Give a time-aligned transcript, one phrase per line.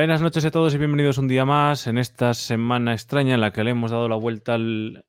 [0.00, 3.52] Buenas noches a todos y bienvenidos un día más en esta semana extraña en la
[3.52, 5.04] que le hemos dado la vuelta al,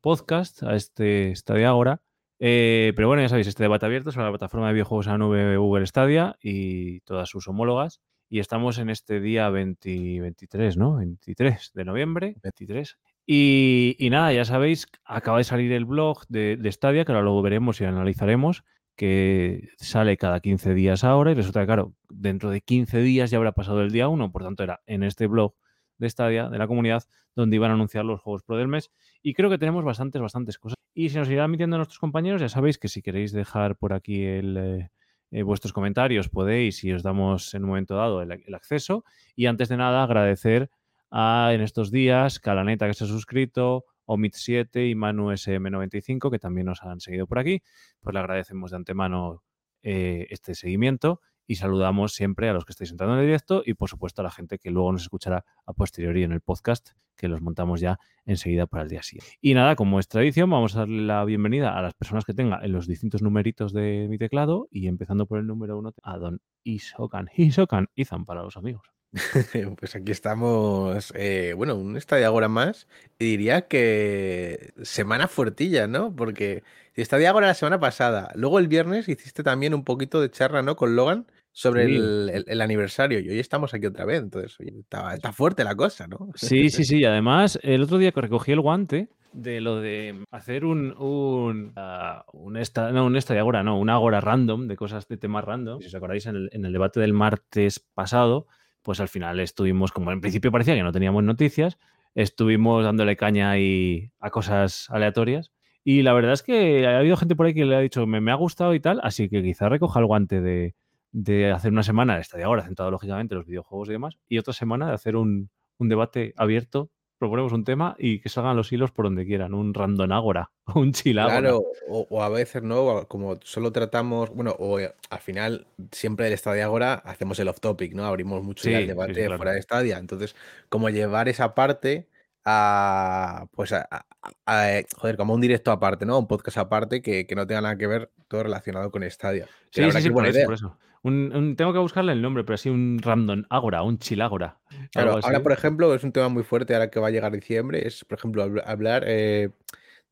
[0.00, 2.00] podcast, a este Stadia ahora.
[2.38, 5.56] Eh, pero bueno, ya sabéis, este debate abierto sobre la plataforma de videojuegos a nube
[5.56, 8.00] Google Stadia y todas sus homólogas.
[8.30, 10.94] Y estamos en este día 23, ¿no?
[10.94, 12.98] 23 de noviembre, 23.
[13.26, 17.42] Y, nada, ya sabéis, acaba de salir el blog de, de Stadia, que ahora lo
[17.42, 18.62] veremos y analizaremos
[18.96, 23.38] que sale cada 15 días ahora y resulta que, claro, dentro de 15 días ya
[23.38, 25.54] habrá pasado el día 1, por tanto era en este blog
[25.98, 27.04] de Stadia, de la comunidad,
[27.34, 28.90] donde iban a anunciar los juegos pro del mes
[29.22, 30.76] y creo que tenemos bastantes, bastantes cosas.
[30.94, 34.24] Y si nos irán admitiendo nuestros compañeros, ya sabéis que si queréis dejar por aquí
[34.24, 34.90] el, eh,
[35.30, 39.04] eh, vuestros comentarios podéis y os damos en un momento dado el, el acceso.
[39.34, 40.70] Y antes de nada, agradecer
[41.10, 46.66] a en estos días Calaneta que se ha suscrito, Omit7 y Manu SM95, que también
[46.66, 47.62] nos han seguido por aquí.
[48.00, 49.42] Pues le agradecemos de antemano
[49.82, 53.74] eh, este seguimiento y saludamos siempre a los que estáis entrando en el directo y
[53.74, 57.28] por supuesto a la gente que luego nos escuchará a posteriori en el podcast que
[57.28, 59.38] los montamos ya enseguida para el día siguiente.
[59.40, 62.60] Y nada, como es tradición, vamos a darle la bienvenida a las personas que tenga
[62.62, 66.40] en los distintos numeritos de mi teclado y empezando por el número uno a don
[66.62, 67.30] Isokan.
[67.34, 68.95] Isokan, Izan para los amigos.
[69.78, 72.86] Pues aquí estamos, eh, bueno, un estadio ahora más.
[73.18, 76.14] Y diría que semana fuertilla, ¿no?
[76.14, 76.62] Porque
[76.94, 78.30] estadio ahora la semana pasada.
[78.34, 80.76] Luego el viernes hiciste también un poquito de charla, ¿no?
[80.76, 83.18] Con Logan sobre el, aniversario.
[83.20, 84.22] Y hoy estamos aquí otra vez.
[84.22, 86.30] Entonces, está, fuerte la cosa, ¿no?
[86.34, 86.98] Sí, sí, sí.
[86.98, 91.74] Y además, el otro día que recogí el guante de lo de hacer un un,
[91.76, 95.44] uh, un, esta, no, un estadio ahora, no, una agora random de cosas de temas
[95.44, 95.80] random.
[95.80, 98.46] Si os acordáis en el, en el debate del martes pasado,
[98.86, 101.76] pues al final estuvimos, como en principio parecía que no teníamos noticias,
[102.14, 105.50] estuvimos dándole caña ahí a cosas aleatorias.
[105.82, 108.30] Y la verdad es que ha habido gente por ahí que le ha dicho, me,
[108.30, 110.76] ha gustado y tal, así que quizá recoja el guante de,
[111.10, 114.38] de hacer una semana de estadio ahora, centrado lógicamente en los videojuegos y demás, y
[114.38, 118.72] otra semana de hacer un, un debate abierto proponemos un tema y que salgan los
[118.72, 121.40] hilos por donde quieran, un random ágora, un chilágora.
[121.40, 126.34] Claro, o, a veces no, como solo tratamos, bueno, o eh, al final siempre del
[126.34, 128.04] estadio Agora hacemos el off topic, ¿no?
[128.04, 129.98] Abrimos mucho el debate fuera de estadia.
[129.98, 130.34] Entonces,
[130.68, 132.08] como llevar esa parte
[132.44, 134.06] a, pues, a,
[134.48, 136.18] eh, joder, como un directo aparte, ¿no?
[136.18, 139.46] Un podcast aparte que, que, no tenga nada que ver todo relacionado con Stadia.
[139.70, 140.78] Sí, sí, sí, por eso, por eso.
[141.02, 144.58] Un, tengo que buscarle el nombre, pero así un random agora, un chilágora.
[144.92, 147.86] Claro, ahora, por ejemplo, es un tema muy fuerte ahora que va a llegar diciembre,
[147.86, 149.50] es, por ejemplo, hablar eh,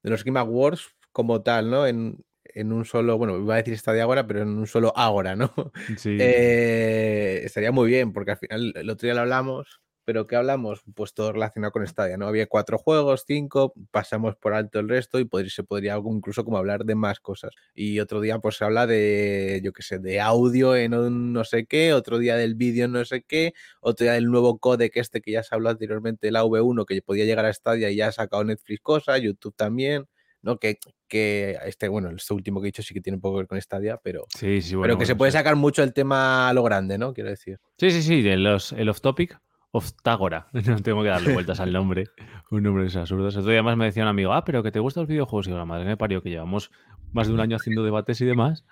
[0.03, 1.87] de los Game Awards como tal, ¿no?
[1.87, 5.35] En, en un solo, bueno, iba a decir Stadia Agora, pero en un solo Agora,
[5.35, 5.53] ¿no?
[5.97, 6.17] Sí.
[6.21, 10.83] Eh, estaría muy bien, porque al final el otro día lo hablamos pero ¿qué hablamos?
[10.95, 12.27] Pues todo relacionado con Stadia, ¿no?
[12.27, 16.85] Había cuatro juegos, cinco, pasamos por alto el resto y se podría incluso como hablar
[16.85, 17.53] de más cosas.
[17.75, 21.45] Y otro día pues se habla de, yo qué sé, de audio en un no
[21.45, 24.97] sé qué, otro día del vídeo en no sé qué, otro día del nuevo codec
[24.97, 28.09] este que ya se habló anteriormente, el AV1, que podía llegar a Stadia y ya
[28.09, 30.07] ha sacado Netflix cosas, YouTube también.
[30.43, 30.59] ¿no?
[30.59, 30.79] Que,
[31.09, 33.47] que este, bueno, este último que he dicho sí que tiene un poco que ver
[33.47, 36.53] con Stadia, pero, sí, sí, bueno, pero que se puede sacar mucho el tema a
[36.53, 37.15] lo grande, ¿no?
[37.15, 37.59] Quiero decir.
[37.79, 39.41] Sí, sí, sí, el off topic
[39.75, 40.47] Oftágora.
[40.53, 42.05] No tengo que darle vueltas al nombre.
[42.51, 43.27] Un nombre es absurdo.
[43.27, 45.49] Otro día más me decía un amigo, ah, pero que te gustan los videojuegos.
[45.49, 46.71] Y yo, la madre me parió que llevamos
[47.13, 48.65] más de un año haciendo debates y demás.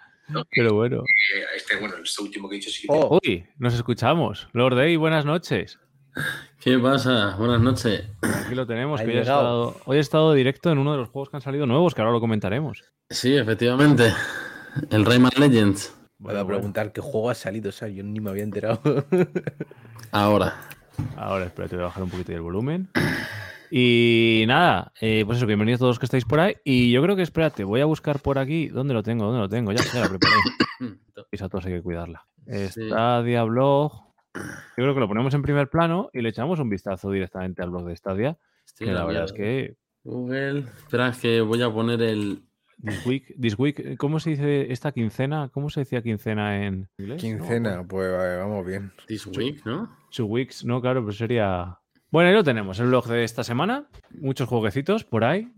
[0.55, 0.99] pero bueno.
[0.99, 4.49] Eh, este, bueno, este último que he dicho sí que oh, Uy, nos escuchamos.
[4.53, 5.81] Lord Day, buenas noches.
[6.61, 7.35] ¿Qué pasa?
[7.37, 8.05] Buenas noches.
[8.23, 9.01] Aquí lo tenemos.
[9.01, 11.67] hoy, he estado, hoy he estado directo en uno de los juegos que han salido
[11.67, 12.85] nuevos, que ahora lo comentaremos.
[13.11, 14.13] Sí, efectivamente.
[14.91, 15.97] El Rayman Legends.
[16.19, 18.81] Voy a preguntar qué juego ha salido, o sea, yo ni me había enterado.
[20.13, 20.55] Ahora.
[21.17, 22.89] Ahora, espérate, voy a bajar un poquito el volumen.
[23.71, 26.57] Y nada, eh, pues eso, bienvenidos todos los que estáis por ahí.
[26.63, 28.69] Y yo creo que, espérate, voy a buscar por aquí.
[28.69, 29.25] ¿Dónde lo tengo?
[29.25, 29.73] ¿Dónde lo tengo?
[29.73, 30.35] Ya, ya la preparé.
[31.45, 32.27] a todos hay que cuidarla.
[32.47, 33.93] Stadia Blog.
[34.35, 34.43] Yo
[34.75, 37.87] creo que lo ponemos en primer plano y le echamos un vistazo directamente al blog
[37.87, 38.39] de Stadia.
[38.79, 39.77] que la verdad es que.
[40.05, 40.67] Google.
[40.77, 42.43] Espera, es que voy a poner el,
[42.83, 45.51] This week, this week, ¿cómo se dice esta quincena?
[45.53, 47.21] ¿Cómo se decía quincena en inglés?
[47.21, 48.93] Quincena, pues vamos bien.
[49.07, 49.89] This week, ¿no?
[50.11, 51.79] Two weeks, no, claro, pues sería.
[52.11, 53.89] Bueno, ahí lo tenemos, el blog de esta semana.
[54.11, 55.53] Muchos jueguecitos por ahí.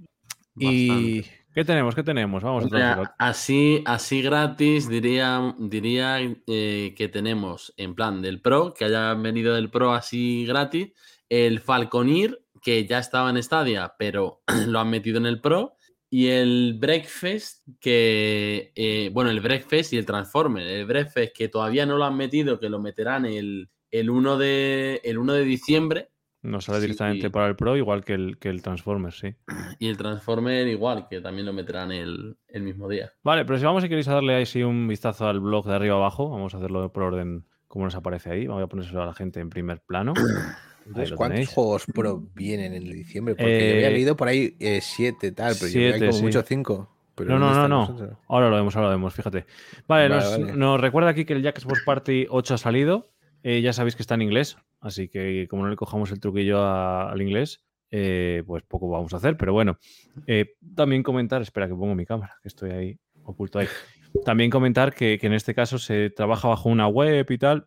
[0.57, 1.25] Y.
[1.55, 1.95] ¿Qué tenemos?
[1.95, 2.43] ¿Qué tenemos?
[2.43, 8.85] Vamos a así, así gratis diría, diría eh, que tenemos en plan del Pro, que
[8.85, 10.93] haya venido del Pro así gratis,
[11.29, 15.77] el Falconir, que ya estaba en Stadia, pero lo han metido en el Pro,
[16.15, 20.65] y el Breakfast, que, eh, bueno, el Breakfast y el Transformer.
[20.65, 25.01] El Breakfast que todavía no lo han metido, que lo meterán el, el, 1, de,
[25.03, 26.11] el 1 de diciembre.
[26.43, 29.35] No sale directamente para el Pro, igual que el, que el Transformer, sí.
[29.81, 33.11] Y el Transformer igual, que también lo meterán el, mismo día.
[33.25, 35.97] Vale, pero si vamos, si queréis darle ahí sí un vistazo al blog de arriba
[35.97, 38.47] abajo, vamos a hacerlo por orden cómo nos aparece ahí.
[38.47, 40.15] Voy a ponérselo a la gente en primer plano.
[40.87, 41.49] Entonces, ¿cuántos tenéis.
[41.51, 43.35] juegos pro vienen en diciembre?
[43.35, 45.95] Porque yo había Eh, leído por ahí eh, siete, tal, pero yo creo que siete,
[45.95, 46.23] hay como sí.
[46.25, 46.91] mucho cinco.
[47.15, 48.19] Pero No, no, ¿dónde no, no.
[48.29, 49.47] Ahora lo vemos, ahora lo vemos, fíjate.
[49.87, 50.53] Vale, Vale, nos, vale.
[50.57, 53.11] nos recuerda aquí que el Jack Sports Party 8 ha salido.
[53.45, 56.61] Eh, ya sabéis que está en inglés, así que como no le cojamos el truquillo
[56.63, 59.37] a- al inglés, eh, pues poco vamos a hacer.
[59.37, 59.79] Pero bueno,
[60.75, 63.69] también comentar, espera que pongo mi cámara, que estoy ahí oculto ahí.
[64.25, 67.67] También comentar que, que en este caso se trabaja bajo una web y tal.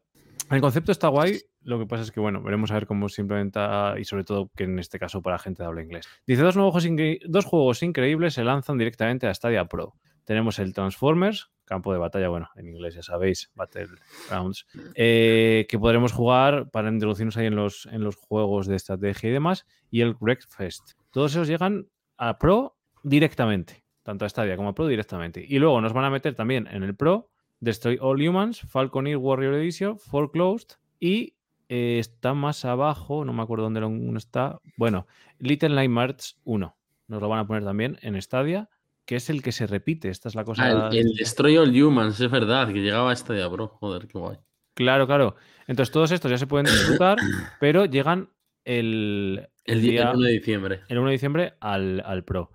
[0.49, 3.21] El concepto está guay, lo que pasa es que, bueno, veremos a ver cómo se
[3.21, 6.07] implementa y sobre todo que en este caso para gente de habla inglés.
[6.25, 6.87] Dice, dos, nuevos
[7.27, 9.93] dos juegos increíbles se lanzan directamente a Stadia Pro.
[10.23, 14.65] Tenemos el Transformers, campo de batalla, bueno, en inglés ya sabéis, Battlegrounds,
[14.95, 19.33] eh, que podremos jugar para introducirnos ahí en los, en los juegos de estrategia y
[19.33, 20.93] demás, y el Wreckfest.
[21.11, 21.87] Todos esos llegan
[22.17, 25.45] a Pro directamente, tanto a Stadia como a Pro directamente.
[25.45, 27.29] Y luego nos van a meter también en el Pro
[27.59, 31.36] Destroy All Humans, Falconeer Warrior Edition, Foreclosed y
[31.69, 34.59] eh, está más abajo, no me acuerdo dónde uno está.
[34.77, 35.07] Bueno,
[35.39, 36.75] Little Nightmares 1.
[37.07, 38.69] Nos lo van a poner también en Stadia,
[39.05, 40.09] que es el que se repite.
[40.09, 40.63] Esta es la cosa.
[40.65, 43.67] Ah, el, el Destroy All Humans, es verdad, que llegaba a Stadia Pro.
[43.79, 44.37] Joder, qué guay.
[44.73, 45.35] Claro, claro.
[45.67, 47.17] Entonces todos estos ya se pueden disfrutar,
[47.59, 48.29] pero llegan
[48.65, 50.81] el, El, el día día 1 de diciembre.
[50.89, 52.51] el 1 de diciembre al, al Pro.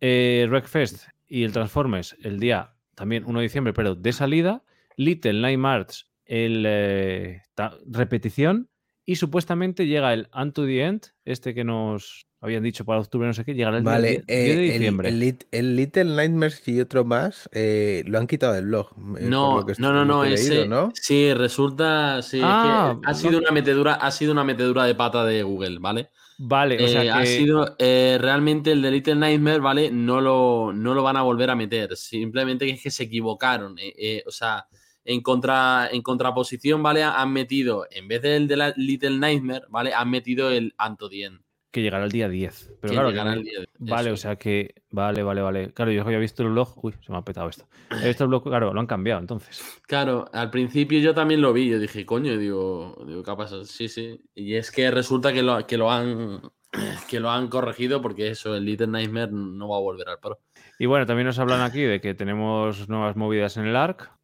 [0.00, 4.62] Eh, Wreckfest y el Transformers el día también 1 de diciembre, pero de salida.
[4.96, 7.42] Little Nightmares el eh,
[7.86, 8.68] repetición.
[9.06, 13.34] Y supuestamente llega el Unto the End, este que nos habían dicho para octubre, no
[13.34, 15.08] sé qué, llegará el Vale, 10 10 eh, de el, diciembre.
[15.08, 18.88] el Lit- el Little Nightmares y otro más eh, lo han quitado del blog.
[19.18, 20.92] eh, No, no, no, no, ese, leído, ¿no?
[20.94, 23.14] sí, resulta, sí, es que Ah, ha no.
[23.18, 26.10] sido una metedura, ha sido una metedura de pata de Google, ¿vale?
[26.38, 29.90] Vale, o sea Eh, ha que- sido eh, realmente el de Little Nightmare, ¿vale?
[29.90, 31.96] No lo, no lo van a volver a meter.
[31.96, 33.76] Simplemente es que se equivocaron.
[33.78, 34.66] eh, eh, o sea,
[35.10, 37.02] en, contra, en contraposición, ¿vale?
[37.02, 39.92] Han metido, en vez del de la Little Nightmare, ¿vale?
[39.92, 41.40] Han metido el Antodien.
[41.72, 42.74] que llegará el día 10.
[42.80, 44.72] Pero que claro, llegará el día Vale, eso o sea que.
[44.90, 45.72] Vale, vale, vale.
[45.72, 46.84] Claro, yo había visto el blog.
[46.84, 47.66] Uy, se me ha petado esto.
[47.90, 49.80] He visto el blog, claro, lo han cambiado entonces.
[49.88, 51.68] Claro, al principio yo también lo vi.
[51.68, 53.64] Yo dije, coño, digo, digo ¿qué ha pasado?
[53.64, 54.20] Sí, sí.
[54.36, 56.40] Y es que resulta que lo, que lo han
[57.10, 60.38] que lo han corregido porque eso, el Little Nightmare no va a volver al pro.
[60.78, 64.19] Y bueno, también nos hablan aquí de que tenemos nuevas movidas en el ARC.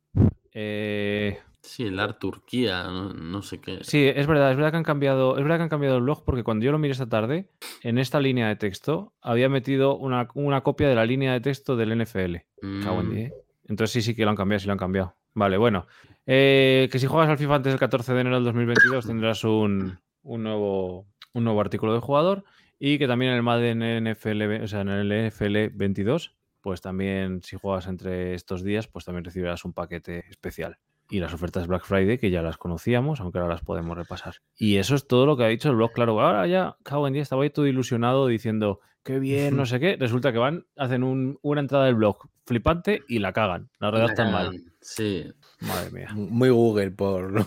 [0.58, 3.78] Eh, Sí, el Art Turquía, no, no sé qué.
[3.82, 6.24] sí, es verdad, es verdad que han cambiado, es verdad que han cambiado el blog
[6.24, 7.50] porque cuando yo lo miré esta tarde,
[7.82, 11.74] en esta línea de texto había metido una, una copia de la línea de texto
[11.74, 12.36] del NFL.
[12.62, 13.32] Mm, diez.
[13.64, 15.16] Entonces sí, sí que lo han cambiado, sí lo han cambiado.
[15.34, 15.88] Vale, bueno.
[16.24, 19.98] Eh, que si juegas al FIFA antes del 14 de enero del 2022 tendrás un,
[20.22, 22.44] un nuevo, un nuevo artículo de jugador
[22.78, 26.36] y que también en el Madden NFL, o sea, en el NFL 22,
[26.66, 30.78] pues también si juegas entre estos días, pues también recibirás un paquete especial.
[31.08, 34.34] Y las ofertas Black Friday, que ya las conocíamos, aunque ahora las podemos repasar.
[34.58, 35.92] Y eso es todo lo que ha dicho el blog.
[35.92, 39.78] Claro, ahora ya, cago en día, estaba ahí todo ilusionado diciendo, qué bien, no sé
[39.78, 39.94] qué.
[39.96, 42.16] Resulta que van, hacen un- una entrada del blog
[42.46, 43.70] flipante y la cagan.
[43.78, 44.60] La redactan mal.
[44.80, 45.24] Sí,
[45.60, 46.08] Madre mía.
[46.14, 47.46] Muy Google por.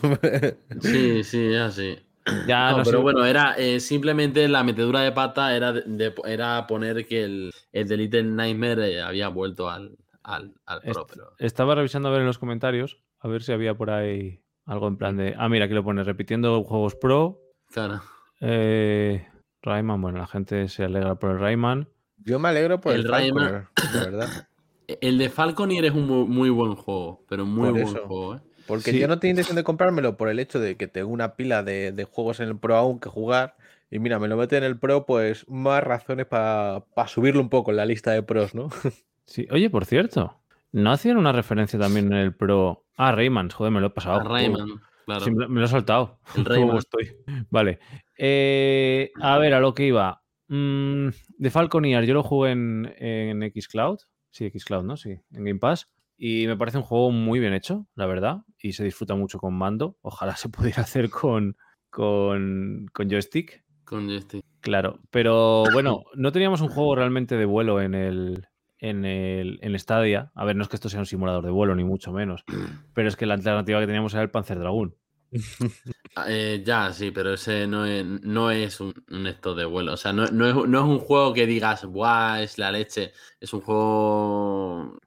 [0.82, 1.98] sí, sí, así.
[2.48, 5.84] Ya No, no, pero sé- bueno, era eh, simplemente la metedura de pata era, de-
[5.86, 10.82] de- era poner que el, el de Little Nightmare eh, había vuelto al, al, al
[10.82, 10.92] Pro.
[10.92, 11.32] Est- Pero...
[11.40, 14.98] Estaba revisando a ver en los comentarios, a ver si había por ahí algo en
[14.98, 15.36] plan de.
[15.38, 17.40] Ah, mira, aquí lo pone repitiendo juegos pro.
[17.72, 18.02] Claro.
[18.42, 19.28] Eh,
[19.62, 21.90] Rayman, bueno, la gente se alegra por el Rayman.
[22.18, 24.48] Yo me alegro por el, El Rayman- Falconer, la verdad.
[25.02, 28.08] El de Falconeer es un mu- muy, buen juego, pero muy Por buen eso.
[28.08, 28.40] juego, ¿eh?
[28.70, 29.00] Porque Sí.
[29.00, 31.92] yo no tenía intención de comprármelo por el hecho de que tengo una pila de,
[31.92, 33.58] de juegos en el Pro aún que jugar.
[33.92, 37.72] Y mira, me lo mete en el Pro, pues más razones para subirlo un poco
[37.72, 38.70] en la lista de pros, ¿no?
[39.26, 39.46] Sí.
[39.52, 40.40] Oye, por cierto,
[40.72, 42.86] ¿no hacían una referencia también en el pro?
[42.98, 44.22] Ah, Rayman, joder, me lo he pasado.
[44.22, 45.24] A Rayman, claro.
[45.26, 46.20] Sí, me lo- he soltado.
[46.36, 46.78] El ¿Cómo Rayman.
[46.78, 47.12] estoy?
[47.52, 47.78] Vale.
[48.18, 50.22] Eh, a ver, a lo que iba.
[50.48, 54.00] Mm, de Falconeer, yo lo jugué en, en Xcloud.
[54.32, 54.98] Sí, Xcloud, ¿no?
[54.98, 55.88] Sí, en Game Pass.
[56.22, 58.40] Y me parece un juego muy bien hecho, la verdad.
[58.62, 59.98] Y se disfruta mucho con mando.
[60.02, 61.56] Ojalá se pudiera hacer con,
[61.90, 63.64] con, con joystick.
[63.86, 64.44] Con joystick.
[64.60, 65.00] Claro.
[65.12, 68.48] Pero bueno, no teníamos un juego realmente de vuelo en el,
[68.80, 70.30] en el en Stadia.
[70.36, 72.44] A ver, no es que esto sea un simulador de vuelo, ni mucho menos.
[72.94, 74.96] Pero es que la alternativa que teníamos era el Panzer Dragoon.
[76.16, 79.94] Ah, eh, ya, sí, pero ese no es, no es un, un esto de vuelo.
[79.94, 82.42] O sea, no, no es, no es un juego que digas, ¡buah!
[82.42, 83.14] Es la leche.
[83.40, 85.00] Es un juego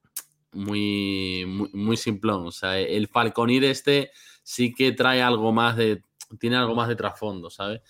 [0.52, 2.46] muy, muy, muy simplón.
[2.46, 4.10] O sea, el Falconir este
[4.42, 6.02] sí que trae algo más de.
[6.38, 7.80] Tiene algo más de trasfondo, ¿sabes?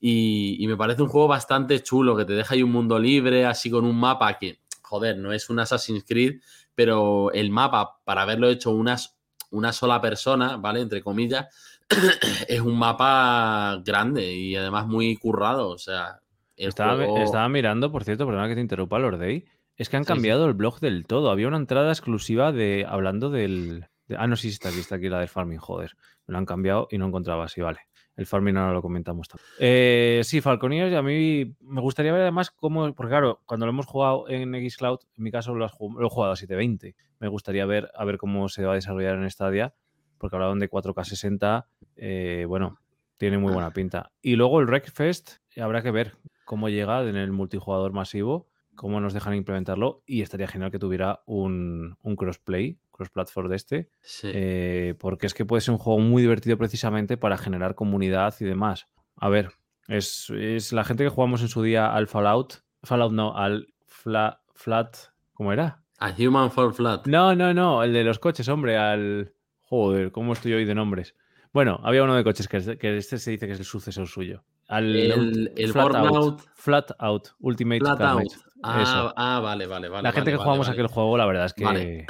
[0.00, 3.44] Y, y me parece un juego bastante chulo, que te deja ahí un mundo libre,
[3.46, 6.40] así con un mapa que, joder, no es un Assassin's Creed,
[6.74, 9.16] pero el mapa, para haberlo hecho unas
[9.52, 10.80] una sola persona, ¿vale?
[10.80, 11.46] Entre comillas,
[12.48, 15.68] es un mapa grande y además muy currado.
[15.70, 16.20] O sea,
[16.56, 19.44] Estaba, juego- estaba mirando, por cierto, perdona que te interrumpa, Lord Day.
[19.80, 20.12] Es que han Sí, sí.
[20.14, 21.30] cambiado el blog del todo.
[21.30, 23.86] Había una entrada exclusiva de hablando del.
[24.06, 25.92] de- ah, no, sí, está aquí, está aquí la del farming, joder.
[26.26, 27.80] Me lo han cambiado y no encontraba así, vale.
[28.16, 29.46] El farming ahora lo comentamos también.
[29.58, 32.92] Eh, sí, Falconeers, a mí me gustaría ver además cómo.
[32.94, 36.06] Porque claro, cuando lo hemos jugado en Xcloud, en mi caso lo, has jug- lo
[36.06, 36.94] he jugado a 720.
[37.18, 39.72] Me gustaría ver a ver cómo se va a desarrollar en Stadia,
[40.18, 41.66] porque hablaban de 4K 60.
[41.96, 42.78] eh, bueno,
[43.16, 44.12] tiene muy buena pinta.
[44.20, 46.12] Y luego el Wreckfest, habrá que ver
[46.44, 48.49] cómo llega en el multijugador masivo,
[48.80, 53.90] cómo nos dejan implementarlo y estaría genial que tuviera un, un crossplay, cross-platform de este,
[54.00, 54.30] Sí.
[54.32, 58.46] eh, porque es que puede ser un juego muy divertido precisamente para generar comunidad y
[58.46, 58.88] demás.
[59.16, 59.50] A ver,
[59.86, 64.40] es, es la gente que jugamos en su día al Fallout, Fallout no, al Fla-
[64.54, 64.96] Flat,
[65.34, 65.82] ¿cómo era?
[65.98, 67.06] A Human Fall Flat.
[67.06, 69.34] No, no, no, el de los coches, hombre, al...
[69.60, 71.14] Joder, ¿cómo estoy hoy de nombres?
[71.52, 74.42] Bueno, había uno de coches que, que este se dice que es el sucesor suyo.
[74.70, 76.42] Al El- el Flat Out.
[76.54, 78.00] Flat Out, Ultimate Flat.
[78.00, 78.28] Out.
[78.62, 80.02] Ah, ah, vale, vale, vale.
[80.02, 82.06] La gente vale, que jugamos vale, aquel juego, la verdad es que Vale.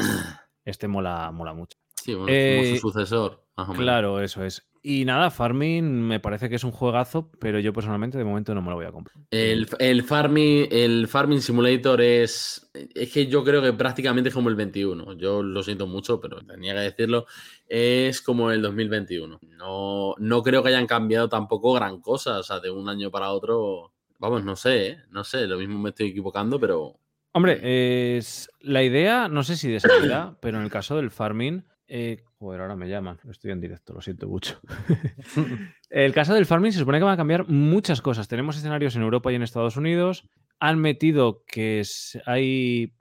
[0.65, 1.79] este mola, mola mucho.
[1.95, 3.85] Sí, bueno, Eh, como su sucesor, más o menos.
[3.85, 4.67] Claro, eso es.
[4.83, 8.63] Y nada, Farming me parece que es un juegazo, pero yo personalmente de momento no
[8.63, 9.15] me lo voy a comprar.
[9.31, 12.71] El, el, farming, el Farming Simulator es.
[12.73, 15.19] Es que yo creo que prácticamente es como el 21.
[15.19, 17.27] Yo lo siento mucho, pero tenía que decirlo.
[17.67, 19.41] Es como el 2021.
[19.43, 22.39] No, no creo que hayan cambiado tampoco gran cosa.
[22.39, 23.93] O sea, de un año para otro.
[24.19, 24.99] Vamos, no sé, ¿eh?
[25.11, 25.47] no sé.
[25.47, 26.99] Lo mismo me estoy equivocando, pero.
[27.33, 31.65] Hombre, es la idea, no sé si de salida, pero en el caso del farming,
[31.93, 34.61] eh, joder, ahora me llaman, estoy en directo, lo siento mucho.
[35.91, 38.29] el caso del farming se supone que van a cambiar muchas cosas.
[38.29, 40.29] Tenemos escenarios en Europa y en Estados Unidos.
[40.61, 41.83] Han metido que
[42.27, 42.95] hay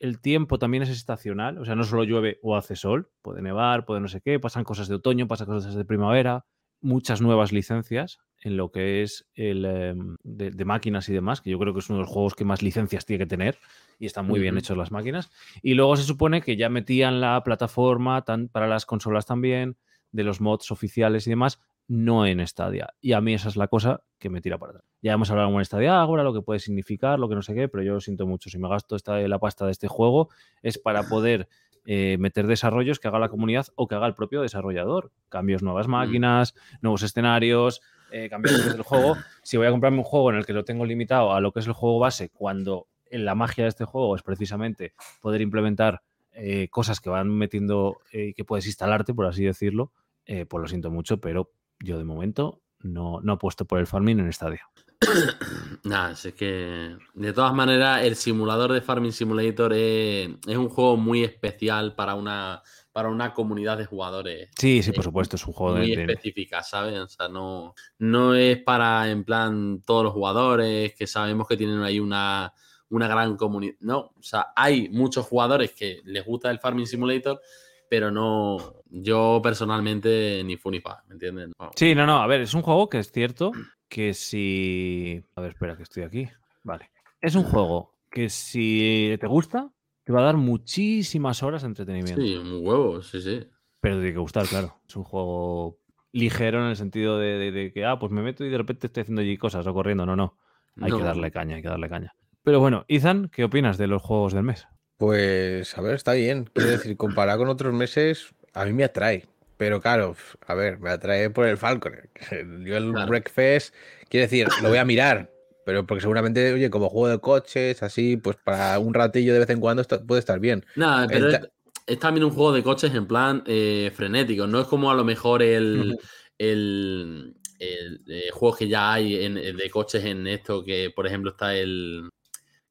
[0.00, 3.86] el tiempo también es estacional, o sea, no solo llueve o hace sol, puede nevar,
[3.86, 6.44] puede no sé qué, pasan cosas de otoño, pasan cosas de primavera,
[6.80, 11.50] muchas nuevas licencias en lo que es el em, de, de máquinas y demás, que
[11.50, 13.58] yo creo que es uno de los juegos que más licencias tiene que tener
[13.98, 15.30] y están muy bien hechos las máquinas.
[15.62, 19.76] Y luego se supone que ya metían la plataforma tan, para las consolas también,
[20.12, 22.94] de los mods oficiales y demás, no en Stadia.
[23.00, 24.84] Y a mí esa es la cosa que me tira para atrás.
[25.02, 27.68] Ya hemos hablado en Stadia ahora, lo que puede significar, lo que no sé qué,
[27.68, 28.48] pero yo lo siento mucho.
[28.48, 30.30] Si me gasto esta, la pasta de este juego
[30.62, 31.48] es para poder
[31.84, 35.10] eh, meter desarrollos que haga la comunidad o que haga el propio desarrollador.
[35.28, 37.80] Cambios nuevas máquinas, nuevos escenarios,
[38.12, 39.16] eh, cambios del juego.
[39.42, 41.60] Si voy a comprarme un juego en el que lo tengo limitado a lo que
[41.60, 46.02] es el juego base, cuando la magia de este juego es precisamente poder implementar
[46.32, 49.92] eh, cosas que van metiendo eh, y que puedes instalarte, por así decirlo,
[50.26, 51.50] eh, pues lo siento mucho, pero
[51.80, 54.68] yo de momento no, no apuesto por el farming en Stadia.
[55.84, 60.96] Nada, es que de todas maneras el simulador de Farming Simulator es, es un juego
[60.96, 65.52] muy especial para una, para una comunidad de jugadores Sí, sí, por supuesto, es un
[65.52, 66.98] juego muy de- específica, ¿sabes?
[66.98, 71.82] O sea, no, no es para, en plan, todos los jugadores que sabemos que tienen
[71.82, 72.52] ahí una,
[72.88, 73.74] una gran comunidad.
[73.80, 77.40] No, o sea, hay muchos jugadores que les gusta el Farming Simulator,
[77.88, 81.48] pero no, yo personalmente ni fu ni fa, ¿me entiendes?
[81.58, 81.70] No.
[81.76, 83.52] Sí, no, no, a ver, es un juego que es cierto
[83.88, 85.22] que si...
[85.34, 86.28] A ver, espera, que estoy aquí.
[86.62, 86.90] Vale.
[87.20, 89.70] Es un juego que si te gusta,
[90.10, 92.20] te va a dar muchísimas horas de entretenimiento.
[92.20, 93.46] Sí, un huevo, sí, sí.
[93.80, 94.76] Pero te tiene que gustar, claro.
[94.88, 95.78] Es un juego
[96.12, 98.88] ligero en el sentido de, de- de que, ah, pues me meto y de repente
[98.88, 100.04] estoy haciendo allí cosas o corriendo.
[100.06, 100.36] No, no.
[100.80, 102.14] Hay que darle caña, hay que darle caña.
[102.42, 104.66] Pero bueno, Ethan, ¿qué opinas de los juegos del mes?
[104.96, 106.50] Pues, a ver, está bien.
[106.52, 109.26] Quiero decir, comparado con otros meses, a mí me atrae.
[109.56, 110.14] Pero claro,
[110.46, 111.92] a ver, me atrae por el Falcon.
[112.64, 113.06] Yo el Claro.
[113.08, 113.74] Breakfast,
[114.08, 115.30] quiero decir, lo voy a mirar.
[115.70, 119.50] Pero porque seguramente, oye, como juego de coches, así, pues para un ratillo de vez
[119.50, 120.66] en cuando esto puede estar bien.
[120.74, 121.40] Nada, pero El es,
[121.86, 124.48] es también un juego de coches en plan eh, frenético.
[124.48, 125.96] No es como a lo mejor el,
[126.38, 131.30] el, el, eh, juego que ya hay en- de coches en esto, que por ejemplo
[131.30, 132.08] está el.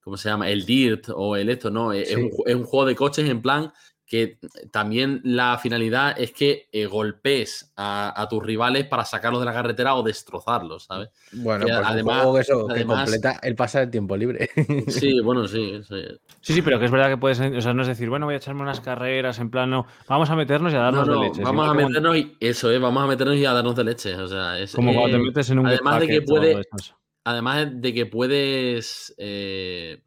[0.02, 0.50] ¿Cómo se llama?
[0.50, 1.94] El Dirt o el esto, no.
[1.94, 2.30] Es, es un, Sí.
[2.32, 3.72] ju- es un juego de coches en plan
[4.10, 4.40] que
[4.72, 9.54] también la finalidad es que eh, golpees a, a tus rivales para sacarlos de la
[9.54, 11.10] carretera o destrozarlos, ¿sabes?
[11.32, 14.18] Bueno, Que pues además- un juego que, eso, que además- completa el pasar el tiempo
[14.18, 14.50] libre.
[14.88, 15.80] Sí, bueno, sí.
[15.88, 16.04] sí.
[16.42, 18.34] Sí, sí, pero que es verdad que puedes, o sea, no es decir, bueno, voy
[18.34, 21.22] a echarme unas carreras en plan, no, vamos a meternos y a No, darnos no,
[21.22, 21.44] de leche.
[21.44, 24.16] vamos a meternos y eso es, vamos a meternos y a darnos de leche.
[24.16, 26.30] O sea, es, Como cuando te eh, metes en un además de que Get Packet
[26.30, 26.96] o puede- algo de eso.
[27.26, 30.02] además de que puedes eh,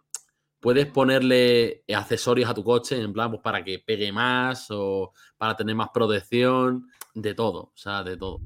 [0.63, 5.57] puedes ponerle accesorios a tu coche en plan pues para que pegue más o para
[5.57, 8.41] tener más protección de todo o sea de todo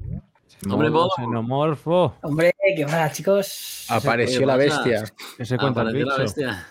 [0.69, 3.85] Hombre, xenomorfo, Hombre, qué pasa, chicos.
[3.89, 5.03] Apareció ¿qué la bestia.
[5.37, 6.23] que se cuenta el Apareció la bicho.
[6.23, 6.67] bestia.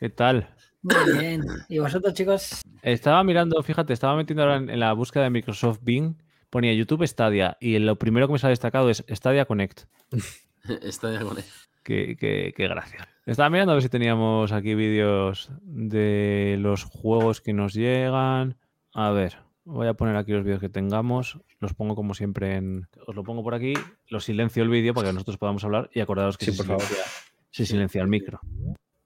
[0.00, 0.48] ¿Qué tal?
[0.82, 1.44] Muy bien.
[1.68, 2.62] ¿Y vosotros, chicos?
[2.82, 6.16] Estaba mirando, fíjate, estaba metiendo ahora en, en la búsqueda de Microsoft Bing,
[6.50, 9.82] ponía YouTube Stadia y lo primero que me sale destacado es Stadia Connect.
[10.64, 11.42] De acuerdo.
[11.88, 13.08] Qué, qué- qué gracia.
[13.24, 18.56] Estaba mirando a ver si teníamos aquí vídeos de los juegos que nos llegan.
[18.92, 21.40] A ver, voy a poner aquí los vídeos que tengamos.
[21.60, 22.86] Los pongo como siempre en.
[23.06, 23.72] Os lo pongo por aquí.
[24.08, 26.66] Lo silencio el vídeo para que nosotros podamos hablar y acordaros que Sí, se, por
[26.66, 26.82] favor.
[26.82, 27.12] silencia,
[27.50, 28.38] se silencia el micro.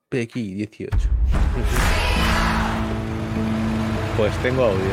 [0.09, 0.99] PX 18.
[4.17, 4.91] Pues tengo audio.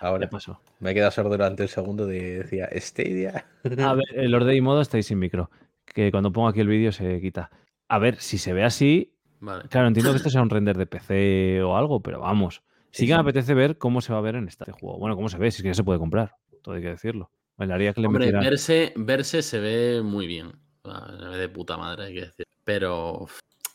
[0.00, 0.60] Ahora ¿Qué pasó?
[0.80, 3.46] me he quedado sordo durante el segundo de decía Stadia.
[3.64, 5.48] A ver, el Orde y modo estáis sin micro.
[5.92, 7.50] Que cuando pongo aquí el vídeo se quita.
[7.88, 9.68] A ver, si se ve así, Vale.
[9.68, 12.62] claro, entiendo que esto sea un render de PC o algo, pero vamos.
[12.90, 14.98] Sí Sí, que me apetece ver cómo se va a ver en este juego.
[14.98, 16.34] Bueno, cómo se ve, si es que ya se puede comprar.
[16.62, 17.30] Todo hay que decirlo.
[17.58, 20.52] Que le Hombre, metieran- verse, verse se ve muy bien.
[20.84, 22.46] Ah, Se ve de puta madre, hay que decir.
[22.64, 23.26] Pero,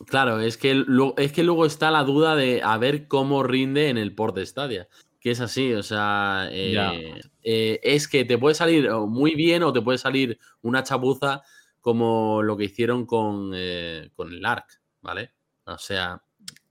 [0.07, 3.89] claro, es que, luego, es que luego está la duda de a ver cómo rinde
[3.89, 4.87] en el port de Stadia.
[5.19, 9.73] Que es así, o sea, eh, eh, es que te puede salir muy bien o
[9.73, 11.41] te puede salir una chapuza
[11.87, 14.65] como lo que hicieron con, eh, con el ARC,
[15.01, 15.31] ¿vale?
[15.63, 16.21] O sea,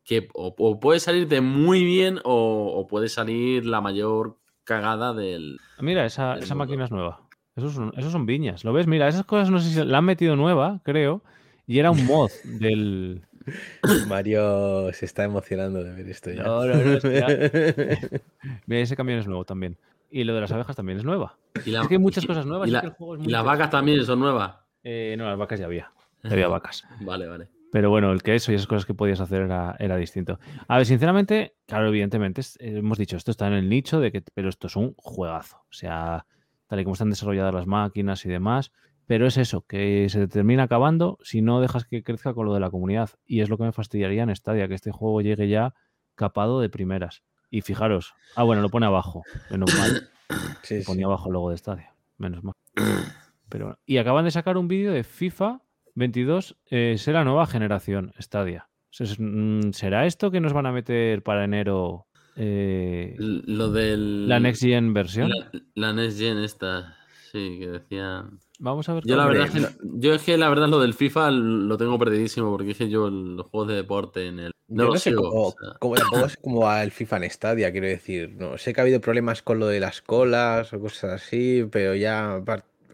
[0.05, 5.59] que o, o puede salirte muy bien o, o puede salir la mayor cagada del...
[5.79, 7.23] Ah, Mira, esa, del esa máquina es nueva.
[7.57, 8.63] Esos son, esos son viñas.
[8.63, 8.87] ¿Lo ves?
[8.87, 11.23] Mira, esas cosas no sé si la han metido nueva, creo.
[11.67, 13.23] Y era un mod del.
[14.07, 16.43] Mario se está emocionando de ver esto ya.
[16.43, 16.99] No, no, no,
[18.67, 19.79] Mira, ese camión es nuevo también.
[20.11, 21.37] Y lo de las abejas también es nueva.
[21.65, 22.67] y la- es que hay muchas y- cosas nuevas.
[22.67, 24.57] y es la- que el juego es Y las vacas también son nuevas.
[24.89, 25.91] Eh, no, las vacas ya había.
[26.23, 26.85] Ya había vacas.
[27.01, 27.49] Vale, vale.
[27.73, 30.39] Pero bueno, el que eso y esas cosas que podías hacer era, era distinto.
[30.69, 34.13] A ver, sinceramente, claro, evidentemente, es- eh, hemos dicho, esto está en el nicho de
[34.13, 35.57] que, pero esto es un juegazo.
[35.69, 36.25] O sea,
[36.69, 38.71] tal y como están desarrolladas las máquinas y demás.
[39.09, 42.55] Pero es eso, que se te termina acabando si no dejas que crezca con lo
[42.55, 43.11] de la comunidad.
[43.27, 45.75] Y es lo que me fastidiaría en Stadia, que este juego llegue ya
[46.15, 47.25] capado de primeras.
[47.51, 50.09] Y fijaros, ah, bueno, lo pone abajo, menos mal.
[50.63, 50.87] Sí, sí.
[50.87, 52.55] Ponía abajo el logo de Stadia, menos mal.
[53.49, 53.79] Pero, bueno.
[53.87, 55.63] y acaban de sacar un vídeo de FIFA
[55.95, 58.69] 22, eh, será nueva generación Stadia.
[59.19, 62.07] Mm, ¿Será esto que nos van a meter para enero
[62.37, 64.29] eh, Lo del.
[64.29, 65.31] la Next Gen versión?
[65.31, 66.97] La, la Next Gen esta.
[67.33, 68.25] Sí, que decía.
[68.59, 69.05] Vamos a ver.
[69.07, 71.99] Yo la verdad, es que, yo es que la verdad lo del FIFA lo tengo
[71.99, 74.53] perdidísimo porque es que yo los juegos de deporte en el.
[74.69, 76.91] No, Yo lo no sé sigo, cómo, o sea, cómo- tampoco sé cómo va el
[76.91, 78.35] FIFA en Stadia, quiero decir.
[78.37, 81.95] No, sé que ha habido problemas con lo de las colas o cosas así, pero
[81.95, 82.41] ya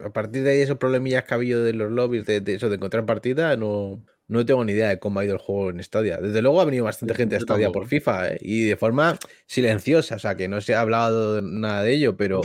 [0.03, 2.69] a partir de ahí esos problemillas que ha habido de los lobbies, de, de eso,
[2.69, 5.83] de encontrar partida, no, no tengo ni idea de cómo ha ido el juego en
[5.83, 6.17] Stadia.
[6.17, 7.87] Desde luego ha venido bastante gente a Stadia por.
[7.87, 8.37] FIFA ¿eh?
[8.41, 12.41] y de forma silenciosa, o sea que no se ha hablado nada de ello, pero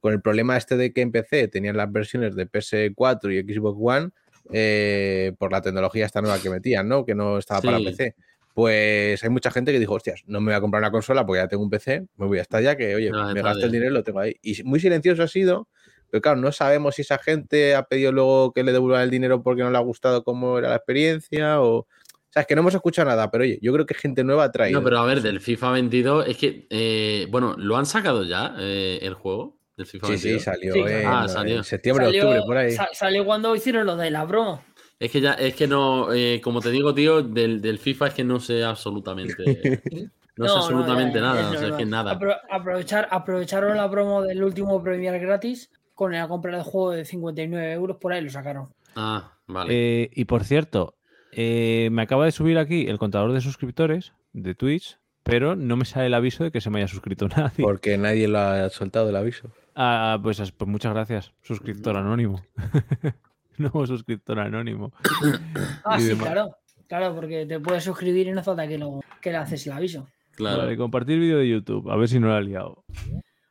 [0.00, 3.78] con el problema este de que en PC tenían las versiones de PS4 y Xbox
[3.80, 4.10] One
[4.52, 7.04] eh, por la tecnología esta nueva que metían, ¿no?
[7.04, 7.78] Que no estaba para.
[7.78, 8.14] PC.
[8.52, 11.40] Pues hay mucha gente que dijo, hostias, no me voy a comprar una consola porque
[11.40, 13.94] ya tengo un PC, me voy a Stadia, que oye, Me gasto el dinero y
[13.94, 14.36] lo tengo ahí.
[14.42, 15.68] Y muy silencioso ha sido,
[16.14, 19.42] pero claro, no sabemos si esa gente ha pedido luego que le devuelvan el dinero
[19.42, 21.78] porque no le ha gustado cómo era la experiencia o...
[21.78, 21.86] O
[22.30, 24.52] sea, es que no hemos escuchado nada, pero oye, yo creo que gente nueva ha
[24.52, 24.78] traído.
[24.80, 26.66] No, pero a ver, del FIFA 22 es que.
[26.70, 29.56] eh, bueno, ¿lo han sacado ya eh, el juego?
[29.76, 30.42] Del FIFA Sí, sí, 22.
[30.44, 31.62] salió, Sí, en, Ah, en salió.
[31.64, 32.70] septiembre, Salió- octubre, por ahí.
[32.72, 34.60] sa- salió cuando hicieron lo de la broma.
[34.98, 38.14] Es que ya, es que no, eh, como te digo, tío, del, del FIFA es
[38.14, 39.44] que no sé absolutamente.
[40.36, 41.78] No, sé absolutamente ya, ya, nada, es o sea, es normal.
[41.78, 42.18] que nada.
[42.18, 47.04] Apro- aprovechar, aprovecharon la promo del último Premier gratis con la compra del juego de
[47.04, 48.68] 59 euros, por ahí lo sacaron.
[48.96, 50.02] Ah, vale.
[50.04, 50.94] Eh, y por cierto,
[51.32, 55.84] eh, me acaba de subir aquí el contador de suscriptores de Twitch, pero no me
[55.84, 57.62] sale el aviso de que se me haya suscrito nadie.
[57.64, 59.50] Porque nadie lo ha soltado el aviso.
[59.74, 62.42] Ah, pues, as- pues muchas gracias, suscriptor anónimo.
[63.58, 64.92] Nuevo suscriptor anónimo.
[65.84, 66.24] Ah, Y sí, demás.
[66.26, 66.56] claro.
[66.88, 69.72] Claro, porque te puedes suscribir y no hace falta que, lo, que le haces el
[69.72, 70.06] aviso.
[70.32, 70.58] claro.
[70.58, 72.84] Vale, compartir vídeo de YouTube, a ver si no lo ha liado.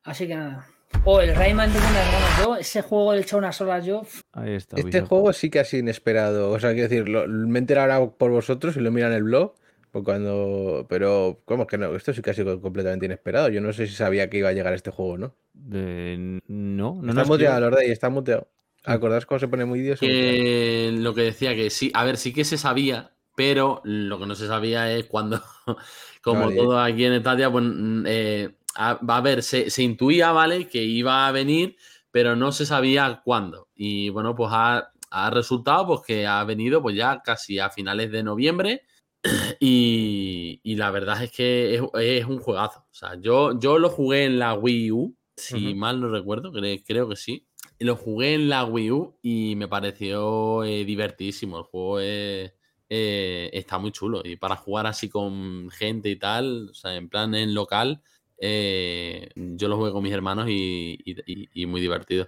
[0.04, 0.66] Así que nada.
[1.06, 2.56] O el Rayman tengo unas ganas yo.
[2.56, 4.04] Ese juego le he echado unas horas yo.
[4.32, 4.78] Ahí está.
[4.78, 6.52] Este juego sí que ha sido inesperado.
[6.52, 9.18] O sea, quiero decir, lo, me he enterado ahora por vosotros y lo miran en
[9.18, 9.54] el blog.
[9.92, 10.86] Pues cuando.
[10.90, 11.94] Pero, ¿cómo que no?
[11.96, 13.50] Esto sí que ha sido completamente inesperado.
[13.50, 15.36] Yo no sé si sabía que iba a llegar este juego, ¿no?
[15.54, 18.48] De- No, no está nos muteado, Lordey, está muteado.
[18.86, 20.00] ¿Acordáis cómo se pone muy Dios?
[20.00, 24.26] Que lo que decía que sí, a ver, sí que se sabía, pero lo que
[24.26, 25.42] no se sabía es cuando,
[26.22, 26.56] como Vale.
[26.56, 30.68] todo aquí en Estadia, pues mm, eh, a, va a ver, se, se intuía, ¿vale?
[30.68, 31.76] Que iba a venir,
[32.12, 33.70] pero no se sabía cuándo.
[33.76, 38.12] Y bueno, pues ha, ha resultado pues que ha venido pues ya casi a finales
[38.12, 38.84] de noviembre.
[39.60, 42.80] Y, y la verdad es que es, es un juegazo.
[42.82, 46.84] O sea, yo, yo lo jugué en la Wii U, si mal no recuerdo, cre-
[46.86, 47.48] creo que sí.
[47.80, 51.58] Lo jugué en la Wii U y me pareció eh, divertidísimo.
[51.60, 52.54] El juego es,
[52.90, 54.22] eh, está muy chulo.
[54.24, 58.02] Y para jugar así con gente y tal, o sea, en plan en local,
[58.46, 62.28] eh, yo lo juego con mis hermanos y, y- y muy divertido.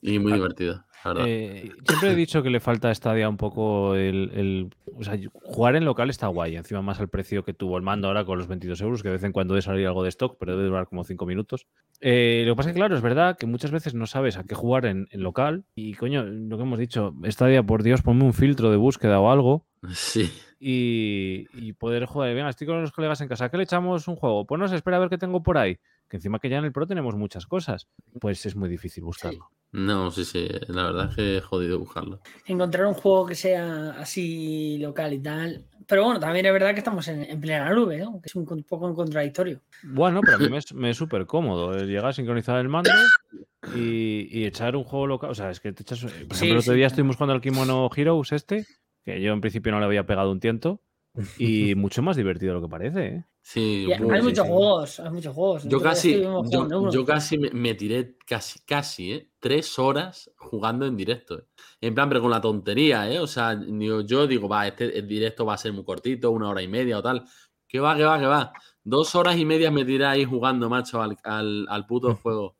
[0.00, 1.24] Y muy Ah, divertido, la verdad.
[1.28, 5.16] Eh, siempre he dicho que le falta a Stadia un poco el, el- O sea,
[5.44, 6.56] jugar en local está guay.
[6.56, 9.14] Encima más el precio que tuvo el mando ahora con los 22 euros, que de
[9.14, 11.66] vez en cuando debe salir algo de stock, pero debe durar como 5 minutos.
[12.00, 14.44] Eh, lo que pasa es que, claro, es verdad que muchas veces no sabes a
[14.44, 15.64] qué jugar en, en local.
[15.76, 19.30] Y, coño, lo que hemos dicho, Stadia, por Dios, ponme un filtro de búsqueda o
[19.30, 19.66] algo.
[19.92, 20.30] Sí.
[20.64, 22.32] Y, y poder jugar.
[22.34, 24.46] Venga, estoy con los colegas en casa, ¿qué le echamos un juego?
[24.46, 25.78] Pues no sé, espera a ver qué tengo por ahí.
[26.08, 27.88] Que encima que ya en el Pro tenemos muchas cosas.
[28.20, 29.48] Pues es muy difícil buscarlo.
[29.72, 30.46] No, sí, sí.
[30.68, 32.20] La verdad es que he jodido buscarlo.
[32.46, 35.64] Encontrar un juego que sea así local y tal.
[35.88, 38.20] Pero bueno, también es verdad que estamos en, en plena nube, ¿no?
[38.20, 39.62] Que es un, poco contradictorio.
[39.82, 41.76] Bueno, pero a mí me es, me es súper cómodo.
[41.76, 42.90] eh, Llegar a sincronizar el mando
[43.74, 45.30] y, y echar un juego local.
[45.30, 46.00] O sea, es que te echas.
[46.02, 46.86] Por ejemplo, Sí, el otro sí, día claro.
[46.88, 48.66] estuvimos jugando al Kimono Heroes este,
[49.04, 50.80] que yo en principio no le había pegado un tiento.
[51.38, 53.24] Y mucho más divertido de lo que parece, ¿eh?
[53.44, 54.52] Sí, Y hay sí, muchos sí.
[54.52, 55.64] juegos, hay muchos juegos.
[55.64, 59.30] Yo casi, yo, yo casi me, me tiré casi, casi, ¿eh?
[59.40, 61.40] Tres horas jugando en directo.
[61.40, 61.44] ¿eh?
[61.80, 63.18] En plan, pero con la tontería, ¿eh?
[63.18, 66.48] O sea, digo, yo digo, va, este el directo va a ser muy cortito, una
[66.50, 67.24] hora y media o tal.
[67.66, 68.52] Que va, que va, que va.
[68.84, 72.56] Dos horas y media me tiré ahí jugando, macho, al, al, al puto juego.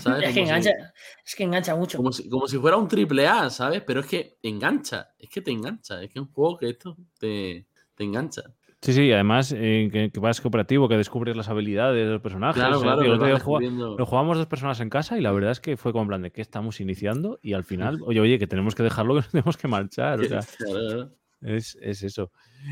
[0.00, 0.22] ¿Sabes?
[0.22, 0.70] Es que si- engancha,
[1.24, 1.98] es que engancha mucho.
[1.98, 3.82] Como si, como si fuera un triple A, ¿sabes?
[3.86, 6.96] Pero es que engancha, es que te engancha, es que es un juego que esto
[7.18, 8.42] te, te engancha.
[8.80, 12.60] Sí, sí, además eh, que, que vas cooperativo, que descubres las habilidades de los personajes.
[12.60, 13.96] Claro, claro, tío, lo otro día vas jugaba- descubriendo.
[13.98, 16.22] Lo jugamos dos personas en casa y la verdad es que fue como en plan
[16.22, 19.30] de que estamos iniciando y al final, oye, oye, que tenemos que dejarlo, que nos
[19.30, 20.20] tenemos que marchar.
[20.20, 20.40] O sea,
[21.40, 22.30] es, es eso.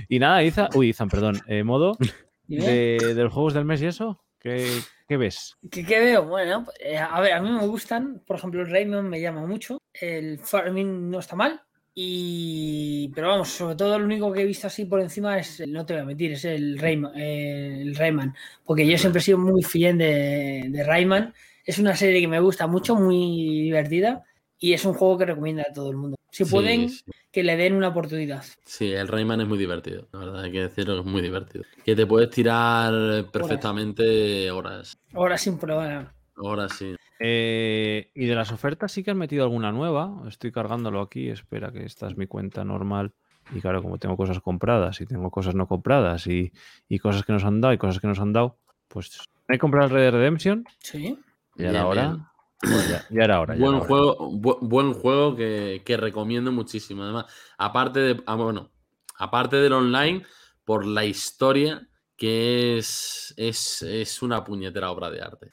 [0.09, 1.97] Y nada, Izan, uy, Izan, perdón, eh, modo
[2.47, 5.57] de, de los juegos del mes y eso, ¿qué, qué ves?
[5.71, 6.25] ¿Qué, qué veo?
[6.27, 9.79] Bueno, eh, a ver, a mí me gustan, por ejemplo, el Rayman me llama mucho,
[9.93, 11.61] el Farming no está mal,
[11.95, 15.73] y pero vamos, sobre todo lo único que he visto así por encima es, el-
[15.73, 19.25] no te voy a mentir, es el Rayman, eh, el Rayman porque yo siempre he
[19.25, 21.33] sido muy fiel de, de Rayman,
[21.65, 23.17] es una serie que me gusta mucho, muy
[23.63, 24.25] divertida,
[24.59, 26.17] y es un juego que recomiendo a todo el mundo.
[26.33, 27.05] Si pueden, sí.
[27.31, 28.43] que le den una oportunidad.
[28.65, 31.65] Sí, el Rayman es muy divertido, la verdad, hay que decirlo que es muy divertido.
[31.85, 34.99] Que te puedes tirar perfectamente horas.
[35.13, 36.13] Ahora sin prueba.
[36.37, 36.97] Horas, sí.
[37.21, 40.23] Eh, y de las ofertas sí que han metido alguna nueva.
[40.27, 41.29] Estoy cargándolo aquí.
[41.29, 43.13] Espera que esta es mi cuenta normal.
[43.55, 46.53] Y claro, como tengo cosas compradas y tengo cosas no compradas y,
[46.89, 48.57] y cosas que nos han dado y cosas que nos han dado,
[48.89, 49.19] pues
[49.49, 50.65] he comprado el Red Dead Redemption.
[50.79, 51.19] Sí.
[51.57, 52.25] Ya Bien,
[52.63, 52.71] hora.
[52.71, 52.71] bien.
[52.71, 53.55] Pues ya, ya era hora.
[53.57, 53.87] ya Buen era hora.
[53.89, 57.03] juego, bu- buen juego que, que recomiendo muchísimo.
[57.05, 57.27] Además,
[57.59, 58.71] aparte de, ah, bueno,
[59.19, 60.25] aparte del online,
[60.65, 65.51] por la historia, que es, es, es una puñetera obra de arte.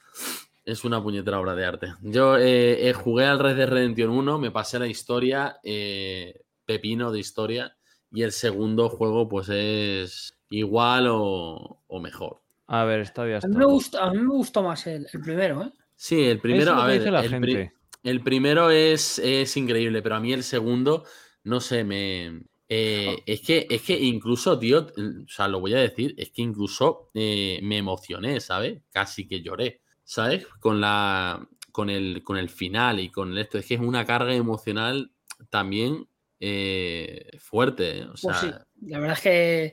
[0.64, 1.94] Es una puñetera obra de arte.
[2.02, 7.10] Yo eh, eh, jugué al Red Dead Redemption 1, me pasé la historia, eh, pepino
[7.10, 7.76] de historia,
[8.12, 12.40] y el segundo juego, pues es igual o, o mejor.
[12.68, 15.20] A ver, está ya A mí me gustó, a mí me gustó más el, el
[15.20, 15.72] primero, ¿eh?
[16.02, 17.72] Sí, el primero, a ver, el pri- gente.
[18.02, 21.04] El primero es, es increíble, pero a mí el segundo,
[21.44, 22.40] no sé, me.
[22.70, 26.40] eh, es, que, es que incluso, tío, o sea, lo voy a decir, es que
[26.40, 28.80] incluso eh, me emocioné, ¿sabes?
[28.90, 30.46] Casi que lloré, ¿sabes?
[30.58, 31.46] Con la.
[31.70, 33.58] Con el, con el final y con esto.
[33.58, 35.12] Es que es una carga emocional
[35.50, 36.08] también
[36.40, 37.98] eh, fuerte.
[37.98, 38.04] ¿eh?
[38.06, 38.50] O sea, Pues sí,
[38.86, 39.72] la verdad es que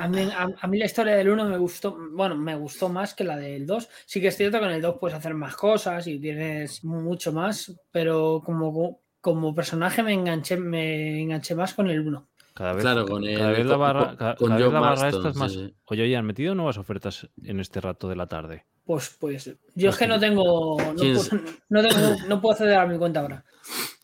[0.00, 3.14] a mí, a- a mí la historia del 1 me gustó, bueno, me gustó más
[3.14, 3.88] que la del 2.
[4.06, 7.32] Sí que es cierto que en el 2 puedes hacer más cosas y tienes mucho
[7.32, 12.28] más, pero como, como personaje me enganché, me enganché más con el 1.
[12.54, 14.74] Cada vez, Claro, con cada el- vez la con- barra, con- con cada vez John
[14.74, 15.52] la barra esta es más.
[15.52, 15.74] sí, sí.
[15.86, 18.64] Oye, oye, han metido nuevas ofertas en este rato de la tarde.
[18.84, 21.30] Pues, pues, yo es que no tengo, no ¿Quién puedo,
[21.70, 23.44] no tengo, no puedo acceder a mi cuenta ahora.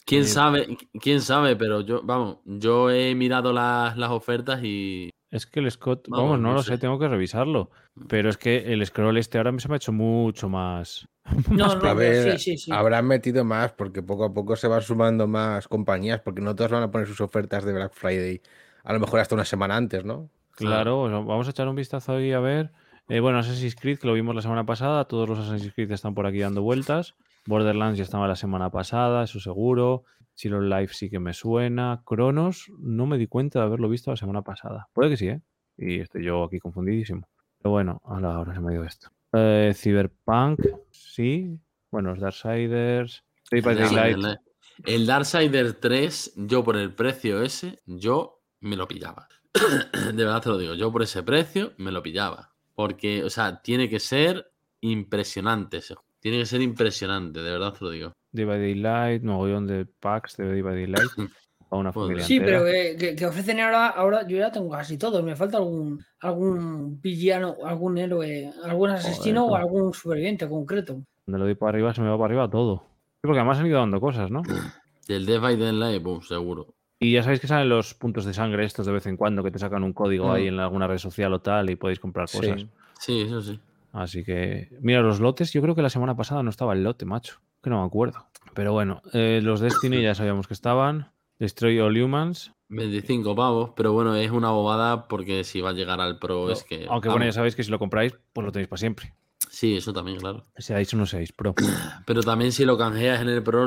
[0.07, 5.11] quién Eh, sabe, quién sabe, pero yo, vamos, yo he mirado las, las ofertas y.
[5.31, 6.73] Es que el Scott, vamos, Vamos, no, no lo sé.
[6.73, 6.79] sé.
[6.79, 7.71] tengo que revisarlo.
[8.09, 11.09] Pero es que el scroll este ahora se me ha hecho mucho más.
[11.51, 12.73] No, más no, A ver, sí, sí, sí.
[12.73, 16.73] habrán metido más porque poco a poco se van sumando más compañías porque no todas
[16.73, 18.40] van a poner sus ofertas de Black Friday
[18.83, 20.31] a lo mejor hasta una semana antes, ¿no?
[20.57, 22.73] Claro, vamos a echar un vistazo ahí a ver.
[23.09, 26.14] Eh, bueno, Assassin's Creed, que lo vimos la semana pasada, todos los Assassin's Creed están
[26.14, 27.14] por aquí dando vueltas.
[27.47, 30.05] Borderlands ya estaba la semana pasada, eso seguro.
[30.37, 32.03] Zero Life sí que me suena.
[32.05, 34.88] Cronos, no me di cuenta de haberlo visto la semana pasada.
[34.93, 35.40] Puede que sí, ¿eh?
[35.77, 37.29] Y estoy yo aquí confundidísimo.
[37.59, 39.09] Pero bueno, ahora, ahora se me dio esto.
[39.33, 41.59] Eh, Cyberpunk, sí.
[41.90, 43.25] Bueno, los Darksiders.
[43.53, 44.16] Ya, Daylight.
[44.16, 44.38] el-
[44.85, 49.29] El Darksiders 3, yo por el precio ese, yo me lo pillaba.
[50.14, 52.55] De verdad te lo digo, yo por ese precio me lo pillaba.
[52.75, 56.09] Porque, o sea, tiene que ser impresionante ese juego.
[56.21, 58.12] Tiene que ser impresionante, de verdad te lo digo.
[58.33, 61.11] Day by Daylight, mogollón de packs de Day by Daylight.
[61.69, 62.07] para una Joder.
[62.09, 62.59] familia Sí, entera.
[62.59, 65.23] pero que, que- que ofrecen ahora, ahora yo ya tengo casi todos.
[65.23, 71.03] Me falta algún algún villano, algún héroe, algún asesino o algún superviviente concreto.
[71.25, 72.79] Cuando lo doy para arriba se me va para arriba todo.
[72.79, 74.43] Sí, porque además han ido dando cosas, ¿no?
[75.09, 76.75] Del Death by Daylight, pum, seguro.
[76.99, 79.51] Y ya sabéis que salen los puntos de sangre estos de vez en cuando que
[79.51, 80.31] te sacan un código Mm.
[80.33, 82.61] ahí en alguna red social o tal y podéis comprar cosas.
[82.62, 82.69] Sí.
[82.99, 83.59] Sí, eso sí.
[83.93, 87.07] Así que, mira, los lotes, yo creo que la semana pasada no estaba el lote,
[87.07, 87.40] macho.
[87.62, 88.27] Que no me acuerdo.
[88.55, 91.12] Pero bueno, eh, los Destiny ya sabíamos que estaban.
[91.38, 92.53] Destroy All Humans.
[92.68, 96.62] 25 pavos, pero bueno, es una bobada porque si va a llegar al Pro es
[96.64, 96.87] que.
[96.88, 99.14] Aunque bueno, ya sabéis que si lo compráis, pues lo tenéis para siempre.
[99.49, 100.46] Sí, eso también, claro.
[100.57, 101.55] Seáis o no seáis pro.
[102.07, 103.66] Pero también si lo canjeas en el Pro,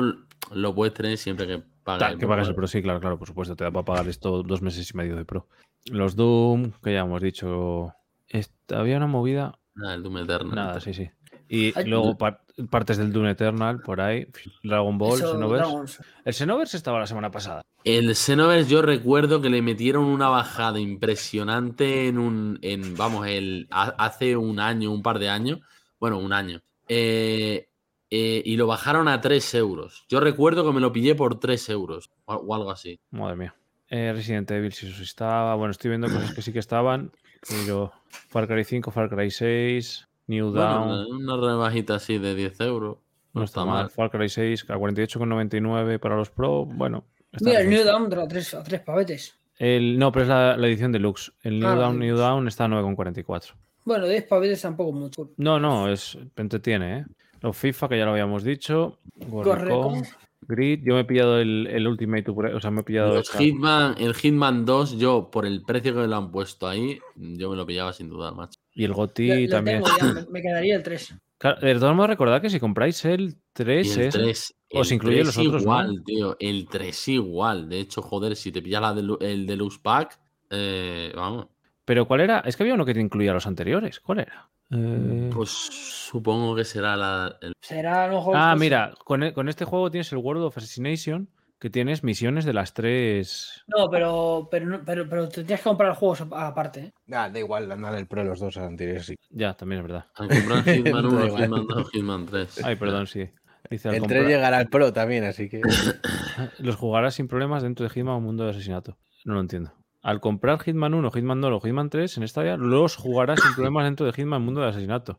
[0.52, 1.62] lo puedes tener siempre que.
[1.84, 2.66] Tal, el que pagas el Pro.
[2.66, 3.54] sí, claro, claro, por supuesto.
[3.56, 5.46] Te da para pagar esto dos meses y medio de pro.
[5.86, 7.92] Los Doom, que ya hemos dicho.
[8.28, 9.58] esta- había una movida.
[9.74, 10.54] Nada, el Doom Eternal.
[10.54, 11.10] Nada, sí, sí.
[11.48, 14.26] Y Ay, luego par- partes del Doom Eternal por ahí.
[14.62, 16.02] Dragon Ball, Eso, Xenoverse.
[16.24, 17.62] El Xenoverse estaba la semana pasada.
[17.84, 23.66] El Xenoverse yo recuerdo que le metieron una bajada impresionante en un, en, vamos, el,
[23.70, 25.60] ha- hace un año, un par de años,
[26.00, 27.68] bueno, un año, eh,
[28.10, 30.04] eh, y lo bajaron a 3 euros.
[30.08, 32.98] Yo recuerdo que me lo pillé por 3 euros o, o algo así.
[33.10, 33.54] Madre mía.
[33.90, 35.54] Eh, Resident Evil, si eso sí estaba.
[35.56, 37.12] Bueno, estoy viendo cosas que sí que estaban.
[37.48, 40.88] Pero Far Cry 5, Far Cry 6, New Dawn.
[40.88, 42.98] Bueno, una rebajita así de 10 euros.
[43.32, 43.90] no está mal.
[43.90, 46.64] Far Cry 6 a 48,99 para los Pro.
[46.66, 47.04] Bueno.
[47.32, 47.70] está Mira, el.
[47.70, 49.38] New Dawn a tres, a tres pavetes.
[49.58, 51.32] El- no, pero es la, la edición deluxe.
[51.42, 52.16] El New Ah, Down, New.
[52.16, 53.54] Down está a 9,44.
[53.84, 55.30] Bueno, 10 pavetes tampoco mucho.
[55.36, 57.04] No, no, es entretiene, ¿eh?
[57.40, 58.98] Los FIFA, que ya lo habíamos dicho.
[59.30, 59.92] Correcto.
[60.46, 60.80] Grid.
[60.84, 63.94] Yo me he pillado el, el Ultimate, o sea, me he pillado Los esa- Hitman,
[63.98, 67.66] el Hitman 2, yo, por el precio que le han puesto ahí, yo me lo
[67.66, 68.58] pillaba sin dudar, macho.
[68.74, 69.82] Y el Lo- GOTI lo también.
[69.82, 71.14] tengo ya, me, quedaría el 3.
[71.38, 74.88] Claro, de todos modos, recordad que si compráis el 3 Y el es 3, os
[74.90, 75.60] el incluye 3 los otros, ¿no?
[75.62, 76.36] igual, tío.
[76.40, 77.68] El 3 igual.
[77.68, 80.18] De hecho, joder, si te pillas la delu- el Deluxe Pack,
[80.50, 81.48] eh, vamos.
[81.84, 82.40] Pero ¿cuál era?
[82.40, 84.00] Es que había uno que te incluía los anteriores.
[84.00, 84.48] ¿Cuál era?
[84.70, 87.36] Eh, Pues supongo que será la.
[87.42, 88.36] el- Será a lo mejor.
[88.36, 92.02] Ah, pues, mira, con, e- con este juego tienes el World of Assassination, que tienes
[92.02, 93.62] misiones de las tres.
[93.66, 96.80] No, pero, pero, pero, pero te tienes que comprar los juegos aparte.
[96.80, 96.92] ¿eh?
[97.06, 99.06] Da igual, andan el Pro los dos anteriores.
[99.06, 99.16] Sí.
[99.30, 100.06] Ya, también es verdad.
[100.16, 101.42] Al comprar Hitman Da 1, igual.
[101.42, 102.64] Hitman 2, Hitman 3.
[102.64, 103.28] Ay, perdón, sí.
[103.70, 105.60] Dice, El comprar- 3 llegará al Pro también, así que.
[106.58, 108.96] los jugarás sin problemas dentro de Hitman o Mundo de Asesinato.
[109.24, 109.72] No lo entiendo.
[110.04, 113.54] Al comprar Hitman 1, Hitman 2 o Hitman 3 en esta área, los jugarás sin
[113.54, 115.18] problemas dentro de Hitman Mundo de Asesinato.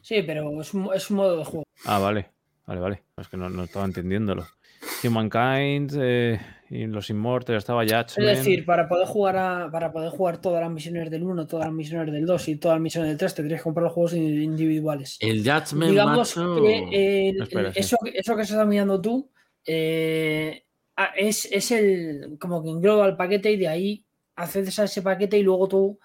[0.00, 1.64] Sí, pero es un, es un modo de juego.
[1.84, 2.30] Ah, vale.
[2.66, 3.02] Vale, vale.
[3.18, 4.46] Es que no, no estaba entendiéndolo.
[5.04, 6.40] Humankind eh,
[6.70, 8.38] y los Immortals, estaba Es Judgment.
[8.38, 11.74] decir, para poder jugar a, para poder jugar todas las misiones del 1, todas las
[11.74, 14.42] misiones del 2 y todas las misiones del 3, tendrías que comprar los juegos in-
[14.42, 15.18] individuales.
[15.20, 16.62] El Judgment, Digamos macho.
[16.62, 17.80] que el- Espera, el- sí.
[17.80, 19.30] eso, eso que estás mirando tú
[19.66, 20.64] eh,
[20.96, 24.04] ah, es, es el como que engloba el paquete y de ahí
[24.36, 25.98] accedes a ese paquete y luego tú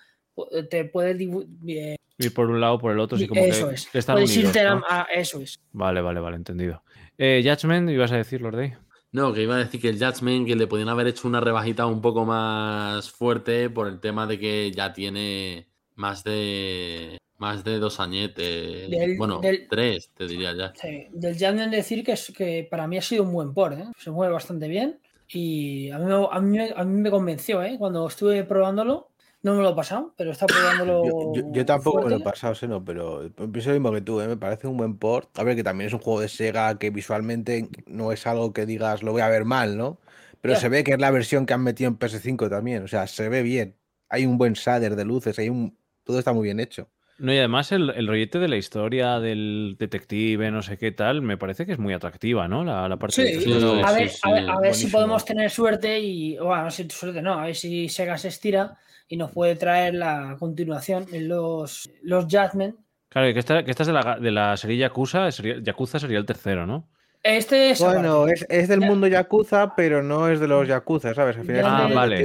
[0.51, 1.19] eh, te puedes
[1.67, 3.87] eh, Ir por un lado o por el otro, sí, como eso que, es.
[3.87, 4.81] que están Puedes unidos, irte a- ¿no?
[4.89, 5.59] a- eso es.
[5.71, 6.83] Vale, vale, vale, entendido.
[7.17, 8.77] Eh, Judgment, ibas a decir, Lorde.
[9.11, 11.85] No, que iba a decir que el Judgment, que le podían haber hecho una rebajita
[11.85, 17.77] un poco más fuerte por el tema de que ya tiene más de más de
[17.77, 18.89] dos añetes.
[18.89, 20.73] Del- bueno, del- tres, te diría ya.
[20.75, 23.85] Sí, Del Jadden decir que, es, que para mí ha sido un buen port, ¿eh?
[23.99, 27.75] se mueve bastante bien y a mí, a mí, a mí me convenció, ¿eh?
[27.77, 29.09] cuando estuve probándolo,
[29.43, 31.03] no me lo he pasado, pero está probándolo.
[31.03, 34.21] Yo, yo- yo tampoco me lo he pasado, Seno, pero pienso lo mismo que tú,
[34.21, 34.27] ¿eh?
[34.27, 35.29] me parece un buen port.
[35.37, 38.65] A ver, que también es un juego de Sega que visualmente no es algo que
[38.65, 39.97] digas lo voy a ver mal, ¿no?
[40.41, 43.07] Pero se ve que es la versión que han metido en PS5 también, o sea,
[43.07, 43.75] se ve bien.
[44.09, 45.77] Hay un buen shader de luces, hay un...
[46.03, 46.89] todo está muy bien hecho.
[47.19, 51.21] No, y además el, el rollete de la historia del detective, no sé qué tal,
[51.23, 52.63] me parece que es muy atractiva, ¿no?
[52.63, 53.81] La, la parte de Sí, Sí, detective.
[53.83, 56.37] a ver, sí, a ver, a ver si podemos tener suerte y.
[56.37, 58.77] Bueno, no sé, suerte no, a ver si Sega se estira
[59.07, 62.75] y nos puede traer la continuación en los, los Judgment.
[63.09, 66.19] Claro, que esta, que esta es de la, de la serie Yakuza, sería, Yakuza sería
[66.19, 66.89] el tercero, ¿no?
[67.27, 67.79] Este es.
[67.81, 68.87] Bueno, es, es del Ya.
[68.87, 71.35] mundo Yakuza, pero no es de los Yakuza, ¿sabes?
[71.37, 72.21] Al final es Ah, un vale.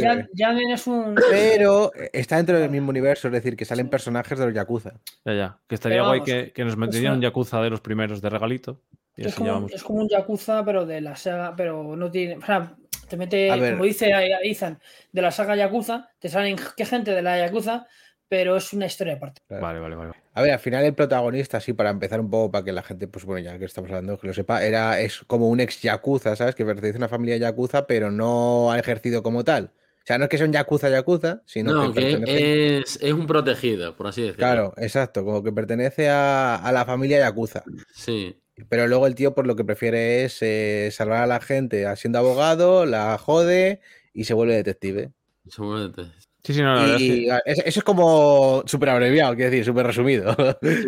[0.72, 1.14] es un.
[1.30, 4.92] Pero está dentro del mismo universo, es decir, que salen personajes de los Yakuza.
[5.24, 5.58] Ya, ya.
[5.68, 8.80] Que estaría guay que, que nos es metieran un Yakuza de los primeros de regalito.
[9.16, 9.72] Y Es como, ya un- vamos.
[9.72, 12.36] es como un Yakuza, pero de la saga, pero no tiene.
[12.36, 12.74] O sea,
[13.08, 14.10] te mete, como dice
[14.44, 14.78] Ethan,
[15.10, 17.86] de la saga Yakuza, te salen qué gente de la Yakuza,
[18.32, 19.42] pero es una historia aparte.
[19.50, 20.12] Vale, vale, vale.
[20.32, 23.06] A ver, al final el protagonista, sí, para empezar un poco, para que la gente,
[23.06, 26.34] pues bueno, ya que estamos hablando, que lo sepa, era, es como un ex Yakuza,
[26.34, 26.54] ¿sabes?
[26.54, 29.64] Que pertenece a una familia Yakuza, pero no ha ejercido como tal.
[29.74, 33.26] O sea, no es que sea un Yakuza Yakuza, sino No, que es, es un
[33.26, 34.38] protegido, por así decirlo.
[34.38, 37.62] Claro, exacto, como que pertenece a, a la familia Yakuza.
[37.92, 38.40] Sí.
[38.70, 42.18] Pero luego el tío, por lo que prefiere es eh, salvar a la gente siendo
[42.18, 43.82] abogado, la jode
[44.14, 45.12] y se vuelve detective.
[45.46, 46.04] Seguramente.
[46.44, 50.34] Sí, sí, no, que- Y, es- eso es como súper abreviado, quiero decir, súper resumido.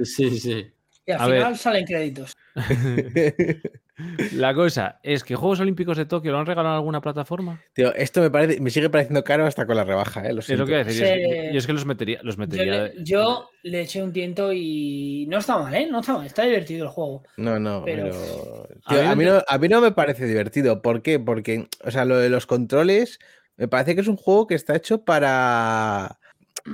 [0.04, 0.66] Sí, sí.
[1.06, 1.36] Y al A ver.
[1.38, 2.32] final salen créditos.
[4.32, 7.62] La cosa es que Juegos Olímpicos de Tokio lo han regalado en alguna plataforma.
[7.74, 10.32] Tío, esto me parece, me sigue pareciendo caro hasta con la rebaja, ¿eh?
[10.32, 10.66] Lo Es lo siento.
[10.66, 11.02] que a decir.
[11.04, 12.18] Yo es, yo es que los metería.
[12.24, 15.86] Los Yo metería le, yo le eché un tiento y no está mal, ¿eh?
[15.88, 17.22] No está mal, está divertido el juego.
[17.36, 18.68] No, no, Pero- pero.
[18.86, 20.82] A Tío, mí a, mí me- no, a mí no me parece divertido.
[20.82, 21.20] ¿Por qué?
[21.20, 23.20] Porque, o sea, lo de los controles,
[23.56, 26.18] me parece que es un juego que está hecho para.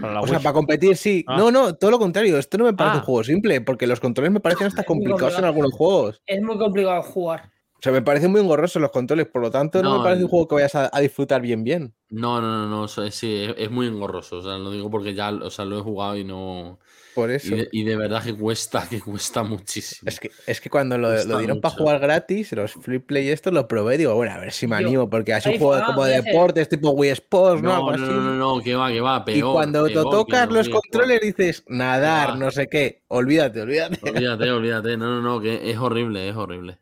[0.01, 1.25] para la O sea, para competir, sí.
[1.27, 1.37] Ah.
[1.37, 2.39] No, no, todo lo contrario.
[2.39, 3.01] Esto no me parece Ah.
[3.01, 6.23] un juego simple, porque los controles me parecen hasta complicados en algunos juegos.
[6.27, 7.51] Es muy complicado jugar.
[7.75, 10.25] O sea, me parecen muy engorrosos los controles, por lo tanto, no, No, me parece
[10.25, 11.95] un juego que vayas a, a disfrutar bien, bien.
[12.11, 12.89] No, no, no, no.
[12.89, 13.01] sí,
[13.45, 14.37] es, es muy engorroso.
[14.39, 16.79] O sea, lo digo porque ya o sea, lo he jugado y no.
[17.15, 20.09] Por Y de, y de verdad que cuesta, que cuesta muchísimo.
[20.09, 23.51] Es que, es que cuando lo, dieron para jugar gratis, los free play y esto
[23.51, 26.05] lo probé, digo, bueno, a ver si me Yo- animo, porque es un juego como
[26.05, 27.75] de deportes, tipo Wii Sports, ¿no?
[27.75, 28.03] No, no, así.
[28.03, 29.39] no, no, no, que va, que va, peor.
[29.39, 33.99] y cuando te peor tocas los controles dices, nadar, no sé qué, olvídate, olvídate.
[34.09, 34.97] Olvídate, olvídate.
[34.97, 36.79] No, no, no, que es horrible, es horrible.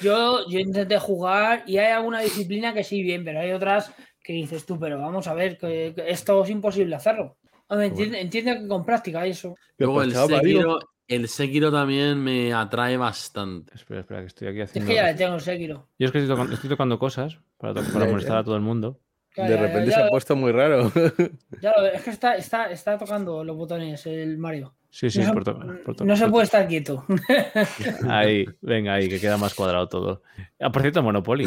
[0.00, 4.32] Yo, yo intenté jugar y hay alguna disciplina que sí, bien, pero hay otras que
[4.32, 7.36] dices tú, pero vamos a ver, que, que esto es imposible hacerlo.
[7.68, 7.86] Hombre,
[8.20, 9.54] entiende que con práctica eso.
[9.78, 13.74] Luego Pues, el Sekiro, el Sekiro también me atrae bastante.
[13.74, 14.88] Espera, espera, que estoy aquí Es haciendo.
[14.88, 15.88] que ya le tengo el Sekiro.
[15.98, 18.62] Yo es que estoy tocando, estoy tocando cosas para, to- para molestar a todo el
[18.62, 19.00] mundo.
[19.36, 20.92] De ya, ya, repente ya se ha puesto muy raro.
[21.60, 24.74] ya lo veo, es que está, está, está tocando los botones el Mario.
[24.90, 27.04] Sí, sí, no, se- por to- por to- no se por puede estar quieto.
[28.08, 30.22] Ahí, venga, ahí, que queda más cuadrado todo.
[30.60, 31.46] Ah, por cierto, Monopoly.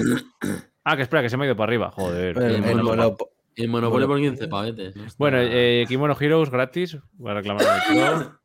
[0.83, 1.91] Ah, que espera, que se me ha ido para arriba.
[1.91, 2.37] Joder.
[2.37, 2.81] el, el
[3.57, 4.07] El Monopoly Bueno.
[4.07, 5.17] por 15 pavetes.
[5.17, 6.97] Bueno, eh, Kimono Heroes gratis.
[7.13, 7.65] Voy a reclamar.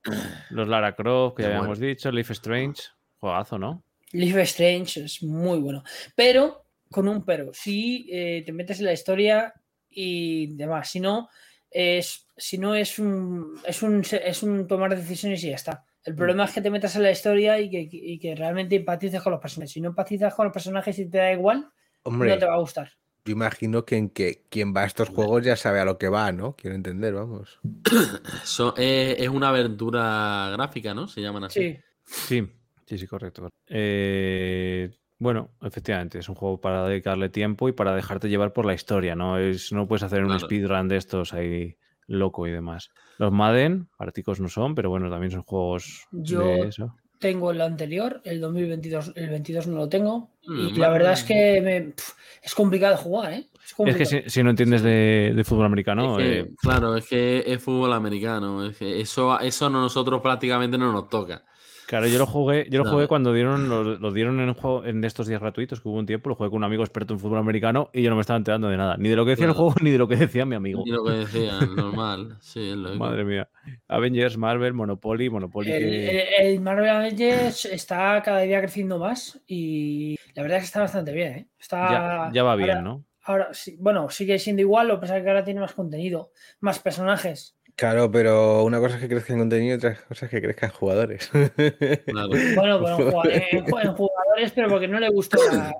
[0.50, 2.10] Los Lara Croft, que ya habíamos dicho.
[2.10, 2.84] Leaf Strange.
[3.18, 3.84] Juegazo, ¿no?
[4.12, 5.84] Leaf Strange es muy bueno.
[6.16, 9.52] Pero, con un pero, si eh, te metes en la historia
[9.90, 11.28] y demás, si no,
[11.70, 15.84] es, si no es un, es un es un tomar decisiones y ya está.
[16.04, 19.22] El problema es que te metas en la historia y que, y que realmente empatices
[19.22, 19.72] con los personajes.
[19.72, 21.68] Si no empatizas con los personajes y te da igual,
[22.02, 22.90] Hombre, no te va a gustar.
[23.24, 26.08] Yo imagino que, en que quien va a estos juegos ya sabe a lo que
[26.08, 26.54] va, ¿no?
[26.56, 27.60] Quiero entender, vamos.
[28.44, 31.06] So- eh, es una aventura gráfica, ¿no?
[31.08, 31.60] Se llaman así.
[31.72, 31.78] Sí.
[32.04, 32.48] Sí,
[32.86, 33.48] sí, sí, correcto.
[33.68, 38.74] Eh, bueno, efectivamente, es un juego para dedicarle tiempo y para dejarte llevar por la
[38.74, 39.38] historia, ¿no?
[39.38, 40.40] Es, no puedes hacer un Claro.
[40.40, 41.76] speedrun de estos ahí
[42.08, 42.90] loco y demás.
[43.18, 46.96] Los Madden, prácticos no son, pero bueno, también son juegos Yo- de eso.
[47.22, 50.28] Tengo el anterior, el 2022, el 22 no lo tengo.
[50.46, 51.94] Mm, Y la verdad es que me-
[52.42, 53.46] es complicado jugar, ¿eh?
[53.86, 57.06] Es que si, si no entiendes de, de fútbol americano, Es que, eh, Claro, es
[57.06, 58.66] que es fútbol americano.
[58.66, 61.44] es que eso, eso a nosotros prácticamente no nos toca.
[61.92, 65.04] Claro, yo lo jugué, yo lo jugué cuando dieron, lo, lo dieron en, juego, en
[65.04, 67.36] estos días gratuitos que hubo un tiempo, lo jugué con un amigo experto en fútbol
[67.36, 69.52] americano y yo no me estaba enterando de nada, ni de lo que decía el
[69.52, 70.84] juego ni de lo que decía mi amigo.
[70.86, 72.38] Y lo que decían, normal.
[72.40, 73.04] Sí, es lógico.
[73.04, 73.48] Madre mía.
[73.88, 76.10] Avengers, Marvel, Monopoly, Monopoly El, que...
[76.38, 80.80] el- el Marvel Avengers está cada día creciendo más y la verdad es que está
[80.80, 81.32] bastante bien.
[81.34, 81.48] ¿eh?
[81.60, 83.04] Está, Ya, ya va bien, ahora- ¿no?
[83.24, 86.32] Ahora sí, bueno, sigue siendo igual, lo que pasa es que ahora tiene más contenido,
[86.58, 87.56] más personajes.
[87.76, 91.28] Claro, pero una cosa es que crezcan contenido y otra cosa es que crezcan jugadores.
[91.28, 92.28] Claro.
[92.54, 95.72] Bueno, pero en, jugad- en ju- en jugadores, pero porque no le gustó la,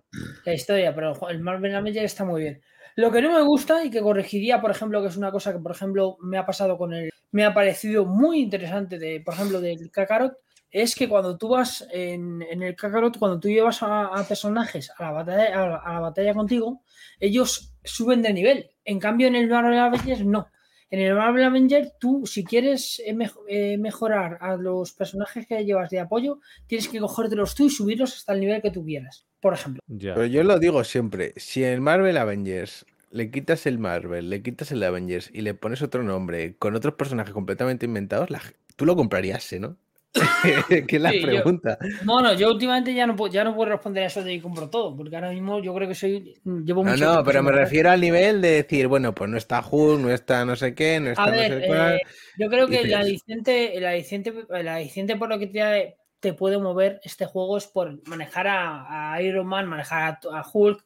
[0.44, 2.60] la historia, pero el Marvel Avengers está muy bien.
[2.96, 5.58] Lo que no me gusta y que corregiría, por ejemplo, que es una cosa que,
[5.60, 7.10] por ejemplo, me ha pasado con el.
[7.30, 10.34] Me ha parecido muy interesante, de, por ejemplo, del Kakarot,
[10.70, 14.90] es que cuando tú vas en, en el Kakarot, cuando tú llevas a, a personajes
[14.98, 16.82] a la, batalla, a, la, a la batalla contigo,
[17.20, 18.70] ellos suben de nivel.
[18.84, 20.48] En cambio, en el Marvel Avengers no.
[20.92, 23.16] En el Marvel Avengers, tú, si quieres eh,
[23.48, 28.14] eh, mejorar a los personajes que llevas de apoyo, tienes que cogértelos tú y subirlos
[28.14, 29.80] hasta el nivel que tú quieras, por ejemplo.
[29.86, 30.12] Ya.
[30.12, 34.70] Pero yo lo digo siempre, si en Marvel Avengers le quitas el Marvel, le quitas
[34.70, 38.42] el Avengers y le pones otro nombre con otros personajes completamente inventados, la
[38.76, 39.78] tú lo comprarías, ¿eh, ¿no?
[40.88, 41.78] que es la Sí, yo- pregunta.
[42.04, 44.68] Bueno, yo últimamente ya no puedo, ya no puedo responder a eso de que compro
[44.68, 46.34] todo, porque ahora mismo yo creo que soy.
[46.44, 49.36] Llevo No, mucho no, tiempo pero me refiero al nivel de decir, bueno, pues no
[49.38, 51.94] está Hulk, no está no sé qué, no está A no ver, sé cuál.
[51.94, 52.00] eh,
[52.38, 56.58] yo creo que el aliciente, el aliciente, el aliciente por lo que te, te puede
[56.58, 60.84] mover este juego es por manejar a, a Iron Man, manejar a, a Hulk.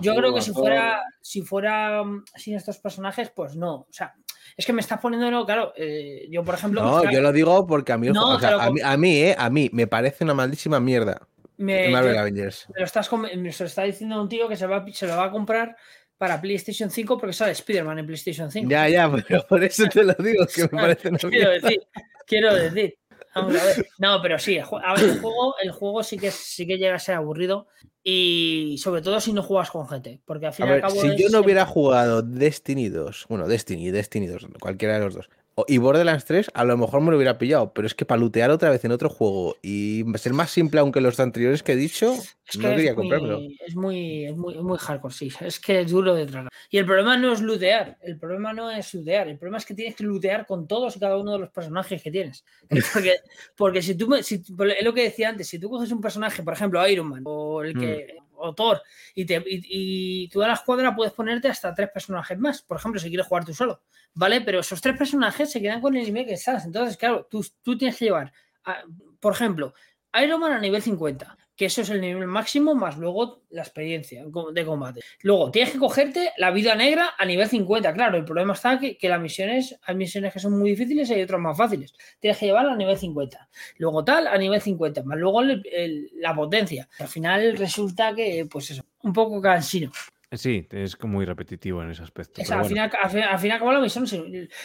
[0.00, 3.74] Yo creo que si fuera, si fuera mm, sin estos personajes, pues no.
[3.74, 4.14] O sea,
[4.56, 6.82] es que me estás poniendo, claro, eh, yo por ejemplo.
[6.82, 9.34] No, yo lo digo porque a mí, No, o sea, a, mí, a mí, eh,
[9.38, 11.20] a mí me parece una malísima mierda
[11.58, 12.66] me, el Marvel yo- Avengers.
[12.74, 15.24] me lo estás me lo está diciendo un tío que se, va, se lo va
[15.26, 15.76] a comprar
[16.18, 18.70] para PlayStation 5 porque sale Spider-Man en PlayStation 5.
[18.70, 21.52] Ya, ya, pero por eso te lo digo, que me parece una quiero mierda.
[21.68, 21.82] decir,
[22.26, 22.94] quiero decir.
[23.36, 23.86] Vamos a ver.
[23.98, 26.78] No, pero sí, el ju- a ver, el juego, el juego sí que sí que
[26.78, 27.66] llega a ser aburrido
[28.02, 30.82] y sobre todo si no juegas con gente, porque al fin A y al ver,
[30.82, 35.14] cabo si yo no hubiera jugado Destiny 2, bueno, Destiny, Destiny 2, cualquiera de los
[35.14, 35.28] dos,
[35.66, 38.50] y Borderlands 3, a lo mejor me lo hubiera pillado, pero es que para lootear
[38.50, 42.12] otra vez en otro juego y ser más simple aunque los anteriores que he dicho,
[42.12, 43.40] Es no que quería comprármelo.
[43.66, 45.32] es muy, es muy, es muy hardcore, sí.
[45.40, 46.50] Es que es duro de tragar.
[46.68, 47.96] Y el problema no es lootear.
[48.02, 49.28] El problema no es lootear.
[49.28, 52.02] El problema es que tienes que lootear con todos y cada uno de los personajes
[52.02, 52.44] que tienes.
[52.92, 53.14] Porque,
[53.56, 56.52] porque si tú, si, es lo que decía antes, si tú coges un personaje, por
[56.52, 58.16] ejemplo, Iron Man o el que.
[58.38, 58.82] O Thor,
[59.14, 62.62] y, te, y, y tú a la escuadra puedes ponerte hasta tres personajes más.
[62.62, 63.82] Por ejemplo, si quieres jugar tú solo.
[64.14, 64.40] ¿Vale?
[64.40, 66.64] Pero esos tres personajes se quedan con el nivel que estás.
[66.64, 68.32] Entonces, claro, tú, tú tienes que llevar.
[68.64, 68.82] a-
[69.20, 69.74] por ejemplo,
[70.22, 74.24] Iron Man a nivel 50, que eso es el nivel máximo, más luego la experiencia
[74.52, 75.00] de combate.
[75.22, 77.94] Luego tienes que cogerte la vida negra a nivel 50.
[77.94, 81.14] Claro, el problema está que, que las misiones, hay misiones que son muy difíciles y
[81.14, 81.94] hay otras más fáciles.
[82.20, 83.48] Tienes que llevarla a nivel 50.
[83.78, 86.88] Luego tal, a nivel 50, más luego el- el- la potencia.
[86.98, 89.90] Al final resulta que, pues eso, un poco cansino.
[90.32, 92.42] Sí, es como muy repetitivo en ese aspecto.
[92.42, 92.68] Es- al, bueno.
[92.68, 94.04] final, al, fin- al fin y al cabo la misión,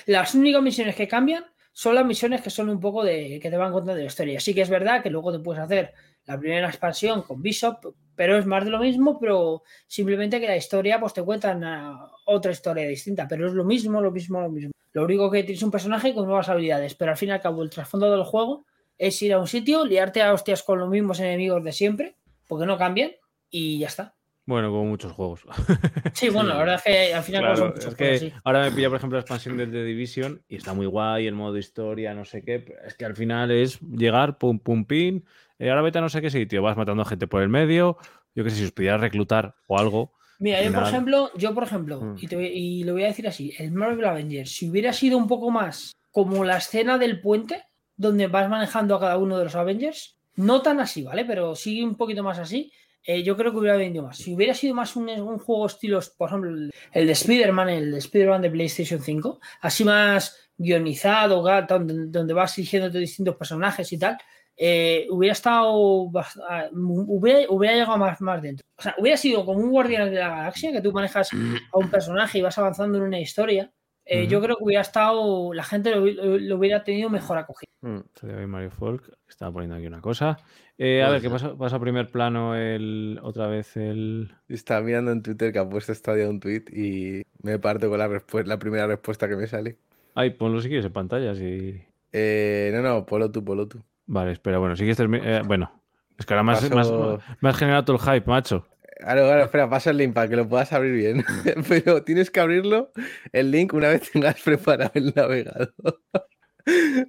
[0.07, 3.55] las únicas misiones que cambian son las misiones que son un poco de que te
[3.55, 4.41] van contando la historia.
[4.41, 5.93] Sí que es verdad que luego te puedes hacer
[6.26, 10.57] la primera expansión con Bishop, pero es más de lo mismo, pero simplemente que la
[10.57, 14.49] historia pues te cuentan ah, otra historia distinta, pero es lo mismo, lo mismo, lo
[14.49, 14.72] mismo.
[14.93, 17.63] Lo único que tienes un personaje con nuevas habilidades, pero al fin y al cabo
[17.63, 18.65] el trasfondo del juego
[18.97, 22.15] es ir a un sitio, liarte a hostias con los mismos enemigos de siempre,
[22.47, 23.11] porque no cambian,
[23.49, 24.15] y ya está.
[24.45, 25.41] Bueno, como muchos juegos.
[26.13, 27.95] Sí, bueno, la verdad es que al fin y al cabo son Claro, muchos es
[27.95, 28.34] juegos, que sí.
[28.43, 31.36] ahora me pilla, por ejemplo, la expansión del The Division y está muy guay, el
[31.36, 32.65] modo historia, no sé qué.
[32.86, 35.26] es que al final es llegar, pum, pum, pin.
[35.62, 37.97] Eh, ahora vete a no sé qué sitio, vas matando gente por el medio.
[38.34, 40.14] Yo qué sé, si os pudieras reclutar o algo.
[40.39, 42.16] Mira, yo por ejemplo, yo por ejemplo, Mm.
[42.20, 45.28] y, te y lo voy a decir así, el Marvel Avengers, si hubiera sido un
[45.28, 47.64] poco más como la escena del puente,
[47.95, 51.26] donde vas manejando a cada uno de los Avengers, no tan así, ¿vale?
[51.26, 52.72] Pero sí un poquito más así,
[53.03, 54.18] eh, yo creo que hubiera vendido más.
[54.18, 56.72] Si hubiera sido más un, un juego estilo, por ejemplo, el,
[57.07, 62.89] de Spider-Man, el de Spider-Man de PlayStation 5, así más guionizado, donde, donde vas eligiendo
[62.89, 64.18] distintos personajes y tal,
[64.58, 66.10] eh, hubiera estado
[66.49, 68.66] ah, hubiera, hubiera llegado más, más dentro.
[68.78, 71.89] O sea, hubiera sido como un Guardián de la Galaxia, que tú manejas a un
[71.89, 73.72] personaje y vas avanzando en una historia.
[74.06, 77.72] Eh, Yo creo que hubiera estado, la gente lo, hubiera tenido mejor acogido.
[77.82, 78.47] Mm.
[78.47, 79.12] Mario Folk.
[79.28, 80.38] Estaba poniendo aquí una cosa.
[80.78, 81.32] Eh, a Puede ver, ¿qué ser.
[81.32, 81.58] pasa?
[81.58, 84.34] Pasa a primer plano el otra vez el.
[84.49, 88.10] Estaba mirando en Twitter que ha puesto Stadia un tweet y me parto con la,
[88.45, 89.78] la primera respuesta que me sale.
[90.16, 91.34] Ay, ponlo si quieres en pantalla.
[91.36, 91.82] Si...
[92.12, 93.82] Eh, no, no, polo tú, polo tú.
[94.06, 95.72] Vale, espera, bueno, si quieres termi- eh, bueno,
[96.18, 98.68] es que ahora has- Paso- has generado todo el hype, macho.
[98.99, 101.24] Claro, claro, espera, pasa el link para que lo puedas abrir bien.
[101.68, 102.91] Pero tienes que abrirlo
[103.32, 105.74] el link una vez tengas preparado el navegador.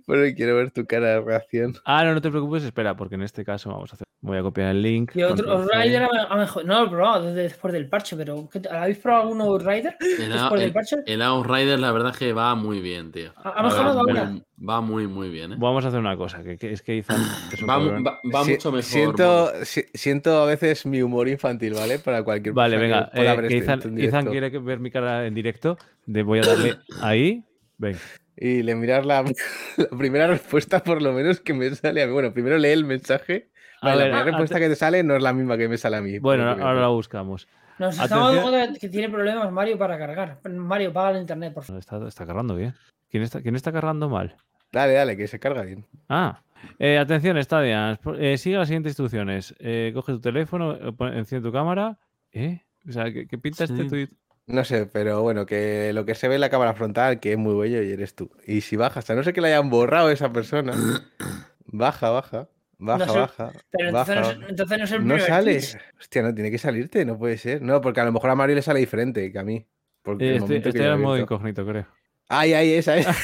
[0.07, 1.75] Porque quiero ver tu cara de reacción.
[1.85, 4.07] Ah, no, no te preocupes, espera, porque en este caso vamos a hacer.
[4.25, 5.17] Voy a copiar el link.
[5.17, 5.67] Y otro.
[5.67, 8.49] Rider a, mejor, no lo he probado desde después del parche, pero.
[8.71, 10.97] ¿habéis probado algún nuevo Rider El, después del el, parche?
[11.07, 13.33] el Outrider, la verdad es que va muy bien, tío.
[13.37, 14.33] ¿Ha- mejorado ahora?
[14.65, 15.57] Va muy, muy bien, ¿eh?
[15.59, 17.21] Vamos a hacer una cosa, que, que es que Izan
[17.53, 18.05] es Va, mu- cabrón.
[18.07, 18.85] va- va Si- mucho mejor.
[18.85, 21.99] Siento, si- siento a veces mi humor infantil, ¿vale?
[21.99, 24.31] Para cualquier Vale, persona venga, que eh, ver que Izan, en Izan directo.
[24.31, 25.77] quiere ver mi cara en directo.
[26.07, 27.43] De, voy a darle ahí.
[27.77, 27.99] Venga.
[28.45, 29.23] Y le miras la,
[29.77, 32.13] la primera respuesta, por lo menos, que me sale a mí.
[32.13, 33.51] Bueno, primero lee el mensaje.
[33.81, 35.99] Vale, ver, la primera respuesta que te sale no es la misma que me sale
[35.99, 36.19] a mí.
[36.19, 37.47] Bueno, ahora la buscamos.
[37.79, 40.41] Nos estamos dando cuenta que tiene problemas Mario para cargar.
[40.51, 41.79] Mario, paga el internet, por favor.
[41.79, 42.75] Está, está cargando bien.
[43.09, 44.35] ¿Quién está, ¿Quién está cargando mal?
[44.73, 45.87] Dale, dale, que se carga bien.
[46.09, 46.43] Ah,
[46.81, 48.01] eh, atención, Stadia.
[48.19, 49.55] Eh, sigue las siguientes instrucciones.
[49.61, 50.77] Eh, coge tu teléfono,
[51.13, 51.97] enciende tu cámara.
[52.33, 52.61] ¿Eh?
[52.89, 54.11] O sea, ¿qué, qué pinta este tuit?
[54.47, 57.39] No sé, pero bueno, que lo que se ve en la cámara frontal, que es
[57.39, 58.31] muy bello y eres tú.
[58.47, 60.73] Y si bajas, a no ser que le hayan borrado a esa persona,
[61.67, 63.53] baja, baja, baja, No sé, baja.
[63.71, 64.49] Pero baja, entonces, no, es- baja.
[64.51, 65.61] entonces no es el No primer sale.
[66.01, 67.63] Hostia, no, tiene que salirte, no puede ser.
[67.63, 69.65] No, porque a lo mejor a Mario le sale diferente que a mí.
[70.03, 71.87] Porque Eh, el este momento que era he modo incógnito, creo.
[72.29, 73.07] Ay, ay, esa es.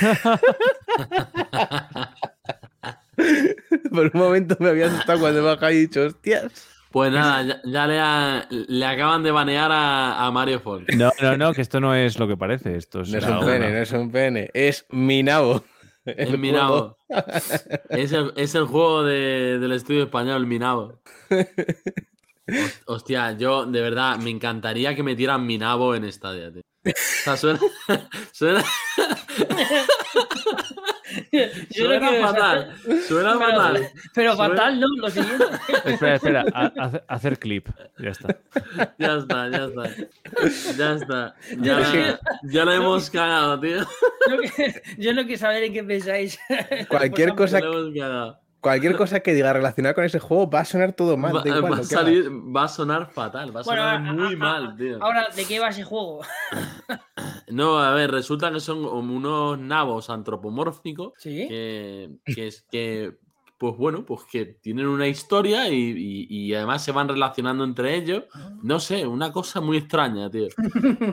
[3.91, 6.69] Por un momento me había asustado cuando me bajado y he dicho, hostias.
[6.91, 10.93] Pues nada, ya, ya le, ha- le acaban de banear a, a Mario Folk.
[10.95, 12.77] No, no, no, que esto no es lo que parece.
[12.77, 15.65] Esto es, No es un pene, no es un pene, es mi nabo.
[16.07, 16.97] El El Minabo.
[17.91, 21.03] Es el, es el juego de- del estudio español, Minabo.
[21.29, 21.39] Hos-
[22.87, 26.63] Hostia, yo de verdad me encantaría que metieran Minabo en Stadia, tío.
[26.87, 26.93] O
[27.25, 27.61] sea, suena.
[28.33, 28.65] suena-
[31.71, 32.75] Yo suena quiero fatal.
[33.07, 33.89] Suena Pero- fatal.
[34.15, 34.87] Pero Suena- fatal, ¿no?
[34.97, 35.45] Lo siguiente.
[35.85, 37.69] Espera, espera, a- a- hacer clip.
[37.99, 38.37] Ya está.
[38.99, 40.77] Ya está, ya está.
[40.77, 41.35] Ya está.
[41.59, 43.79] Ya, ya lo hemos cagado, tío.
[43.81, 46.39] Yo, que- yo no quiero saber en qué pensáis.
[46.89, 48.41] Cualquier Pues, cosa Ya lo hemos cagado.
[48.61, 51.35] Cualquier cosa que diga relacionada con ese juego va a sonar todo mal.
[51.37, 51.85] Va, igual a que haga.
[51.85, 54.99] salir, va a sonar fatal, va a Bueno, sonar muy a- mal, tío.
[55.03, 56.21] Ahora, ¿de qué va ese juego?
[57.51, 61.47] No, a ver, resulta que son como unos nabos antropomórficos Sí.
[61.49, 63.17] que, que es que,
[63.57, 67.95] pues bueno, pues que tienen una historia y, y- y además se van relacionando entre
[67.97, 68.25] ellos.
[68.63, 70.49] No sé, una cosa muy extraña, tío.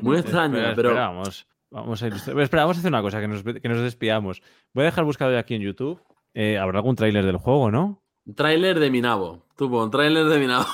[0.02, 3.22] Muy extraña, Espera, pero espera, vamos, vamos a ilustrar- Espera, vamos a hacer una cosa,
[3.22, 4.42] que nos, que nos despiamos.
[4.74, 6.02] Voy a dejar buscado aquí en YouTube.
[6.36, 8.04] Eh, Habrá algún tráiler del juego, ¿no?
[8.36, 9.46] tráiler de mi nabo.
[9.56, 10.66] Tú pon tráiler de mi nabo.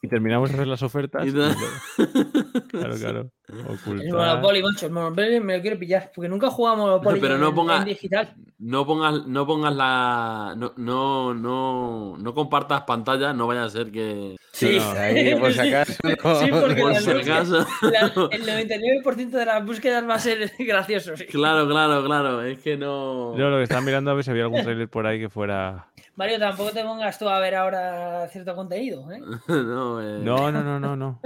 [0.00, 1.26] Y terminamos de hacer las ofertas.
[1.26, 1.44] Lo-
[2.70, 4.12] Claro, El.
[4.12, 4.86] Monopoly, macho.
[4.86, 6.10] El Monopoly me lo quiero pillar.
[6.14, 8.34] Porque nunca he jugado a Monopoly Pero no en, ponga- en digital.
[8.58, 10.54] No pongas, no pongas la.
[10.56, 14.36] No, no, no, no compartas pantalla, no vaya a ser que.
[14.52, 14.78] Sí.
[14.78, 15.68] no, ahí, por si Sí.
[15.74, 16.34] acaso, no.
[16.40, 17.66] Sí, porque Por la si luz- acaso.
[17.82, 21.16] la- el 99% de las búsquedas va a ser gracioso.
[21.16, 21.26] sí.
[21.26, 22.42] Claro, claro, claro.
[22.42, 23.36] Es que no.
[23.36, 25.86] Yo lo que estaba mirando a ver si había algún tráiler por ahí que fuera.
[26.16, 29.08] Mario, tampoco te pongas tú a ver ahora cierto contenido.
[29.12, 29.20] ¿eh?
[29.48, 31.20] no, eh, No, no, no, no, no.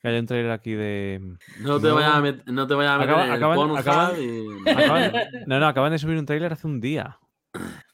[0.00, 1.20] Que haya un tráiler aquí de.
[1.68, 1.94] No te no.
[1.94, 5.12] vayas a met- no te vayas a meter Acaba- en el acaban- y- Acaban-
[5.46, 7.18] No, no, acaban de subir un tráiler hace un día.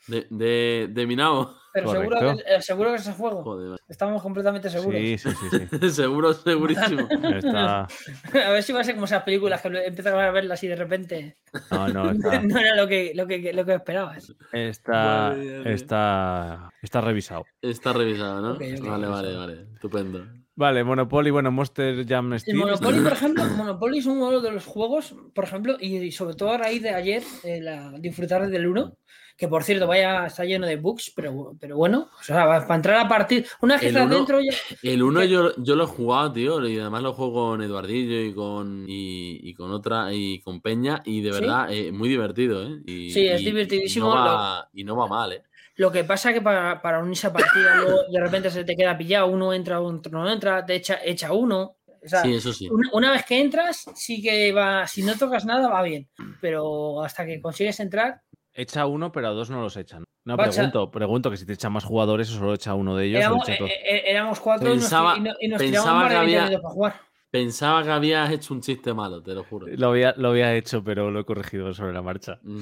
[0.08, 1.54] de, de, de mi nabo.
[1.72, 3.42] Pero seguro que, seguro que es ese juego.
[3.42, 5.00] Joder, Estamos completamente seguros.
[5.00, 5.90] Sí, sí, sí, sí.
[5.90, 7.08] seguro, segurísimo.
[7.34, 7.80] Está...
[7.82, 10.76] A ver si va a ser como esas películas que empiezas a verlas y de
[10.76, 11.38] repente
[11.70, 14.32] No, no, está, no era lo que, lo que, lo que esperabas.
[14.52, 15.72] está, Vale, vale.
[15.74, 17.44] está, está revisado.
[17.60, 18.54] Está revisado, ¿no?
[18.58, 19.66] Vale, vale, vale.
[19.74, 20.26] Estupendo.
[20.56, 22.58] Vale, Monopoly, bueno, Monster Jam El Steam.
[22.58, 26.50] Monopoly, por ejemplo, Monopoly es uno de los juegos, por ejemplo, y, y sobre todo
[26.52, 28.96] a raíz de ayer, eh, la- disfrutar del 1,
[29.36, 32.76] que por cierto, vaya, está lleno de bugs, pero, pero bueno, o sea, va- para
[32.76, 34.52] entrar a partir, una vez que El estás uno- dentro ya...
[34.82, 35.28] El 1 ¿Qué?
[35.28, 39.40] yo, yo lo he jugado, tío, y además lo juego con Eduardillo y con y,
[39.42, 41.40] y con otra y con Peña y de ¿Sí?
[41.40, 42.80] verdad eh, muy divertido, ¿eh?
[42.86, 45.42] Y, Sí, es y- divertidísimo, Y no va, y no va mal, ¿eh?
[45.76, 48.96] Lo que pasa que para, para unirse a partida, luego de repente se te queda
[48.96, 51.76] pillado, uno entra, otro no entra, te echa, echa uno.
[52.04, 52.68] O sea, Sí, eso sí.
[52.70, 56.08] una, una vez que entras, sí que va, si no tocas nada, va bien,
[56.40, 58.20] pero hasta que consigues entrar,
[58.56, 60.04] Echa uno, pero a dos no los echan.
[60.24, 63.24] No, pregunto, pregunto que si te echan más jugadores o solo echa uno de ellos.
[63.28, 65.88] o echa eh, eh, éramos cuatro y nos- Pensaba- y, no- y nos pensaba tiramos
[65.88, 67.00] que más de 20 había- minutos para jugar.
[67.34, 69.66] Pensaba que habías hecho un chiste malo, te lo juro.
[69.68, 72.38] Lo había, lo había hecho, pero lo he corregido sobre la marcha.
[72.44, 72.60] Mm.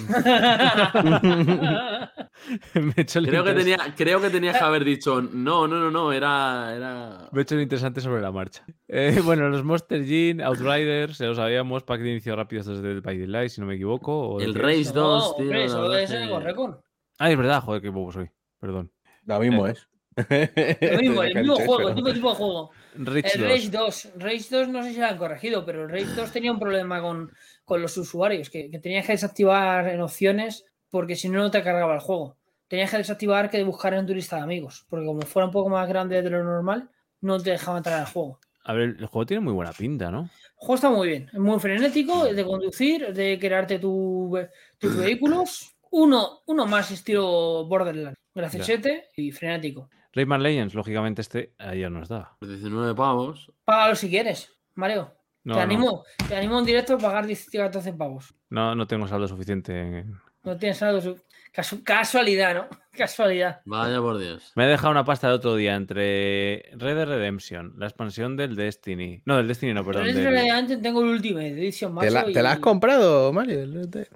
[2.87, 5.79] me he hecho el Creo que, tenía, creo que tenías que haber dicho, no, no,
[5.79, 6.75] no, no, era...
[6.75, 7.29] era...
[7.33, 8.65] Me he hecho lo interesante sobre la marcha.
[8.89, 13.03] Eh, bueno, los Monster Gene, Outriders, se lo sabíamos, pack de inicio rápido estos del
[13.03, 14.29] By Light, si no me equivoco.
[14.37, 14.95] o El Race es.
[14.95, 15.45] 2, tío.
[15.45, 16.77] hombre, eso es que- el récord.
[17.19, 18.31] Ah, es verdad, joder, qué bobo soy.
[18.59, 18.91] Perdón.
[19.27, 19.73] Lo mismo Eh.
[19.73, 19.89] es.
[20.81, 22.71] El mismo, el mismo juego, el mismo tipo de juego.
[22.95, 23.49] El 2.
[23.49, 24.09] Rage 2.
[24.17, 27.01] Rage 2 no sé si lo han corregido, pero el Rage 2 tenía un problema
[27.01, 27.31] con,
[27.65, 31.63] con los usuarios, que, que tenías que desactivar en opciones porque si no, no te
[31.63, 32.37] cargaba el juego.
[32.69, 35.69] Tenías que desactivar que buscar en tu lista de amigos, porque como fuera un poco
[35.71, 36.89] más grande de lo normal,
[37.21, 38.41] no te dejaba entrar al juego.
[38.65, 40.21] A ver, el juego tiene muy buena pinta, ¿no?
[40.23, 44.39] El juego está muy bien, es muy frenético, es de conducir, de crearte tu-
[44.79, 45.75] tus vehículos.
[45.91, 49.91] Uno, uno más estilo Borderlands, graciosete y frenético.
[50.15, 52.37] Rayman Legends, lógicamente, este ayer nos da.
[52.41, 53.51] 19 pavos.
[53.65, 55.15] Págalo si quieres, Mario.
[55.45, 58.35] No, te, no, animo, te animo en directo a pagar 10 14 pavos.
[58.51, 59.73] no, no tengo saldo suficiente.
[59.81, 61.01] en- No tienes algo.
[61.01, 61.17] su-
[61.53, 62.69] casu- casualidad, ¿no?
[62.93, 63.61] Casualidad.
[63.65, 64.53] Vaya por Dios.
[64.55, 68.55] Me he dejado una pasta de otro día entre Red Dead Redemption, la expansión del
[68.55, 69.23] Destiny.
[69.25, 70.05] No, del Destiny no, perdón.
[70.05, 73.67] Pero del- relevante, tengo el Ultimate Edition ¿Te la, macho, te la has comprado, Mario?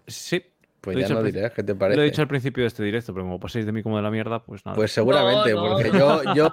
[0.06, 0.42] Sí,
[0.86, 2.00] Pues Lo he ya dicho no al dirás, ¿qué te lo parece?
[2.00, 4.10] he dicho al principio de este directo, pero como paséis de mí como de la
[4.10, 4.76] mierda, pues nada.
[4.76, 6.22] Pues seguramente, No, no, porque no.
[6.22, 6.50] yo, yo,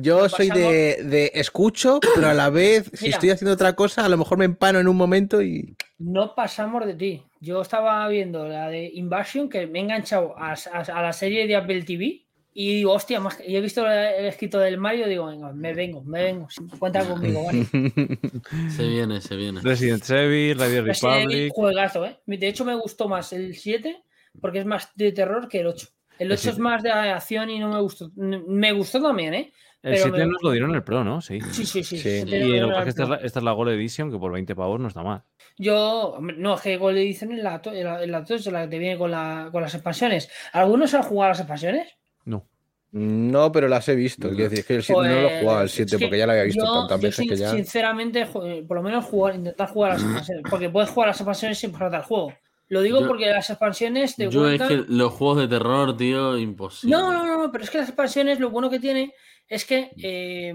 [0.00, 3.14] yo soy de, de escucho, pero a la vez, si Mira.
[3.16, 5.76] estoy haciendo otra cosa, a lo mejor me empano en un momento y.
[5.98, 7.22] No pasamos de ti.
[7.40, 11.46] Yo estaba viendo la de Invasion, que me he enganchado a, a- a la serie
[11.46, 12.25] de Apple TV.
[12.58, 15.74] Y digo, hostia, más que- y he visto el escrito del Mario, digo, venga, me
[15.74, 16.48] vengo, me vengo.
[16.78, 17.66] Cuenta conmigo, ¿vale?
[18.70, 19.60] Se viene, se viene.
[19.60, 21.52] Resident Evil, Radio Resident Evil, Republic.
[21.54, 22.18] juegazo, ¿eh?
[22.24, 24.02] De hecho, me gustó más el 7
[24.40, 25.86] porque es más de terror que el 8.
[26.18, 26.60] El El 8 es 7.
[26.62, 28.10] más de acción y no me gustó.
[28.16, 29.52] Me gustó también, ¿eh?
[29.82, 31.20] El pero 7 me- nos lo dieron en el Pro, ¿no?
[31.20, 31.38] Sí.
[31.52, 31.98] Sí, sí, sí.
[31.98, 32.22] Sí.
[32.22, 33.26] sí, Y lo que pasa es que esta es, la, pro.
[33.26, 35.22] esta es la Gold Edition, que por 20 pavos no está mal.
[35.58, 38.62] Yo, hombre, no, es que Gold Edition es la, en la, en la 2, la
[38.62, 40.30] que te viene con, la, con las expansiones.
[40.54, 41.95] ¿Algunos han jugado a las expansiones?
[42.26, 42.46] No.
[42.92, 44.28] No, pero las he visto.
[44.28, 46.06] Quiero decir, es que el 7 no lo he jugado, el Pues, 7, es que
[46.06, 47.50] porque ya lo había visto yo- tantas yo veces sin- que ya.
[47.50, 50.42] Sinceramente, ju- por lo menos jugar, intentar jugar a las expansiones.
[50.50, 52.32] Porque puedes jugar a las expansiones sin pasarte al juego.
[52.68, 55.96] Lo digo Yo- porque las expansiones de Yo es Wildcard- que los juegos de terror,
[55.96, 56.96] tío, imposible.
[56.96, 59.12] No, no, no, pero es que las expansiones lo bueno que tiene
[59.48, 60.52] es que, eh,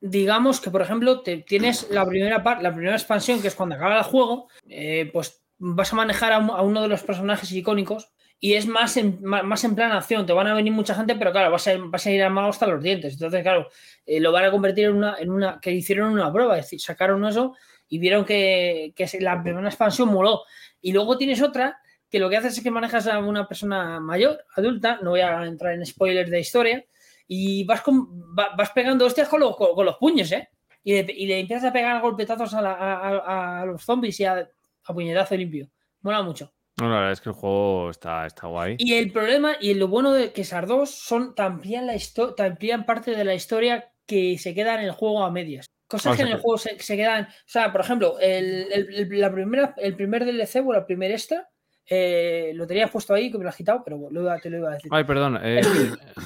[0.00, 3.74] digamos que, por ejemplo, te, tienes la primera parte, la primera expansión, que es cuando
[3.74, 7.50] acaba el juego, eh, pues vas a manejar a, un- a uno de los personajes
[7.52, 8.10] icónicos
[8.40, 10.26] y es más en, más en plan acción.
[10.26, 12.66] Te van a venir mucha gente, pero claro, vas a, vas a ir armado hasta
[12.66, 13.14] los dientes.
[13.14, 13.68] Entonces, claro,
[14.04, 16.80] eh, lo van a convertir en una, en una, que hicieron una prueba, es decir,
[16.80, 17.54] sacaron eso
[17.88, 20.42] y vieron que, que la primera expansión moló.
[20.82, 21.78] Y luego tienes otra
[22.10, 25.44] que lo que haces es que manejas a una persona mayor, adulta, no voy a
[25.46, 26.84] entrar en spoilers de historia,
[27.26, 28.06] y vas, con,
[28.38, 30.48] va- vas pegando hostias con los, con, los puños, ¿eh?
[30.84, 34.48] Y le, y le empiezas a pegar golpetazos a, la- a los zombies y a,
[34.84, 35.68] a puñetazo limpio.
[36.02, 36.52] Mola mucho.
[36.80, 38.76] No, la verdad es que el juego está, está guay.
[38.78, 43.24] Y el problema y lo bueno de que esas dos son amplían, la parte de
[43.24, 45.66] la historia que se queda en el juego a medias.
[45.86, 47.24] Cosas O que en el juego se, se quedan.
[47.24, 51.14] O sea, por ejemplo, el, el- el- la primera, el primer DLC o la primera
[51.14, 51.48] extra
[51.88, 54.58] eh, lo tenías puesto ahí que me lo has quitado, pero lo iba- te lo
[54.58, 54.90] iba a decir.
[54.92, 55.38] Ay, perdón.
[55.44, 55.60] eh,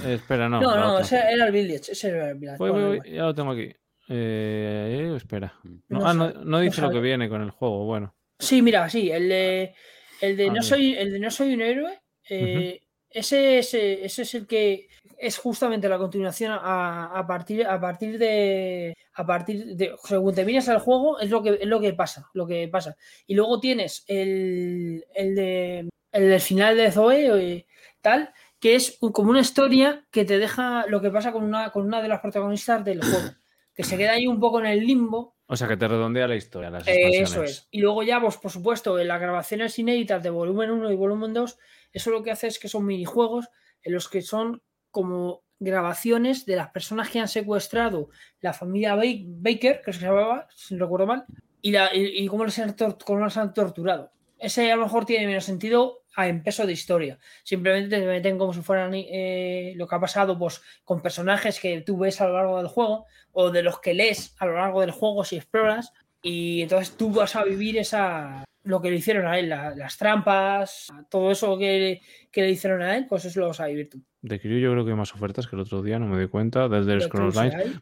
[0.06, 0.60] espera, no.
[0.60, 1.92] no, no, ese era el Village.
[1.92, 2.58] Ese era el Village.
[2.58, 3.70] Voy, voy, voy, ya lo tengo aquí.
[4.08, 5.52] Eh, espera.
[5.88, 7.84] No, No ah, no, no dice lo que viene con el juego.
[7.84, 8.14] Bueno.
[8.38, 9.74] Sí, mira, sí, el de,
[10.20, 14.22] el de, no, soy, el de No soy un héroe, eh, ese, es, eh, ese
[14.22, 14.88] es el que
[15.18, 18.94] es justamente la continuación a, a partir, a partir de.
[19.14, 19.94] A partir de.
[20.04, 22.30] Según te miras al juego, es lo que, es lo que pasa.
[22.34, 22.96] Lo que pasa.
[23.26, 25.88] Y luego tienes el, el de.
[26.10, 27.66] El del final de Zoe, eh,
[28.00, 31.84] tal, que es como una historia que te deja lo que pasa con una, con
[31.84, 33.30] una de las protagonistas del juego.
[33.74, 36.36] Que se queda ahí un poco en el limbo O sea, que te redondea la
[36.36, 36.68] historia.
[36.70, 37.68] Las eh, eso es.
[37.70, 41.32] Y luego ya, pues, por supuesto, en las grabaciones inéditas de volumen 1 y volumen
[41.32, 41.58] 2,
[41.92, 43.48] eso lo que hace es que son minijuegos
[43.82, 49.02] en los que son como grabaciones de las personas que han secuestrado la familia Ba-
[49.24, 51.24] Baker, que se llamaba, si no recuerdo mal,
[51.62, 52.74] y, la, y, y cómo, les han
[53.04, 54.12] cómo los han torturado.
[54.38, 57.18] Ese a lo mejor tiene menos sentido a- en peso de historia.
[57.44, 61.80] Simplemente te meten como si fueran eh, lo que ha pasado pues, con personajes que
[61.82, 64.80] tú ves a lo largo del juego o de los que lees a lo largo
[64.80, 69.26] del juego si exploras y entonces tú vas a vivir esa lo que le hicieron
[69.26, 73.40] a él, la- las trampas, todo eso que, que le hicieron a él, pues eso
[73.40, 74.02] lo vas a vivir tú.
[74.20, 76.28] De Kiryu yo creo que hay más ofertas que el otro día, no me doy
[76.28, 76.68] cuenta.
[76.68, 77.32] Desde el Scroll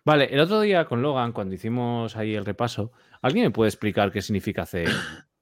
[0.04, 2.92] Vale, el otro día con Logan, cuando hicimos ahí el repaso,
[3.22, 4.84] ¿alguien me puede explicar qué significa CE?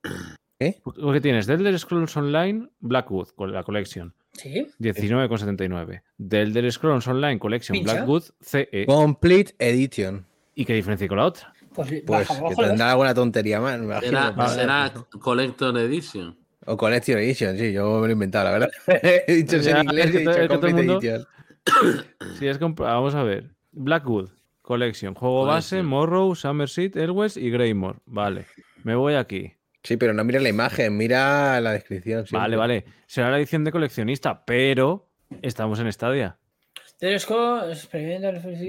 [0.73, 0.81] ¿Qué?
[0.83, 6.03] Porque tienes The Elder Scrolls Online Blackwood, con la collection, Sí, 19,79.
[6.29, 7.95] The Elder Scrolls Online Collection Pincha.
[7.95, 8.85] Blackwood CE.
[8.87, 10.27] Complete Edition.
[10.55, 11.53] ¿Y qué diferencia con la otra?
[11.75, 14.33] pues, Pues tendrá alguna tontería más, me imagino.
[14.33, 16.37] Será, será Collector Edition.
[16.67, 18.71] O Collection Edition, sí, yo me lo he inventado, la verdad.
[19.27, 21.27] he dicho Ya, en inglés es que he dicho es Complete mundo- Edition.
[22.39, 23.51] Sí, es compra- Vamos a ver.
[23.73, 24.31] Blackwood
[24.63, 25.87] Collection, juego base, Collection.
[25.87, 27.99] Morrow, Summerseat, Elwes y Greymore.
[28.07, 28.47] Vale,
[28.83, 29.53] me voy aquí.
[29.85, 32.27] Sí, pero no mires la imagen, mira la descripción.
[32.27, 32.39] siempre.
[32.39, 32.85] Vale, vale.
[33.07, 35.11] Será la edición de coleccionista, pero
[35.43, 36.39] estamos en Stadia.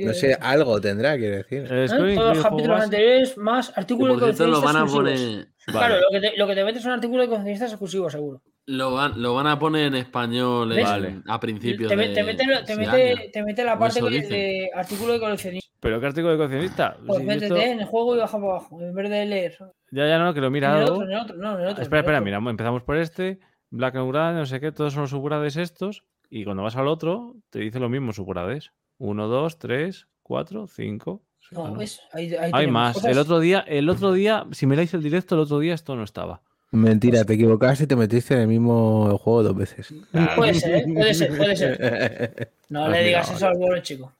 [0.08, 1.66] No sé, algo tendrá, quiero decir.
[1.72, 1.88] ¿Eh?
[1.88, 5.14] Todos los capítulos anteriores más artículos de cierto, lo van a coleccionistas poner.
[5.14, 5.56] exclusivos.
[5.68, 5.78] Vale.
[5.88, 8.42] Claro, lo que, te, lo que te metes son artículos de coleccionistas exclusivos, seguro.
[8.68, 11.22] Lo van, lo van a poner en español en- Vale.
[11.28, 13.22] a principios Te, me- de, te mete, te, mete, año.
[13.32, 15.70] te mete la parte de, artículo de coleccionista.
[15.80, 16.98] ¿Pero qué artículo de coleccionista?
[17.06, 19.58] Pues Sí, métete esto- en el juego y baja para abajo, en vez de leer.
[19.92, 20.94] Ya, ya no, que lo he En el mirado.
[20.96, 21.84] otro, en el otro, no, en el otro.
[21.84, 22.26] espera, espera, otro.
[22.26, 23.40] mira, empezamos por este.
[23.70, 26.04] Black and Grad, no sé qué, todos son los subgrades estos.
[26.32, 28.72] Y cuando vas al otro, te dice lo mismo subgrades.
[28.98, 31.22] 1, 2, 3, 4, 5.
[31.52, 32.02] No, ¿ves?
[32.14, 32.96] Ahí, ahí Hay más.
[32.96, 33.12] cosas.
[33.12, 36.04] El otro día, el otro día, si miráis el directo, el otro día esto no
[36.04, 36.42] estaba.
[36.72, 39.94] Mentira, te equivocaste y te metiste en el mismo juego dos veces.
[40.36, 40.86] Puede ser, ¿eh?
[40.94, 42.52] puede ser, puede ser.
[42.70, 44.12] No le digas mirado, eso al pobre chico.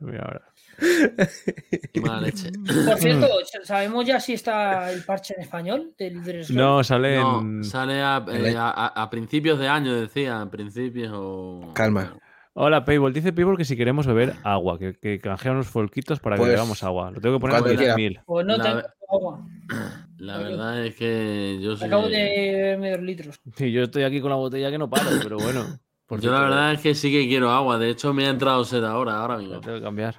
[0.00, 0.42] Mira ahora.
[1.92, 2.50] Qué mala leche.
[2.86, 3.28] Por cierto,
[3.64, 6.22] ¿sabemos ya si está el parche en español del?
[6.50, 7.62] No, sale No, en.
[7.64, 10.40] sale a, eh, a- a principios de año, decía.
[10.40, 11.72] A principios o.
[11.74, 12.16] Calma.
[12.62, 13.14] Hola, Payball.
[13.14, 16.52] Dice Payball que si queremos beber agua, que, que canjea unos folquitos para que Pues,
[16.52, 17.10] bebamos agua.
[17.10, 17.96] Lo tengo que poner en cuando quiera.
[17.96, 18.22] 10.000.
[18.26, 19.46] Pues no La- tengo agua.
[20.18, 21.84] La verdad es que yo sí.
[21.86, 23.40] Acabo de beberme dos litros.
[23.56, 25.64] Sí, yo estoy aquí con la botella que no paro, pero bueno.
[26.06, 27.78] por Yo la verdad es que sí que quiero agua.
[27.78, 29.60] De hecho, me ha entrado sed ahora, ahora la mismo.
[29.60, 30.16] tengo que cambiar.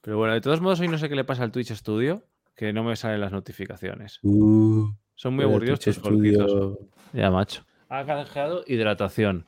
[0.00, 2.22] Pero bueno, de todos modos, hoy no sé qué le pasa al Twitch Studio,
[2.56, 4.18] que no me salen las notificaciones.
[4.22, 6.50] Uh, Son muy aburridos Twitch tus folquitos.
[6.50, 6.78] Studio-
[7.12, 7.66] Ya, macho.
[7.90, 9.44] Ha canjeado hidratación.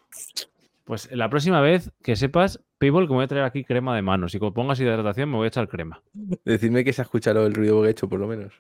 [0.93, 4.03] Pues la próxima vez que sepas, Payball, que me voy a traer aquí crema de
[4.03, 4.35] manos.
[4.35, 6.03] Y cuando pongas hidratación, me voy a echar crema.
[6.45, 8.53] Decidme que se ha escuchado el ruido que he hecho, por lo menos.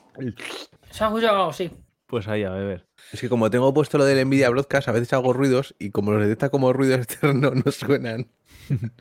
[0.90, 1.52] ¿Se ha escuchado algo?
[1.52, 1.70] Sí.
[2.06, 2.86] Pues ahí a beber.
[3.12, 6.10] Es que como tengo puesto lo del Nvidia Broadcast, a veces hago ruidos y como
[6.12, 8.28] los detecta como ruidos externos, no suenan.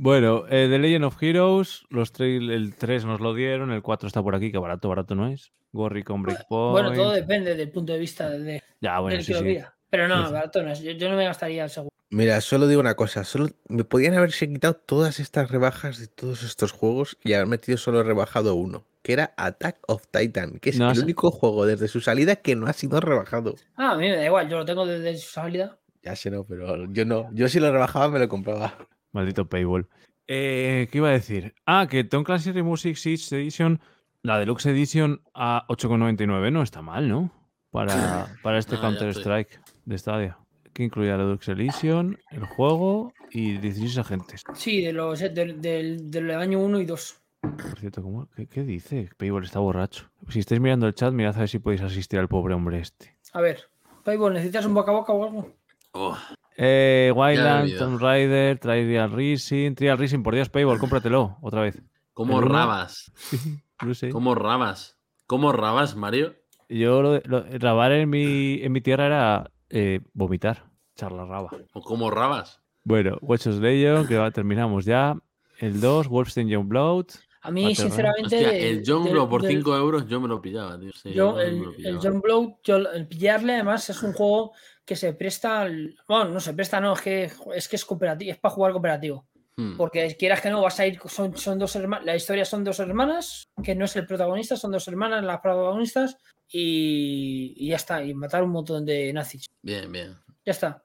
[0.00, 4.06] Bueno, eh, The Legend of Heroes, los trail, el 3 nos lo dieron, el 4
[4.06, 5.50] está por aquí, que barato, barato no es.
[5.72, 6.70] Gorry con Breakpoint.
[6.70, 9.44] Bueno, todo depende del punto de vista de, de- Ya, bueno, del sí, que lo
[9.44, 9.66] sí.
[9.90, 10.32] Pero no, Sí, sí.
[10.34, 10.80] barato no es.
[10.82, 11.92] Yo, yo no me gastaría el seguro.
[12.10, 16.42] Mira, solo digo una cosa, solo me podían haberse quitado todas estas rebajas de todos
[16.42, 20.78] estos juegos y haber metido solo rebajado uno, que era Attack of Titan, que es
[20.78, 21.02] No el sé.
[21.02, 23.56] único juego desde su salida que no ha sido rebajado.
[23.76, 25.78] Ah, a mí me da igual, yo lo tengo desde su salida.
[26.02, 27.28] Ya sé, no, pero yo no.
[27.34, 28.88] Yo si lo rebajaba me lo compraba.
[29.12, 29.86] Maldito paywall.
[30.28, 31.54] Eh, ¿Qué iba a decir?
[31.66, 33.80] Ah, que Tom Clancy Rainbow Six Siege Edition,
[34.22, 37.30] la Deluxe Edition a 8,99 no está mal, ¿no?
[37.70, 39.22] Para, para este No, ya Counter estoy.
[39.22, 40.38] Strike de Stadia.
[40.78, 44.44] Que incluía la Deluxe Edition, el juego y 16 agentes.
[44.54, 47.20] Sí, de los del, del, del año 1 y 2.
[47.40, 49.10] Por cierto, ¿cómo- qué, qué dice?
[49.16, 50.08] Paywall está borracho.
[50.28, 53.16] Si estáis mirando el chat, mirad a ver si podéis asistir al pobre hombre este.
[53.32, 53.62] A ver,
[54.04, 55.52] Payball, ¿necesitas un boca a boca o algo?
[55.94, 56.16] Oh,
[56.56, 57.76] Eh, Wildland.
[57.76, 59.74] Tomb Raider, Trial Racing.
[59.74, 61.82] Trial Racing, por Dios, Paywall, cómpratelo otra vez.
[62.12, 63.10] ¿Cómo rabas?
[63.84, 64.10] No sé.
[64.10, 64.96] ¿Cómo rabas?
[65.26, 66.36] ¿Cómo rabas, Mario?
[66.68, 70.64] Yo lo, lo- rabar en mi, en mi tierra era eh, vomitar,
[70.98, 71.48] charla raba.
[71.72, 72.60] ¿O cómo rabas?
[72.84, 75.16] Bueno, Watch Legion, que va- terminamos ya.
[75.58, 77.06] El 2, Wolfenstein Youngblood.
[77.42, 78.36] A mí, Battle sinceramente.
[78.44, 80.90] Hostia, el John del- Blow por del- 5 euros yo me lo pillaba, tío.
[80.92, 82.00] Sí, yo- el, lo el pillaba.
[82.02, 84.52] John Blow, yo, el pillarle, además, es un juego
[84.84, 85.60] que se presta.
[85.62, 88.72] al- bueno, no se presta, no, es que es, que es cooperativo, es para jugar
[88.72, 89.26] cooperativo.
[89.56, 89.76] Hmm.
[89.76, 90.98] Porque quieras que no, vas a ir.
[91.06, 92.06] Son, son dos hermanas.
[92.06, 96.16] La historia son dos hermanas, que no es el protagonista, son dos hermanas las protagonistas.
[96.50, 98.02] Y, y ya está.
[98.04, 99.46] Y matar un montón de nazis.
[99.62, 100.14] Bien, bien.
[100.44, 100.84] Ya está.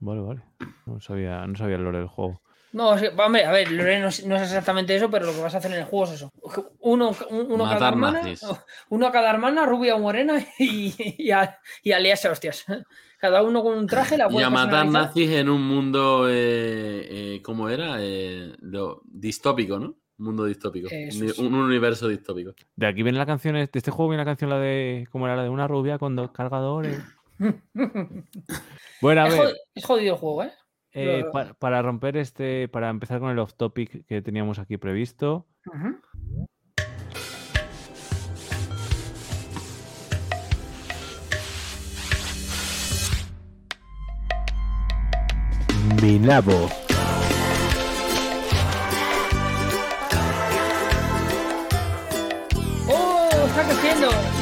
[0.00, 0.06] ¿No?
[0.08, 0.42] Vale, vale.
[0.86, 2.42] No sabía, no sabía el lore del juego.
[2.72, 5.32] No, es que, hombre, a ver, Lore no es, no es exactamente eso, pero lo
[5.32, 6.30] que vas a hacer en el juego es eso.
[6.78, 8.22] Uno, un- uno a cada hermana,
[8.90, 12.64] uno a cada hermana, rubia o morena, y, y, a, y a liarse a hostias.
[13.18, 17.42] Cada uno con un traje, la Y a matar nazis en un mundo, eh, eh,
[17.42, 17.96] ¿cómo era?
[17.98, 19.96] Eh, lo- distópico, ¿no?
[20.18, 20.86] Un mundo distópico.
[20.92, 22.52] Eso Un, un universo distópico.
[22.76, 25.34] De aquí viene la canción, de este juego viene la canción la de, ¿cómo era?
[25.34, 27.02] La de una rubia con dos cargadores.
[29.00, 30.52] Bueno, a es, ver, es jodido el juego, ¿eh?
[30.92, 31.24] eh,
[31.58, 35.46] para romper este, para empezar con el off topic que teníamos aquí previsto.
[46.02, 46.68] Mi nabo.
[52.88, 53.28] ¡Oh!
[53.46, 54.39] ¡Está creciendo!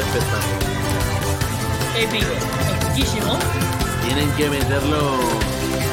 [0.00, 0.70] Espectacular.
[1.96, 2.34] Épico.
[4.04, 5.18] Tienen que meterlo.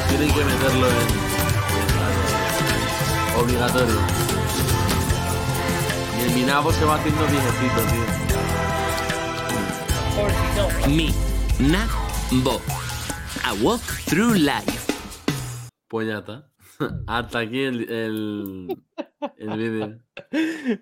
[0.08, 1.28] Tienen que meterlo en.
[3.40, 3.94] obligatorio.
[6.18, 8.04] Y el Minabo se va haciendo viejecito, tío.
[10.16, 10.88] Pobrecito.
[10.88, 11.14] Mi
[11.70, 11.86] na
[12.42, 12.60] bo.
[13.44, 14.92] A walk through life.
[15.88, 16.50] Pues ya está.
[17.06, 18.82] Hasta aquí el, el,
[19.36, 19.98] el vídeo.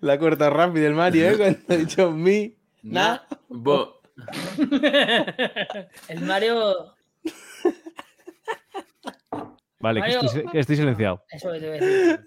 [0.01, 1.37] La corta rápido el Mario, ¿eh?
[1.37, 2.57] Cuando ha dicho mi.
[2.93, 4.01] Na, bo.
[6.09, 6.95] el Mario.
[9.80, 11.22] vale, que Mario- estoy, que estoy silenciado.
[11.30, 12.20] Eso que te voy a decir.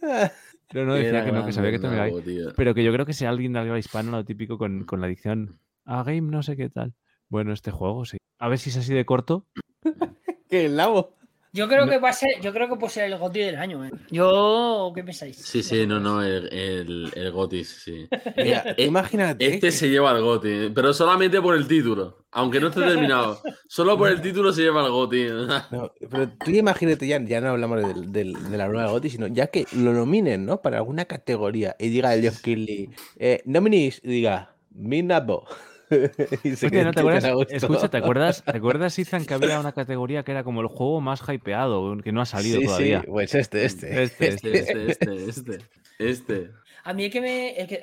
[0.73, 1.79] No, no, decía Era que no, que sabía que.
[1.79, 2.53] Nabo, tío.
[2.55, 5.07] Pero que yo creo que si alguien de habla hispano, lo típico con, con la
[5.07, 6.93] adicción a game, no sé qué tal.
[7.27, 8.17] Bueno, este juego sí.
[8.37, 9.47] A ver si es así de corto.
[10.49, 10.65] ¿Qué?
[10.65, 11.15] ¿El nabo?
[11.51, 11.91] Yo creo No.
[11.91, 13.89] que va a ser, yo creo que puede ser el GOTY del año, ¿eh?
[14.11, 15.35] Yo, ¿qué pensáis?
[15.37, 18.07] Sí, sí, no, no, el, el, el Gotis, sí.
[18.37, 19.43] Mira, Eh, imagínate.
[19.45, 22.25] Este que- se lleva el Goti, pero solamente por el título.
[22.31, 23.41] Aunque no esté terminado.
[23.67, 25.25] Solo por el título se lleva el Goti.
[25.71, 29.25] No, pero tú imagínate, ya, ya no hablamos del- del- de, la nueva GOTY, sino
[29.27, 30.61] ya que lo nominen, ¿no?
[30.61, 35.47] Para alguna categoría y diga el Jeff Keighley, eh, nominees, y diga, mi nabo.
[36.43, 37.23] Y se Hostia, quede ¿no te acuerdas?
[37.49, 41.01] Escucha, ¿te acuerdas, ¿te acuerdas, Ethan, que había una categoría que era como el juego
[41.01, 43.01] más hypeado, que no ha salido Sí, todavía?
[43.01, 44.03] sí, pues este, este.
[44.03, 45.57] Este, Este, este, este, este.
[45.99, 46.51] Este.
[46.85, 47.49] A mí el que me.
[47.59, 47.81] El, que,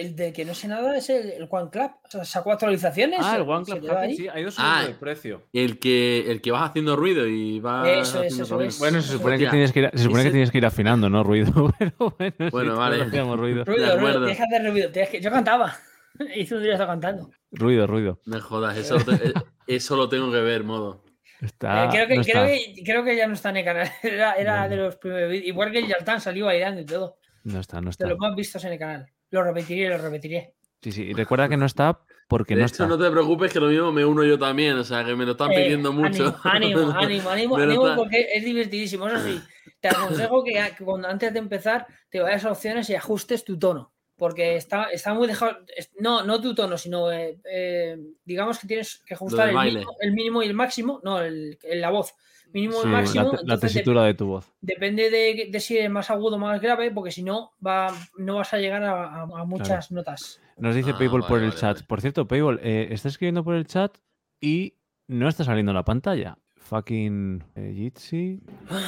[0.00, 1.90] el de que no sé nada es el, el One Club.
[2.04, 3.20] O sea, sacó actualizaciones.
[3.22, 5.42] Ah, el One Club Happy, sí, ha ido Ah, de precio.
[5.52, 7.88] El que, el que vas haciendo ruido y va.
[7.90, 8.68] Eso eso ruido.
[8.70, 8.78] es.
[8.78, 11.10] Bueno, se supone que tienes que ir, se supone que ese- tienes que ir afinando,
[11.10, 11.22] ¿no?
[11.22, 11.70] Ruido.
[11.78, 13.04] Pero bueno, Bueno, vale.
[13.04, 13.36] ruido.
[13.36, 14.90] Ruido, De ruido, que hacer ruido.
[15.20, 15.76] Yo cantaba.
[16.34, 17.30] Hice un directo cantando.
[17.50, 18.20] Ruido, ruido.
[18.26, 19.32] Me jodas, eso, lo te- eh,
[19.66, 21.04] eso lo tengo que ver, modo.
[21.40, 23.64] Está, Eh, creo, que, no creo, está, que, creo que ya no está en el
[23.64, 23.88] canal.
[24.02, 24.68] Era, era No.
[24.70, 25.46] de los primeros vídeos.
[25.46, 27.18] Igual que el Yaltán salió bailando y todo.
[27.44, 28.06] no está, no De está.
[28.08, 29.06] los más vistos en el canal.
[29.30, 30.54] Lo repetiré, lo repetiré.
[30.82, 31.02] Sí, sí.
[31.04, 32.86] Y recuerda que no está porque de no hecho, está.
[32.86, 34.76] no te preocupes que lo mismo me uno yo también.
[34.78, 36.36] O sea, que me lo están Eh, pidiendo mucho.
[36.44, 39.08] Ánimo, ánimo, ánimo, ánimo, está- porque es divertidísimo.
[39.08, 39.40] Eso sí,
[39.80, 43.58] te aconsejo que, que cuando antes de empezar te vayas a opciones y ajustes tu
[43.58, 43.92] tono.
[44.18, 45.58] Porque está, está muy dejado.
[45.98, 50.12] No, no tu tono, sino eh, eh, digamos que tienes que ajustar el mínimo, el
[50.12, 51.00] mínimo y el máximo.
[51.04, 52.14] No, el, el- la voz.
[52.52, 53.32] Mínimo y Sí, máximo.
[53.44, 54.50] la, te- tesitura de tu voz.
[54.60, 58.36] Depende de, de si es más agudo o más grave, porque si no, va, no
[58.36, 60.40] vas a llegar a, a- a muchas notas.
[60.56, 61.76] Nos dice Ah, Payball por el vale, chat.
[61.76, 61.86] vale.
[61.86, 63.96] Por cierto, Payball, eh, está escribiendo por el chat
[64.40, 64.74] y
[65.06, 66.38] no está saliendo en la pantalla.
[66.68, 68.40] Fucking eh, Jitsi.
[68.68, 68.80] Pero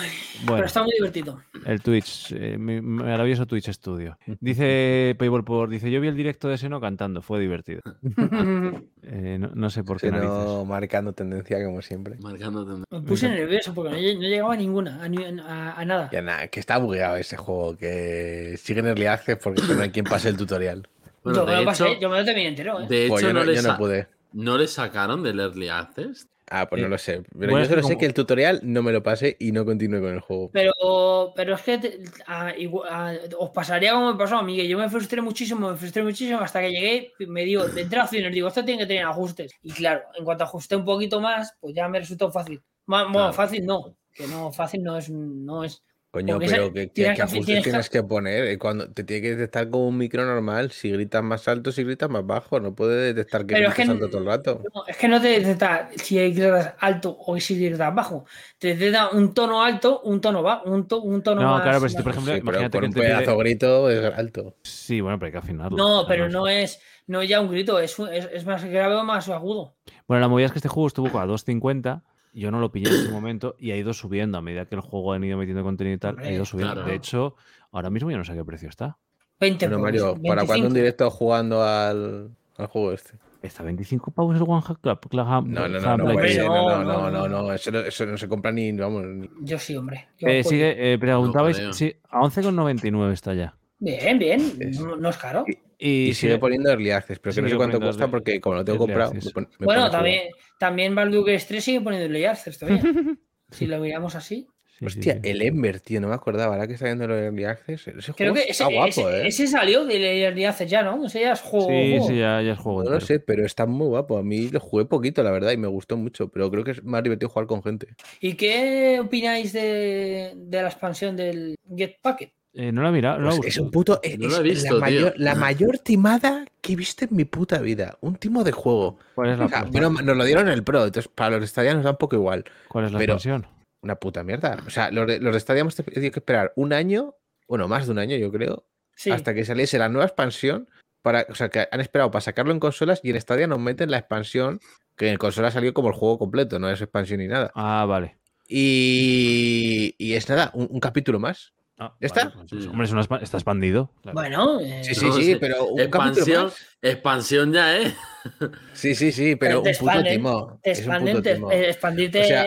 [0.45, 1.41] Bueno, está muy divertido.
[1.65, 4.19] el Twitch, eh, mi maravilloso Twitch Studio.
[4.39, 7.81] Dice Payball por, dice, yo vi el directo de Seno cantando, fue divertido.
[9.13, 12.17] Eh, no, no sé por qué no marcando tendencia como siempre.
[12.21, 12.99] Marcando tendencia.
[13.01, 16.11] Me puse nervioso porque no, lle- no llegaba a ninguna, a, ni- a- a nada.
[16.13, 19.91] Ya nada, que está bugueado ese juego, que sigue en Early Access porque no hay
[19.91, 20.87] quien pase el tutorial.
[21.25, 22.87] Bueno, yo, me de lo pasé, hecho, yo me lo terminé entero, ¿eh?
[22.89, 24.07] de Pues hecho yo, no, no, le yo no pude.
[24.33, 26.29] no le sacaron del Early Access.
[26.53, 27.23] Ah, pues Eh, no lo sé.
[27.39, 30.01] Pero bueno, yo solo sé que el tutorial no me lo pasé y no continué
[30.01, 30.51] con el juego.
[30.53, 34.57] Pero, pero es que te- a- igual- a- os pasaría como me pasó a mí,
[34.57, 38.03] que yo me frustré muchísimo, me frustré muchísimo hasta que llegué, me digo, de entrar
[38.03, 39.53] a opciones, digo, esto tiene que tener ajustes.
[39.63, 42.61] Y claro, en cuanto ajusté un poquito más, pues ya me resultó fácil.
[42.85, 43.33] Bueno, Claro.
[43.33, 45.85] fácil no, que no, fácil no es, no es.
[46.13, 48.45] Coño, porque pero ese- ¿qué, qué- tienes qué que- ajustes tienes que- tienes que poner?
[48.47, 51.85] Eh, Cuando te tiene que detectar como un micro normal, si gritas más alto, si
[51.85, 54.61] gritas más bajo, no puede detectar que es gritas que alto todo el rato.
[54.75, 58.25] No, es que no te detecta si gritas alto o si gritas bajo.
[58.59, 61.63] Te detecta un tono alto, un tono bajo, un, to- un tono No, más.
[61.63, 63.91] claro, pero si tú, por ejemplo, Sí, pero con que un te pide- pedazo grito
[63.91, 64.57] es alto.
[64.65, 65.77] Sí, bueno, pero hay que afinarlo.
[65.77, 69.05] No, pero no es, no es ya un grito, es, es, es más grave o
[69.05, 69.77] más agudo.
[70.09, 72.03] Bueno, la movida es que este juego estuvo a 2.50.
[72.33, 74.81] Yo no lo pillé en ese momento y ha ido subiendo a medida que el
[74.81, 76.19] juego ha ido metiendo contenido y tal.
[76.21, 76.75] Ha ido subiendo.
[76.75, 76.89] claro.
[76.89, 77.35] De hecho,
[77.73, 78.99] ahora mismo ya no sé a qué precio está.
[79.41, 80.67] 20 Bueno, Mario, ¿para cuándo 25.
[80.69, 83.19] un directo jugando al, al juego este?
[83.43, 84.99] ¿Está 25 pavos el One Hack Club?
[85.13, 87.29] No, no, no, no, no, no, no, no, no, no.
[87.29, 90.09] no, Eso, no, eso no se compra ni, vamos, ni- Yo sí, hombre.
[90.19, 93.57] yo Eh, sigue, eh, preguntabais, a 11,99 está ya.
[93.79, 94.41] Bien, bien.
[94.61, 95.47] Es- No, no es caro.
[95.81, 98.65] Y, Y sigue poniendo Early Access, pero que no sé cuánto cuesta porque como lo
[98.65, 99.25] tengo comprado, access.
[99.27, 99.93] me pone- me Bueno, jugar.
[99.93, 100.23] también,
[100.59, 102.83] también Baldur's 3 sigue poniendo Early Access todavía.
[103.51, 104.47] si lo miramos así.
[104.67, 105.29] Sí, sí, Hostia, sí.
[105.31, 106.55] el Ember, tío, no me acordaba.
[106.55, 109.03] Ahora que está viendo de Early Access, ese Creo juego que ese, está guapo, ese,
[109.03, 109.27] ¿eh?
[109.27, 111.05] ese salió del Early Access ya, ¿no?
[111.05, 111.69] Ese ya es juego.
[111.69, 112.07] Sí, juego.
[112.09, 112.85] sí, ya, ya es juego.
[112.85, 114.17] No lo sé, pero está muy guapo.
[114.17, 116.83] A mí lo jugué poquito, la verdad, y me gustó mucho, pero creo que es
[116.85, 117.89] más divertido jugar con gente.
[118.21, 122.33] ¿Y qué opináis de, de la expansión del Get Packet?
[122.53, 124.01] Eh, no la he mirado, no Pues es un puto.
[124.03, 125.01] es- No lo he es visto, la, tío.
[125.01, 127.97] mayor, la mayor timada que he visto en mi puta vida.
[128.01, 128.99] Un timo de juego.
[129.15, 129.95] ¿Cuál es la, O sea, expansión?
[129.95, 132.17] bueno, nos lo dieron en el Pro, entonces para los estadios nos da un poco
[132.17, 132.45] igual.
[132.69, 133.47] ¿Cuál es la pero- expansión?
[133.83, 134.59] Una puta mierda.
[134.67, 137.15] O sea, los de, los de Stadia hemos tenido que esperar un año,
[137.49, 138.65] bueno, más de un año, yo creo,
[138.97, 139.11] Sí.
[139.11, 140.69] hasta que saliese la nueva expansión.
[141.03, 143.91] Para, o sea, que han esperado para sacarlo en consolas y en Stadia nos meten
[143.91, 144.61] la expansión,
[144.97, 147.51] que en consola salió como el juego completo, no es expansión ni nada.
[147.55, 148.19] Ah, vale.
[148.49, 151.55] Y, y es nada, un, un capítulo más.
[151.83, 152.31] Ah, ¿Ya está?
[152.31, 153.91] pues, pues, hombre, es una expa- está expandido.
[154.03, 154.15] claro.
[154.15, 155.37] Bueno, eh, Sí, sí, No, sí, sí.
[155.41, 156.57] pero un Expansión, más.
[156.83, 157.95] expansión ya, ¿eh?
[158.75, 160.61] Sí, sí, sí, pero te un puto expanden, timo.
[160.63, 161.51] te Es un expanden, puto te- timo.
[161.51, 162.21] eh, expandirte.
[162.21, 162.47] O sea,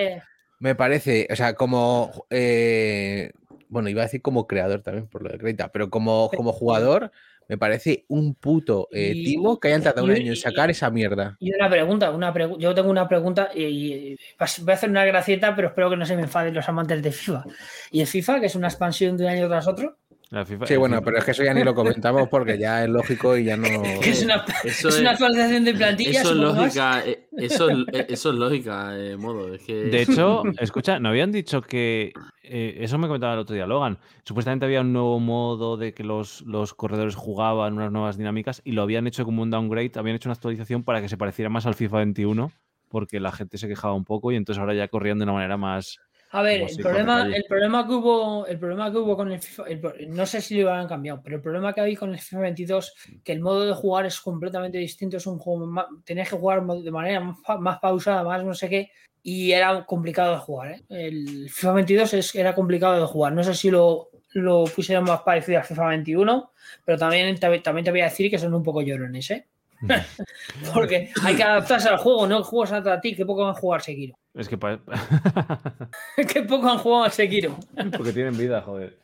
[0.60, 2.26] Me parece, o sea, como.
[2.30, 3.32] eh,
[3.70, 7.12] bueno, iba a decir como creador también, por lo de Creta, pero como, como jugador,
[7.48, 11.36] me parece un puto eh, timo que hayan tardado un año en sacar esa mierda.
[11.40, 14.16] Y una pregunta, una pregu- yo tengo una pregunta y,
[14.62, 17.12] voy a hacer una gracieta, pero espero que no se me enfaden los amantes de
[17.12, 17.44] FIFA.
[17.92, 19.98] ¿Y el FIFA, que es una expansión de un año tras otro?
[20.34, 22.84] La FIFA- Sí, bueno, FIFA- pero es que eso ya ni lo comentamos porque ya
[22.84, 23.68] es lógico y ya no.
[24.02, 26.24] Es una, Eso es una actualización de plantillas.
[26.24, 29.54] Eso es lógica, eh, eso, es- eh, eso es lógica, eh, modo.
[29.54, 29.74] Es que...
[29.76, 32.14] De hecho, escucha, ¿no habían dicho que.
[32.42, 34.00] eh, eso me comentaba el otro día Logan.
[34.26, 38.72] Supuestamente había un nuevo modo de que los, los corredores jugaban unas nuevas dinámicas y
[38.72, 39.92] lo habían hecho como un downgrade.
[39.96, 42.52] Habían hecho una actualización para que se pareciera más al FIFA 21
[42.90, 45.58] porque la gente se quejaba un poco y entonces ahora ya corrían de una manera
[45.58, 46.00] más.
[46.36, 49.64] A ver, el problema, el problema que hubo, el problema que hubo con el FIFA,
[49.68, 52.40] el no sé si lo habrán cambiado, pero el problema que hay con el FIFA
[52.42, 56.36] 22, que el modo de jugar es completamente distinto, es un juego, más, tenés que
[56.36, 60.40] jugar de manera más, pa- más pausada, más no sé qué, y era complicado de
[60.40, 60.72] jugar.
[60.72, 60.82] ¿eh?
[60.90, 63.32] El FIFA 22 es, era complicado de jugar.
[63.34, 66.52] No sé si lo, lo pusieron más parecido al FIFA 21,
[66.84, 69.46] pero también, te- también te voy a decir que son un poco llorones, ¿eh?
[70.74, 73.82] Porque hay que adaptarse al juego, no juegas a ti, que poco van a jugar
[73.82, 74.18] Sekiro.
[74.34, 74.58] Es que.
[74.58, 74.80] pa-
[76.34, 77.58] que poco han jugado al Sekiro.
[77.98, 78.98] porque tienen vida, joder.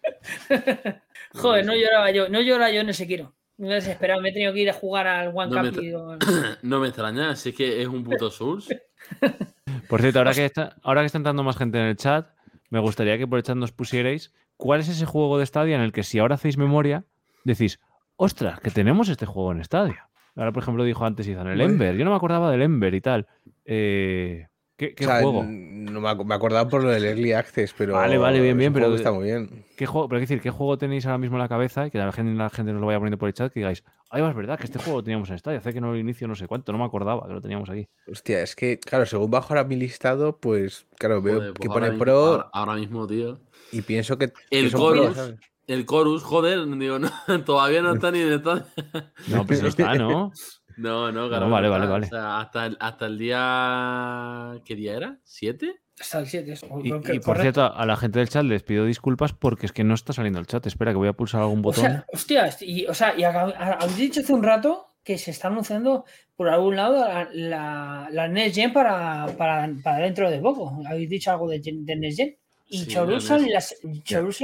[1.34, 3.34] Joder, no lloraba yo, no lloraba yo en el Sekiro.
[3.58, 5.80] Me he desesperado, me he tenido que ir a jugar al One No me Cup
[5.84, 6.16] y digo,
[6.64, 8.68] No me extraña, si es que es un puto Souls.
[9.88, 12.30] Por cierto, ahora que, está, ahora que está entrando más gente en el chat,
[12.70, 15.82] me gustaría que por el chat nos pusierais cuál es ese juego de Stadia en
[15.82, 17.04] el que si ahora hacéis memoria,
[17.44, 17.80] decís,
[18.16, 20.10] ostras, que tenemos este juego en Stadia.
[20.36, 21.60] Ahora, por ejemplo, dijo antes Izan, el.
[21.62, 21.96] Ember.
[21.98, 23.28] Yo no me acordaba del Ember y tal.
[23.66, 24.48] Eh,
[24.80, 25.44] ¿Qué, qué O sea, juego?
[25.44, 27.96] No me, ac- me acordaba por lo del Early Access, pero.
[27.96, 29.66] Vale, vale, bien, es bien, pero- está muy bien.
[29.76, 30.08] ¿Qué juego?
[30.08, 31.86] Pero decir, ¿qué juego tenéis ahora mismo en la cabeza?
[31.88, 33.84] Y que la gente, la gente nos lo vaya poniendo por el chat, que digáis,
[34.10, 36.30] ay, es verdad que este juego lo teníamos en Stadia, hace que no lo inicio
[36.30, 37.90] no sé cuánto, no me acordaba que lo teníamos aquí.
[38.10, 41.68] Hostia, es que, claro, según bajo ahora mi listado, pues, claro, veo Joder, pues que
[41.68, 43.40] ahora pone mismo- Pro Ahora, ahora mismo, tío.
[43.74, 44.30] y pienso que.
[44.30, 45.36] que El Chorus, ¿sabes?
[45.68, 47.10] el Chorus, joder, digo, no,
[47.46, 48.66] todavía no está ni en esta.
[49.28, 50.32] No, pues no está, ¿no?
[50.80, 51.46] No, no, claro.
[51.48, 52.06] No, vale, vale, vale.
[52.06, 54.62] O sea, hasta el, hasta el día.
[54.66, 55.18] ¿Qué día era?
[55.24, 55.76] ¿Siete?
[56.00, 56.52] Hasta el 7.
[56.54, 57.42] eso, Y, y por correcto.
[57.42, 60.40] cierto, a la gente del chat les pido disculpas porque es que no está saliendo
[60.40, 60.66] el chat.
[60.66, 61.84] Espera, que voy a pulsar algún O botón.
[61.84, 66.06] sea, hostia, y, o sea, y habéis dicho hace un rato que se está anunciando
[66.38, 70.80] por algún lado la, la, la Next Gen para, para, para dentro de poco.
[70.88, 72.36] Habéis dicho algo de, de Next Gen.
[72.72, 73.40] Y Sí, Chorus la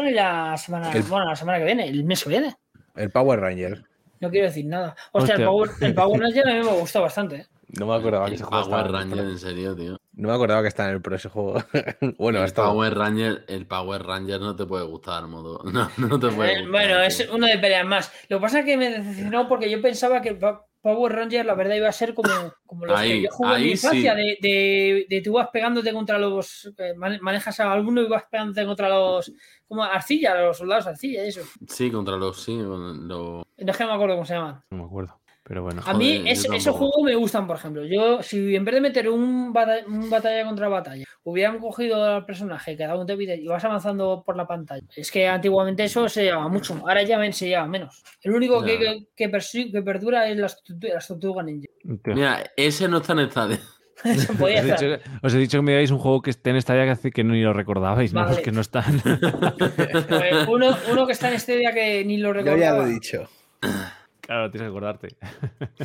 [0.10, 2.56] y la semana, El- bueno, la semana que viene, el mes que viene.
[2.96, 3.84] El Power Ranger.
[4.20, 4.96] No quiero decir nada.
[5.12, 5.46] Hostia, el Hostia.
[5.48, 7.36] Power, el Power Gen a mí me gustó bastante.
[7.36, 7.48] ¿eh?
[7.78, 9.98] No me acordaba que El ese juego estaba Power en el Ranger, en serio, tío.
[10.14, 11.56] No me acordaba que estaba en el Pro ese juego.
[12.18, 15.60] bueno, el, hasta Power Ranger, el Power Ranger no te puede gustar, modo.
[15.74, 16.72] No, no te puede Eh, gustar.
[16.72, 17.04] bueno, tío.
[17.04, 18.12] es uno de peleas más.
[18.30, 20.38] Lo que pasa es que me decepcionó porque yo pensaba que el
[20.86, 22.30] Power Ranger, la verdad, iba a ser como,
[22.68, 24.22] como los Ahí, que yo jugué en mi infancia, sí.
[24.22, 26.72] de, de, de tú vas pegándote contra los.
[26.78, 29.32] eh, mane- manejas a alguno y vas pegándote contra los.
[29.68, 31.42] como arcilla, los soldados arcilla, eso.
[31.68, 32.40] Sí, contra los.
[32.44, 33.08] Sí, los.
[33.08, 34.62] No es que no me acuerdo cómo se llaman.
[34.70, 35.20] No me acuerdo.
[35.48, 35.84] Pero bueno.
[35.86, 37.86] A mí yo es- esos juegos me gustan, por ejemplo.
[37.86, 42.26] Yo, si en vez de meter un, bata- un batalla contra batalla, hubieran cogido al
[42.26, 44.88] personaje, cada uno te pide y vas avanzando por la pantalla.
[44.96, 48.04] Es que antiguamente eso se llevaba mucho, ahora ya men- se lleva menos.
[48.24, 48.80] El único que,
[49.16, 51.68] que, que que perdura es las las Tortugas Ninja.
[52.06, 53.20] Mira, ese no está en
[54.40, 56.74] podía os, dicho, os he dicho que me digáis un juego que esté en esta
[56.74, 58.26] que hace que no ni lo recordabais, ¿no?
[58.26, 58.84] Los que no están.
[60.10, 62.58] Pues uno, uno que está en este día que ni lo Yo recordaba.
[62.60, 63.30] ya lo he dicho.
[64.26, 65.08] Claro, tienes que acordarte.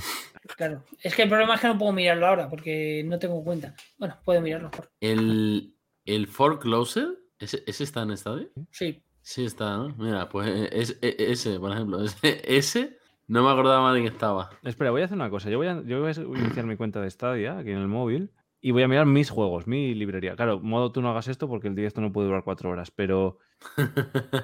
[0.57, 0.85] Claro.
[1.03, 3.75] Es que el problema es que no puedo mirarlo ahora porque no tengo cuenta.
[3.99, 4.71] Bueno, puedo mirarlo.
[4.71, 5.75] por- El.
[6.05, 8.51] El Forecloser, ¿ese, ¿ese está en estadio?
[8.71, 9.03] Sí.
[9.23, 9.95] Sí, está, ¿no?
[9.97, 12.03] Mira, pues eh, es, e- ese, por ejemplo.
[12.03, 14.51] Ese, ese no me acordaba de que estaba.
[14.63, 15.51] Espera, voy a hacer una cosa.
[15.51, 18.31] Yo voy a, yo voy a iniciar mi cuenta de Stadia aquí en el móvil
[18.61, 20.37] y voy a mirar mis juegos, mi librería.
[20.37, 23.39] Claro, modo tú no hagas esto porque el directo no puede durar cuatro horas, pero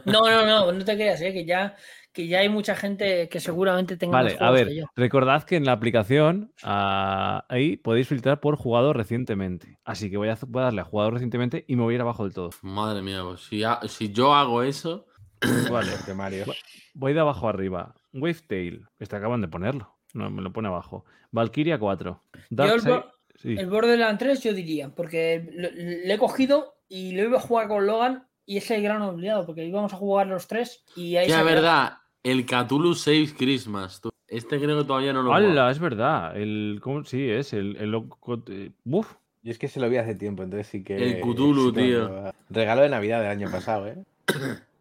[0.05, 1.33] No, no, no, no te creas, ¿eh?
[1.33, 1.75] que, ya,
[2.13, 4.85] que ya hay mucha gente que seguramente tenga más Vale, a juegos ver, que yo.
[4.97, 9.79] recordad que en la aplicación ah, ahí podéis filtrar por jugador recientemente.
[9.85, 12.01] Así que voy a, voy a darle a jugador recientemente y me voy a ir
[12.01, 12.51] abajo del todo.
[12.63, 15.07] Madre mía, pues si, ha- si yo hago eso.
[15.71, 16.45] Vale, De Mario.
[16.95, 17.95] voy de abajo arriba.
[18.13, 19.95] Wavetail, que te acaban de ponerlo.
[20.15, 21.05] No, me lo pone abajo.
[21.31, 22.23] Valkyria 4.
[22.33, 23.05] Yo el, Darkseid, Bo-
[23.37, 23.57] sí.
[23.59, 27.87] el Borderlands 3 yo diría, porque le he cogido y lo iba a jugar con
[27.87, 31.43] Logan y es el gran olvidado, porque íbamos a jugar los tres y ahí Ya,
[31.43, 34.01] verdad, el Cthulhu Saves Christmas.
[34.01, 34.11] tú.
[34.29, 35.51] Este creo que todavía no lo he jugado.
[35.51, 35.71] ¡Hala!
[35.71, 36.37] Es verdad.
[36.37, 37.05] El, ¿cómo?
[37.05, 40.83] Sí, es el, el uf, Yo es que se lo vi hace tiempo, entonces sí
[40.83, 40.97] que.
[40.97, 42.33] El Cthulhu, sí tío.
[42.51, 43.97] Regalo de Navidad del año pasado, ¿eh?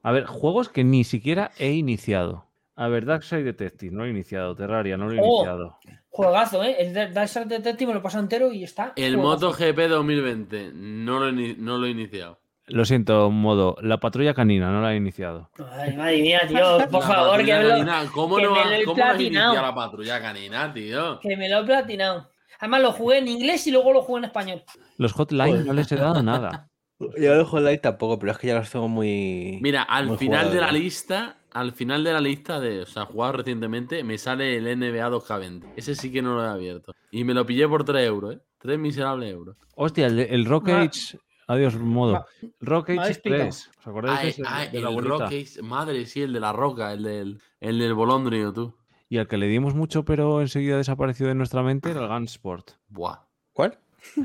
[0.01, 2.44] A ver, juegos que ni siquiera he iniciado.
[2.78, 4.55] A ver, Darkseid Detective, no lo he iniciado.
[4.55, 5.36] Terraria, no lo he Oh.
[5.38, 5.78] iniciado.
[6.09, 6.76] Juegazo, ¿eh?
[6.80, 8.93] El de- Dark Detective me lo paso entero y está.
[8.95, 9.47] El juegazo.
[9.47, 12.39] MotoGP 2020 no lo, no lo he iniciado.
[12.67, 13.76] Lo siento, modo.
[13.82, 15.49] La patrulla canina, no la he iniciado.
[15.78, 18.59] Ay, madre mía, tío, por La favor, que me, lo, canina, ¿Cómo que no, me
[18.59, 21.19] ha- lo he cómo no has iniciado la patrulla canina, tío?
[21.19, 22.30] que me lo he platinado.
[22.59, 24.63] Además, lo jugué en inglés y luego lo jugué en español.
[24.97, 26.69] Los hotline no les he dado nada.
[27.19, 29.59] Yo lo Light tampoco, pero es que ya los tengo muy.
[29.61, 30.73] Mira, al muy final de la ¿no?
[30.73, 35.10] lista, al final de la lista de, o sea, jugado recientemente, me sale el NBA
[35.10, 35.64] 2K20.
[35.76, 36.93] Ese sí que no lo he abierto.
[37.12, 38.39] Y me lo pillé por 3 euros, ¿eh?
[38.60, 39.56] 3 miserables euros.
[39.76, 41.18] Hostia, el, el Rock Ma- Age.
[41.47, 42.26] Adiós, modo.
[42.60, 43.41] Rock Age habéis picado.
[43.43, 43.70] 3.
[43.80, 45.06] ¿Os acordáis de, Ay, ese- ay, de la el?
[45.06, 48.76] Rock Ace- madre, sí, el de la roca, el del, el del Bolondrio, tú.
[49.08, 52.72] Y al que le dimos mucho, pero enseguida desapareció de nuestra mente, era el Gunsport.
[52.89, 53.20] Buah.
[53.53, 53.78] ¿Cuál?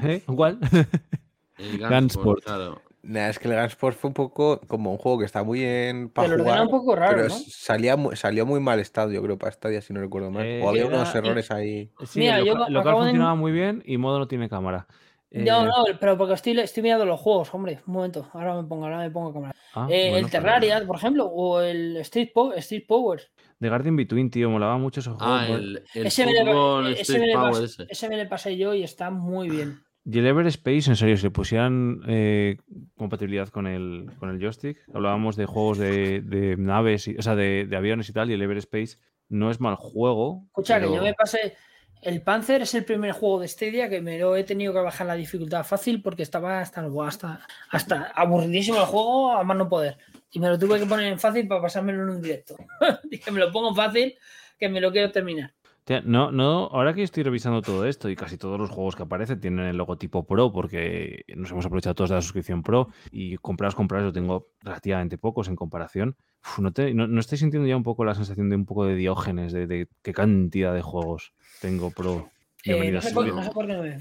[0.03, 0.22] ¿Eh?
[0.26, 0.59] ¿Cuál?
[1.59, 1.91] El Gunsport.
[1.93, 2.83] Gunsport, claro.
[3.03, 6.11] Nah, es que el Gunsport fue un poco como un juego que está muy bien
[6.11, 6.61] para Pero lo jugar.
[6.62, 7.34] un poco raro, pero ¿no?
[7.34, 10.44] salía, salió muy mal estado, yo creo, para Stadia, si no recuerdo mal.
[10.44, 11.90] Eh, o había era- unos errores ahí.
[12.05, 14.86] Sí, Mira, el yo local, funcionaba muy bien y modo no tiene cámara.
[15.30, 17.80] Eh, No, no, pero porque estoy, estoy mirando los juegos, hombre.
[17.86, 19.55] Un momento, ahora me pongo, ahora me pongo cámara.
[19.74, 23.22] ah, Eh, bueno, el pues- Terraria, por ejemplo, o el Street, Po- Street Power.
[23.61, 25.18] The Guardian Between, tío, molaba mucho juego.
[25.20, 27.86] Ah, por- el, el Ese me, le, ese, Street me le Power pas- ese.
[27.88, 29.80] ese me le pasé yo y está muy bien.
[30.05, 32.57] Y el Ever Space, en serio, si le pusieran eh,
[32.96, 37.36] compatibilidad con el, con el joystick, hablábamos de juegos de, de naves, y, o sea,
[37.36, 38.96] de, de aviones y tal, y el Ever Space
[39.28, 40.44] no es mal juego.
[40.46, 41.55] Escucha, que yo me pasé.
[42.03, 45.07] El Panzer es el primer juego de Stadia que me lo he tenido que bajar
[45.07, 49.98] la dificultad fácil porque estaba hasta, hasta, hasta aburridísimo el juego a más no poder.
[50.32, 52.57] Y me lo tuve que poner en fácil para pasármelo en un directo.
[53.05, 54.14] Dije, me lo pongo fácil
[54.59, 55.53] que me lo quiero terminar.
[55.91, 59.03] Hostia, no, no, ahora que estoy revisando todo esto y casi todos los juegos que
[59.03, 63.36] aparecen tienen el logotipo Pro porque nos hemos aprovechado todos de la suscripción Pro y
[63.38, 66.16] comprados, comprados yo tengo relativamente pocos en comparación.
[66.45, 68.84] Uf, ¿no, te, no, no estoy sintiendo ya un poco la sensación de un poco
[68.84, 72.30] de diógenes, de, de qué cantidad de juegos tengo Pro?
[72.62, 73.34] Eh, no, sé por, sea.
[73.34, 73.99] no sé por qué no me.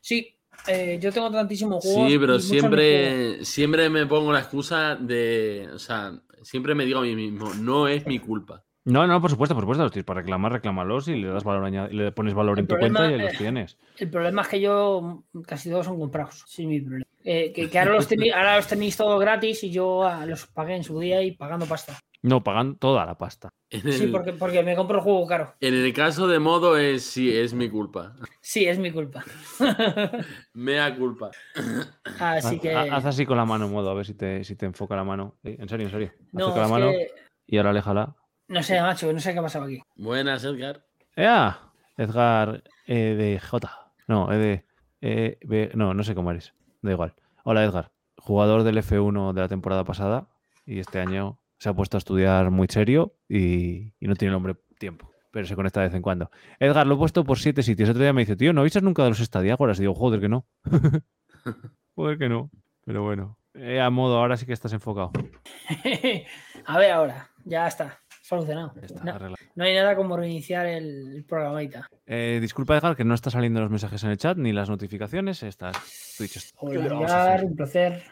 [0.00, 2.10] Sí, eh, yo tengo tantísimos juegos.
[2.10, 5.68] Sí, pero siempre, siempre me pongo la excusa de.
[5.72, 6.12] O sea,
[6.42, 8.64] siempre me digo a mí mismo, no es mi culpa.
[8.84, 11.64] No, no, por supuesto, por supuesto, los tienes para reclamar, reclámalos y le das valor
[11.64, 13.78] añadido, le pones valor El en tu cuenta y los tienes.
[13.98, 16.44] El problema es que yo casi todos son comprados.
[16.46, 17.04] Sí, mi problema.
[17.22, 20.46] Eh, que, que ahora, los tenéis, ahora los tenéis todos gratis y yo ah, los
[20.46, 21.98] pagué en su día y pagando pasta.
[22.22, 23.50] No, pagan toda la pasta.
[23.70, 25.54] En Sí, el, porque, porque me compro el juego caro.
[25.60, 28.14] en el caso de modo es sí, es mi culpa.
[28.40, 29.22] Sí, es mi culpa.
[30.54, 31.30] Mea culpa.
[32.18, 32.74] Así que.
[32.74, 35.04] ha- haz así con la mano, modo, a ver si te, si te enfoca la
[35.04, 35.36] mano.
[35.44, 36.12] Eh, En serio, en serio.
[36.32, 37.08] no, Acerca la mano que-
[37.46, 38.16] y ahora aléjala.
[38.50, 39.80] No sé, macho, no sé qué ha pasado aquí.
[39.96, 40.84] Buenas, Edgar.
[41.16, 41.58] ¡Ea!
[41.96, 43.92] Edgar E de J.
[44.08, 44.36] No, E
[45.00, 45.38] de.
[45.46, 46.52] B- no, no sé cómo eres.
[46.82, 47.14] Da igual.
[47.44, 47.92] Hola, Edgar.
[48.18, 50.28] Jugador del F1 de la temporada pasada
[50.66, 54.36] y este año se ha puesto a estudiar muy serio y, y no tiene el
[54.36, 55.10] hombre tiempo.
[55.30, 56.30] Pero se conecta de vez en cuando.
[56.58, 57.88] Edgar, lo he puesto por siete sitios.
[57.88, 59.78] Otro día me dice, tío, ¿no avisas nunca de los estadiágoras?
[59.78, 60.44] Y digo, joder, que no.
[61.94, 62.50] joder, que no.
[62.84, 63.38] Pero bueno.
[63.54, 65.12] Eh, a modo, ahora sí que estás enfocado.
[66.66, 67.30] a ver, ahora.
[67.44, 68.00] Ya está.
[68.30, 68.72] Solucionado.
[68.76, 69.18] Ya está,
[69.56, 71.88] No, hay nada como reiniciar el, el programita.
[72.06, 75.42] Eh, disculpa, Edgar, que no está saliendo los mensajes en el chat ni las notificaciones.
[75.42, 75.76] Estás
[76.16, 77.44] Twitch está- Joder, ¿Qué le vamos a hacer?
[77.46, 78.02] un placer.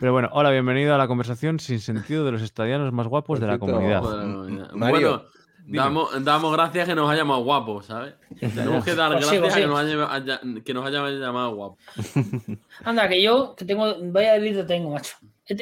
[0.00, 3.46] Pero bueno, hola, bienvenido a la conversación sin sentido de los estadianos más guapos de
[3.46, 4.00] la comunidad.
[4.00, 5.22] Bueno, Mario, bueno,
[5.66, 8.14] damos, damos gracias que nos haya llamado guapos, ¿sabes?
[8.40, 11.20] Tenemos que dar Pues sí, gracias pues a que nos, haya, haya- que nos hayan
[11.20, 11.78] llamado guapos.
[12.82, 15.16] Anda, que yo, que tengo, vaya delito tengo, macho.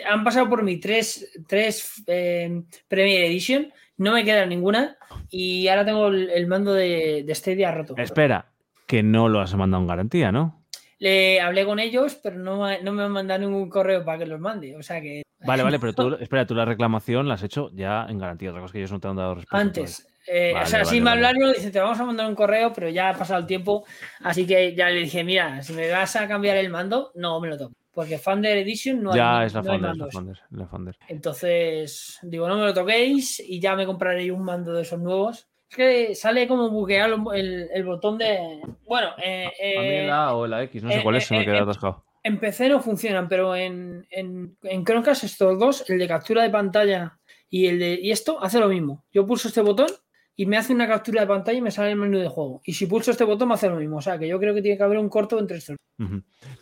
[0.08, 4.96] Han pasado por mí tres, tres eh, Premier Edition, no me queda ninguna
[5.28, 7.94] y ahora tengo el, el mando de, de Stadia roto.
[7.96, 8.46] Espera,
[8.86, 10.64] que no lo has mandado en garantía, ¿no?
[10.98, 14.26] Le hablé con ellos, pero no, me- no me han mandado ningún correo para que
[14.26, 14.76] los mande.
[14.76, 18.06] O sea que Vale, vale, pero tú, espera, tú la reclamación la has hecho ya
[18.08, 18.50] en garantía.
[18.50, 19.58] Otra cosa que ellos no te han dado respuesta.
[19.60, 20.06] antes.
[20.28, 21.26] eh, Vale, o sea, vale, sí me vale.
[21.26, 23.84] hablaron, dice, te vamos a mandar un correo, pero ya ha pasado el tiempo.
[24.20, 27.48] Así que ya le dije, mira, si me vas a cambiar el mando, no me
[27.48, 27.74] lo toco.
[27.94, 30.12] Porque Fander Edition no ya hay, es la no hay es la mandos.
[30.12, 30.96] Founder, la Founder.
[31.08, 35.48] Entonces, digo, no me lo toquéis y ya me compraré un mando de esos nuevos.
[35.70, 38.60] Es que sale como bugueado el, el botón de.
[38.86, 41.24] Bueno, eh, A mí eh, la A o la X, no sé eh, cuál es,
[41.24, 42.04] eh, se me eh, queda eh, atascado.
[42.22, 46.50] en PC no funcionan, pero en, en, en Chromecast estos dos, el de captura de
[46.50, 47.18] pantalla
[47.50, 47.98] y el de.
[48.02, 49.04] Y esto hace lo mismo.
[49.12, 49.88] Yo pulso este botón
[50.36, 52.62] y me hace una captura de pantalla y me sale el menú de juego.
[52.64, 53.98] Y si pulso este botón me hace lo mismo.
[53.98, 55.76] O sea que yo creo que tiene que haber un corto entre estos.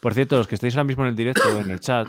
[0.01, 2.09] Por cierto, los que estáis ahora mismo en el directo o en el chat,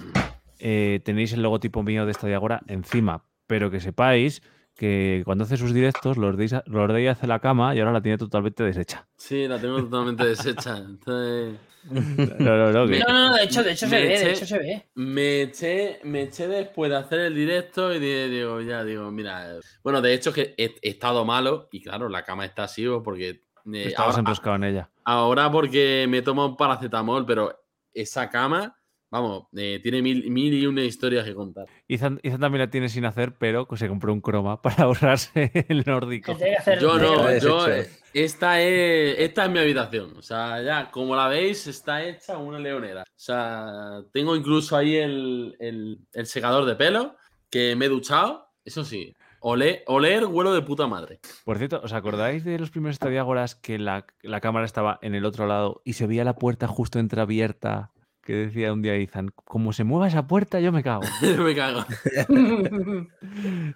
[0.59, 4.41] eh, tenéis el logotipo mío de Stadia Agora encima, pero que sepáis
[4.81, 8.01] que cuando hace sus directos, los de los de hace la cama y ahora la
[8.01, 9.07] tiene totalmente deshecha.
[9.15, 10.75] Sí, la tengo totalmente deshecha.
[10.77, 11.55] Entonces,
[12.39, 14.31] No, no, no, que- No, no, no, de hecho, de hecho se ve, eché- de
[14.31, 14.89] hecho se ve.
[14.95, 19.59] me eché, me eché después de hacer el directo y di- digo, ya, digo, mira.
[19.83, 23.29] Bueno, de hecho que he, he estado malo y claro, la cama está así porque.
[23.29, 23.41] eh,
[23.85, 24.89] estabas ahora, enroscado en ella.
[25.03, 27.55] ahora porque me tomo un paracetamol, pero
[27.93, 28.75] esa cama,
[29.11, 31.65] vamos, eh, tiene mil, mil y una historias que contar.
[31.87, 35.83] Ethan, Ethan también la tiene sin hacer, pero se compró un croma para ahorrarse el
[35.85, 36.35] nórdico.
[36.79, 37.67] Yo no, yo.
[37.67, 40.13] eh, Esta es, esta es mi habitación.
[40.17, 43.01] O sea, ya, como la veis, está hecha una leonera.
[43.03, 47.15] O sea, tengo incluso ahí el, el- el secador de pelo
[47.49, 48.47] que me he duchado.
[48.63, 51.19] Eso sí, oler, oler huelo de puta madre.
[51.45, 55.25] Por cierto, ¿os acordáis de los primeros estadiágoras que la, la cámara estaba en el
[55.25, 57.91] otro lado y se veía la puerta justo entreabierta?
[58.23, 61.01] Que decía un día Ethan, como se mueva esa puerta, yo me cago.
[61.43, 61.83] me cago.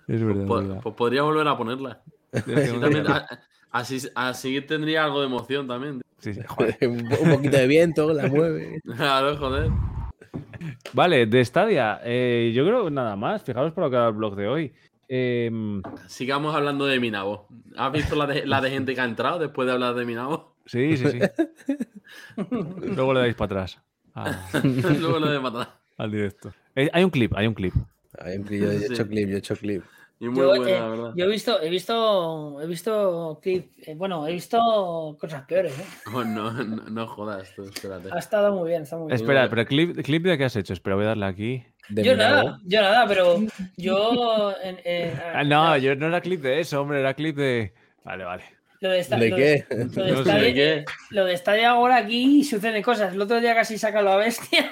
[0.08, 0.43] Es verdad.
[0.43, 0.80] es Pues, verdad.
[0.84, 2.02] pues podría volver a ponerla.
[2.32, 3.06] Así, también-
[3.72, 6.02] así, así tendría algo de emoción también.
[6.20, 6.78] Sí, sí, joder.
[6.88, 8.82] un poquito de viento, la mueve.
[8.96, 9.70] Claro, joder.
[10.93, 13.43] Vale, de Stadia, eh, yo creo que nada más.
[13.43, 14.74] Fijaros por lo que era el blog de hoy.
[15.08, 17.48] Em, Sigamos hablando de Minabo.
[17.78, 20.56] ¿Has visto la de, la de gente que ha entrado después de hablar de Minabo?
[20.66, 21.20] sí, sí, sí.
[22.96, 23.82] Luego le dais para atrás
[24.16, 25.78] a- Luego lo de matar.
[25.97, 26.54] al directo.
[26.75, 27.74] Eh, hay un clip, hay un clip.
[28.17, 29.09] Ay, yo he hecho Sí.
[29.09, 29.83] clip, yo he hecho clip.
[30.17, 31.13] Y muy Yo, buena, eh, la verdad.
[31.13, 35.83] yo he visto, he visto, he visto clip, eh, bueno, he visto cosas peores, ¿eh?
[36.13, 38.08] Oh, no, no, no jodas, tú, espérate.
[38.13, 39.16] Ha estado muy bien, está muy bien.
[39.20, 40.71] Espera, pero clip, clip de qué has hecho.
[40.71, 41.66] Espera, voy a darle aquí.
[41.89, 43.39] De Yo nada, yo nada, pero
[43.75, 47.74] yo en- eh, Ah, no, yo no era clip de eso, hombre, era clip de.
[48.05, 48.43] Vale, vale.
[48.82, 49.66] Lo de, esta- ¿De lo qué?
[49.70, 50.86] Lo de, No Stadia- qué.
[51.12, 53.14] lo de Stadia ahora aquí suceden cosas.
[53.14, 54.72] El otro día casi saca la bestia.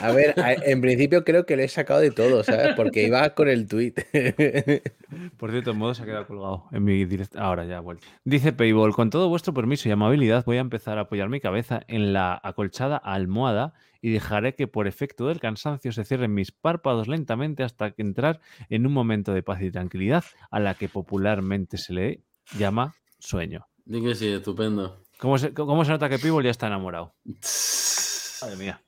[0.00, 0.34] A ver,
[0.64, 2.74] en principio creo que le he sacado de todo, ¿sabes?
[2.74, 3.94] Porque iba con el tweet.
[5.36, 7.38] Por cierto, en modo se ha quedado colgado en mi directo.
[7.40, 8.06] Ahora ya ha vuelto.
[8.24, 11.82] Dice Payball, con todo vuestro permiso y amabilidad voy a empezar a apoyar mi cabeza
[11.88, 17.06] en la acolchada almohada y dejaré que por efecto del cansancio se cierren mis párpados
[17.06, 21.76] lentamente hasta que entrar en un momento de paz y tranquilidad a la que popularmente
[21.78, 22.20] se le
[22.58, 23.66] llama sueño.
[23.84, 24.98] Di que sí, estupendo.
[25.18, 27.14] ¿Cómo se, cómo se nota que Payball ya está enamorado?
[28.42, 28.82] Madre mía.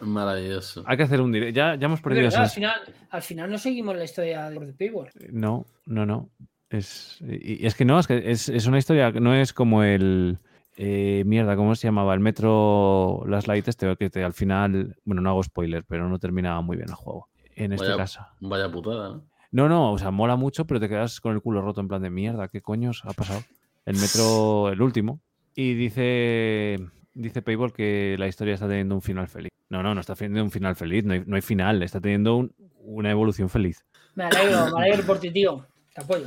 [0.00, 0.84] Maravilloso.
[0.86, 1.56] Hay que hacer un directo.
[1.56, 2.80] Ya, ya hemos perdido verdad, al, final,
[3.10, 5.10] al final no seguimos la historia de Paywall.
[5.32, 6.30] No, no, no.
[6.70, 9.52] Es, y y es que no, es que es, es una historia que no es
[9.52, 10.38] como el.
[10.76, 12.14] eh, mierda, ¿cómo se llamaba?
[12.14, 14.96] El Metro Las Light este, que te, al final.
[15.04, 17.28] Bueno, no hago spoiler, pero no terminaba muy bien el juego.
[17.56, 18.20] En este Vaya- caso.
[18.40, 19.24] Vaya putada, ¿no?
[19.50, 22.02] No, no, o sea, mola mucho, pero te quedas con el culo roto en plan
[22.02, 23.40] de mierda, ¿qué coños ha pasado?
[23.86, 25.20] El Metro, el último.
[25.54, 26.78] Y dice.
[27.14, 29.50] Dice Payball que la historia está teniendo un final feliz.
[29.70, 32.36] No, no, no está teniendo un final feliz, no hay, no hay final, está teniendo
[32.36, 33.84] un- una evolución feliz.
[34.14, 35.66] Me alegro, me alegro por ti, tío.
[35.94, 36.26] Te apoyo.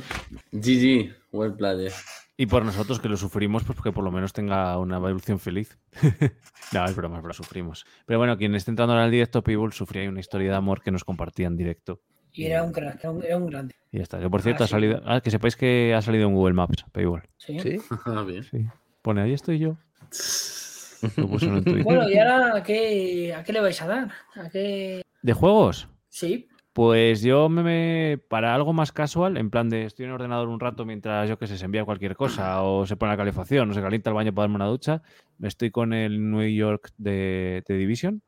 [0.52, 1.92] GG, well player.
[2.36, 5.78] Y por nosotros que lo sufrimos, pues que por lo menos tenga una evolución feliz.
[6.72, 7.86] no, es broma, es broma, sufrimos.
[8.04, 10.90] Pero bueno, quien esté entrando ahora al directo, People, sufría una historia de amor que
[10.90, 12.00] nos compartía en directo.
[12.34, 13.74] Y era un crack, era un, era un grande.
[13.90, 14.18] Y ya está.
[14.20, 14.72] Que por cierto, Ah, ha sí.
[14.72, 15.02] salido.
[15.04, 17.22] Ah, que sepáis que ha salido en Google Maps, Paywall.
[17.38, 17.58] Sí.
[17.60, 17.78] ¿Sí?
[18.06, 18.42] Ah, bien.
[18.44, 18.66] Sí.
[19.02, 19.76] Pone, ahí estoy yo.
[21.16, 21.82] Lo puso en tuit.
[21.82, 24.10] Bueno, ¿y ahora ¿a qué, a qué le vais a dar?
[24.36, 25.02] ¿A qué?
[25.20, 25.88] ¿De juegos?
[26.08, 26.48] Sí.
[26.72, 30.48] Pues yo me, me- para algo más casual, en plan de estoy en el ordenador
[30.48, 33.70] un rato mientras yo que sé, se envía cualquier cosa o se pone la calefacción
[33.70, 35.02] o se calienta el baño para darme una ducha,
[35.38, 38.22] me estoy con el New York de, de Division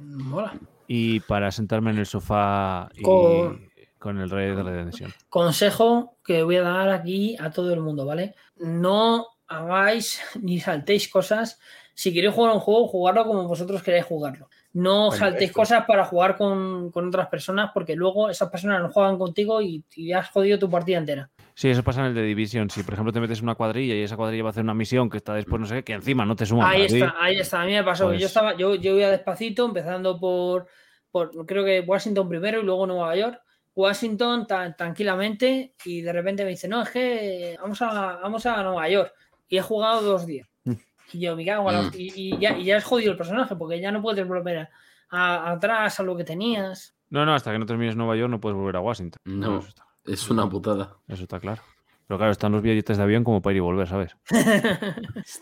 [0.00, 0.54] Mola.
[0.86, 5.12] Y para sentarme en el sofá y Con- con el Red Dead Redemption.
[5.28, 8.34] Consejo que voy a dar aquí a todo el mundo, ¿vale?
[8.56, 11.60] No hagáis ni saltéis cosas.
[11.94, 14.48] Si queréis jugar un juego, jugarlo como vosotros queráis jugarlo.
[14.72, 15.60] No Bueno, saltéis esto.
[15.60, 19.84] cosas para jugar con, con otras personas porque luego esas personas no juegan contigo y,
[19.94, 21.30] y has jodido tu partida entera.
[21.54, 22.70] Sí, eso pasa en el de Division.
[22.70, 24.74] Si por ejemplo te metes en una cuadrilla y esa cuadrilla va a hacer una
[24.74, 26.66] misión que está después no sé qué, que encima no te suman.
[26.66, 26.94] Ahí ti.
[26.96, 27.62] está, ahí está.
[27.62, 28.06] A mí me pasó.
[28.10, 30.66] que Yo Pues- estaba, yo, yo iba despacito, empezando por,
[31.10, 33.40] por, creo que Washington primero y luego Nueva York.
[33.74, 38.62] Washington tan tranquilamente y de repente me dice, no, es que vamos a, vamos a
[38.62, 39.12] Nueva York.
[39.48, 40.48] Y he jugado dos días.
[40.64, 40.72] Mm.
[41.12, 41.90] Y yo me cago en Mm.
[41.94, 44.70] y, y ya, y ya has jodido el personaje porque ya no puedes volver a-
[45.10, 46.94] a- atrás a lo que tenías.
[47.10, 49.18] No, no, hasta que no termines Nueva York no puedes volver a Washington.
[49.24, 49.58] No.
[49.58, 50.96] Eso está, Es una putada.
[51.08, 51.62] eso está claro.
[52.08, 54.14] Pero claro, están los billetes de avión como para ir y volver, ¿sabes?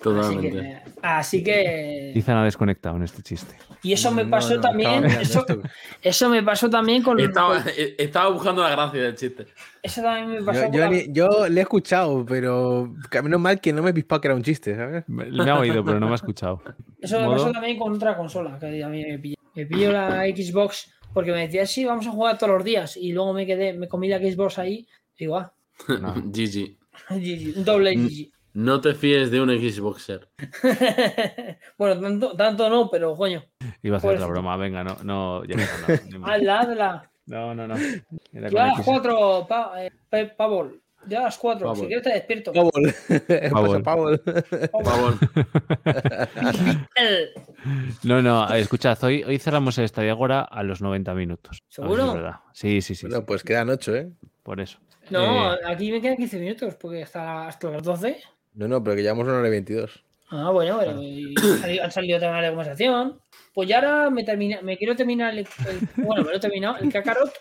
[0.03, 0.51] Totalmente.
[0.53, 3.57] que, así que- Izan ha desconectado en este chiste.
[3.83, 5.05] y eso me pasó no, también.
[5.05, 5.45] Eso,
[6.03, 9.47] eso me pasó también con Estaba, con- eh, estaba buscando la gracia del chiste.
[9.83, 12.93] Eso también me pasó Yo, con yo la- ni- yo le he escuchado, pero
[13.23, 15.05] menos mal que no me he pispado que era un chiste, ¿sabes?
[15.09, 16.63] Me, ha oído, pero no me ha escuchado.
[17.01, 17.37] Eso me ¿Modo?
[17.37, 19.37] pasó también con otra consola que a mí me pilló.
[19.55, 22.97] Me pilló la Xbox porque me decía, sí, vamos a jugar todos los días.
[22.97, 24.87] Y luego me quedé, me comí la Xbox ahí.
[25.19, 25.53] Digo, ah,
[26.01, 26.15] No.
[26.15, 26.77] GG.
[27.11, 27.95] GG, un doble.
[27.97, 28.31] GG.
[28.53, 30.29] No te fíes de un Xboxer.
[31.79, 33.45] bueno, tanto, tanto no, pero coño.
[33.83, 35.63] Iba a hacer Pues- la broma, venga, no, no, ya no,
[36.11, 36.31] ni más.
[36.33, 37.11] Hazla, hazla.
[37.27, 37.77] no, no, no.
[38.33, 38.85] Era con X.
[38.85, 39.93] cuatro, pa, eh.
[41.07, 41.67] Ya a las cuatro.
[41.67, 41.77] Pavol.
[41.81, 42.53] Si quieres te despierto.
[42.53, 42.73] Pavol.
[43.51, 43.69] Pavol.
[43.69, 44.21] Pasa Pavol.
[44.71, 45.15] Por favor.
[46.97, 47.31] El-
[48.05, 51.59] No, no, eh, escuchad, hoy, hoy cerramos el Estadio Agora a los 90 minutos.
[51.63, 52.41] Ver ¿Seguro?
[52.53, 54.11] Sí, sí, sí, Bueno, sí, pues quedan ocho, ¿eh?
[54.43, 54.79] por eso.
[55.11, 58.19] No, Eh, aquí me quedan 15 minutos porque hasta, hasta las 12.
[58.55, 60.05] No, no, pero que llevamos una hora y 22.
[60.33, 61.35] Ah, bueno, pero y
[61.83, 63.21] han salido- temas de conversación.
[63.53, 66.77] Pues ya ahora me, termina, me quiero terminar el, el- Bueno, me lo he terminado,
[66.79, 67.33] el Kakarot.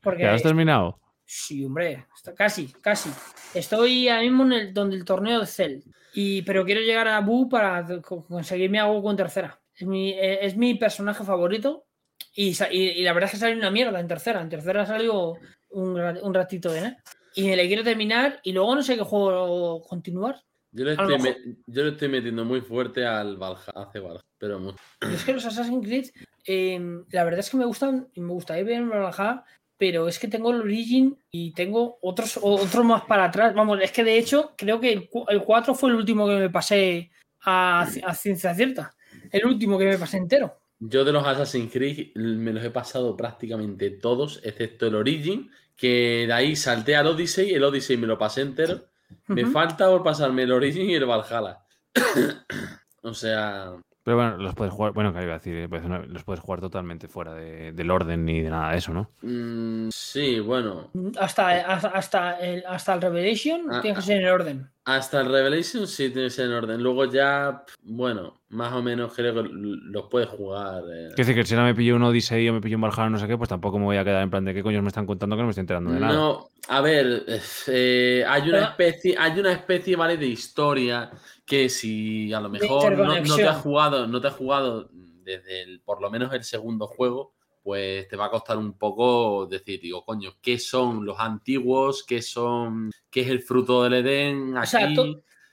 [0.00, 0.22] Porque.
[0.22, 0.98] ¿Ya has terminado?
[1.32, 3.08] Sí, hombre, está casi, casi.
[3.54, 5.78] Estoy ahora mismo en el, donde el torneo de Cell.
[6.12, 9.60] Y, pero quiero llegar a Bu para co- conseguirme algo con tercera.
[9.72, 11.86] Es mi, eh, es mi personaje favorito.
[12.34, 14.40] Y, y- y la verdad es que salió una mierda en tercera.
[14.40, 15.34] En tercera salió
[15.70, 17.02] un, un ratito de nada.
[17.36, 18.40] Y me le quiero terminar.
[18.42, 20.42] Y luego no sé qué juego continuar.
[20.72, 21.36] Yo le, estoy me-
[21.66, 24.78] yo le estoy metiendo muy fuerte al Valhalla, hace Valhalla, pero mucho.
[25.08, 26.06] Y es que los Assassin's Creed,
[26.44, 26.80] eh,
[27.10, 29.44] la verdad es que me gustan y me gustaría ver en Valhalla,
[29.80, 33.54] pero es que tengo el Origin y tengo otros, otros más para atrás.
[33.54, 36.50] Vamos, es que de hecho creo que el, el 4 fue el último que me
[36.50, 37.10] pasé
[37.46, 38.94] a, a ciencia cierta.
[39.32, 40.60] El último que me pasé entero.
[40.80, 46.26] Yo de los Assassin's Creed me los he pasado prácticamente todos, excepto el Origin, que
[46.26, 48.84] de ahí salté al Odyssey, el Odyssey me lo pasé entero.
[49.28, 51.64] Me falta por pasarme el Origin y el Valhalla.
[53.02, 55.98] o sea, Pero bueno, los puedes jugar, bueno, que iba a decir, eh, pues, no,
[56.06, 59.10] los puedes jugar totalmente fuera de- del orden ni de nada de eso, ¿no?
[59.22, 60.90] Mm, sí, bueno.
[61.18, 64.70] Hasta, hasta, hasta el, hasta el Revelation Ah, tiene que ser en orden.
[64.86, 66.82] Hasta el Revelation sí tiene que ser en orden.
[66.82, 70.82] Luego ya, bueno, más o menos creo que los puedes jugar.
[70.84, 71.08] eh.
[71.14, 73.18] Quiero decir que si ahora me pillo un Odyssey o me pillo un Valhalla no
[73.18, 75.04] sé qué, pues tampoco me voy a quedar en plan de qué coños me están
[75.06, 76.14] contando que no me estoy enterando de nada.
[76.14, 77.24] No, a ver,
[77.66, 80.16] eh, hay una especie, hay una especie, ¿vale?
[80.16, 81.10] De historia
[81.44, 85.62] que si a lo mejor no, no te has jugado, no te has jugado desde
[85.62, 89.80] el, por lo menos el segundo juego, pues te va a costar un poco decir,
[89.80, 92.04] digo, coño, ¿qué son los antiguos?
[92.04, 92.90] ¿Qué son?
[93.10, 94.56] ¿Qué es el fruto del Edén?
[94.56, 94.66] Aquí.
[94.66, 94.88] O sea,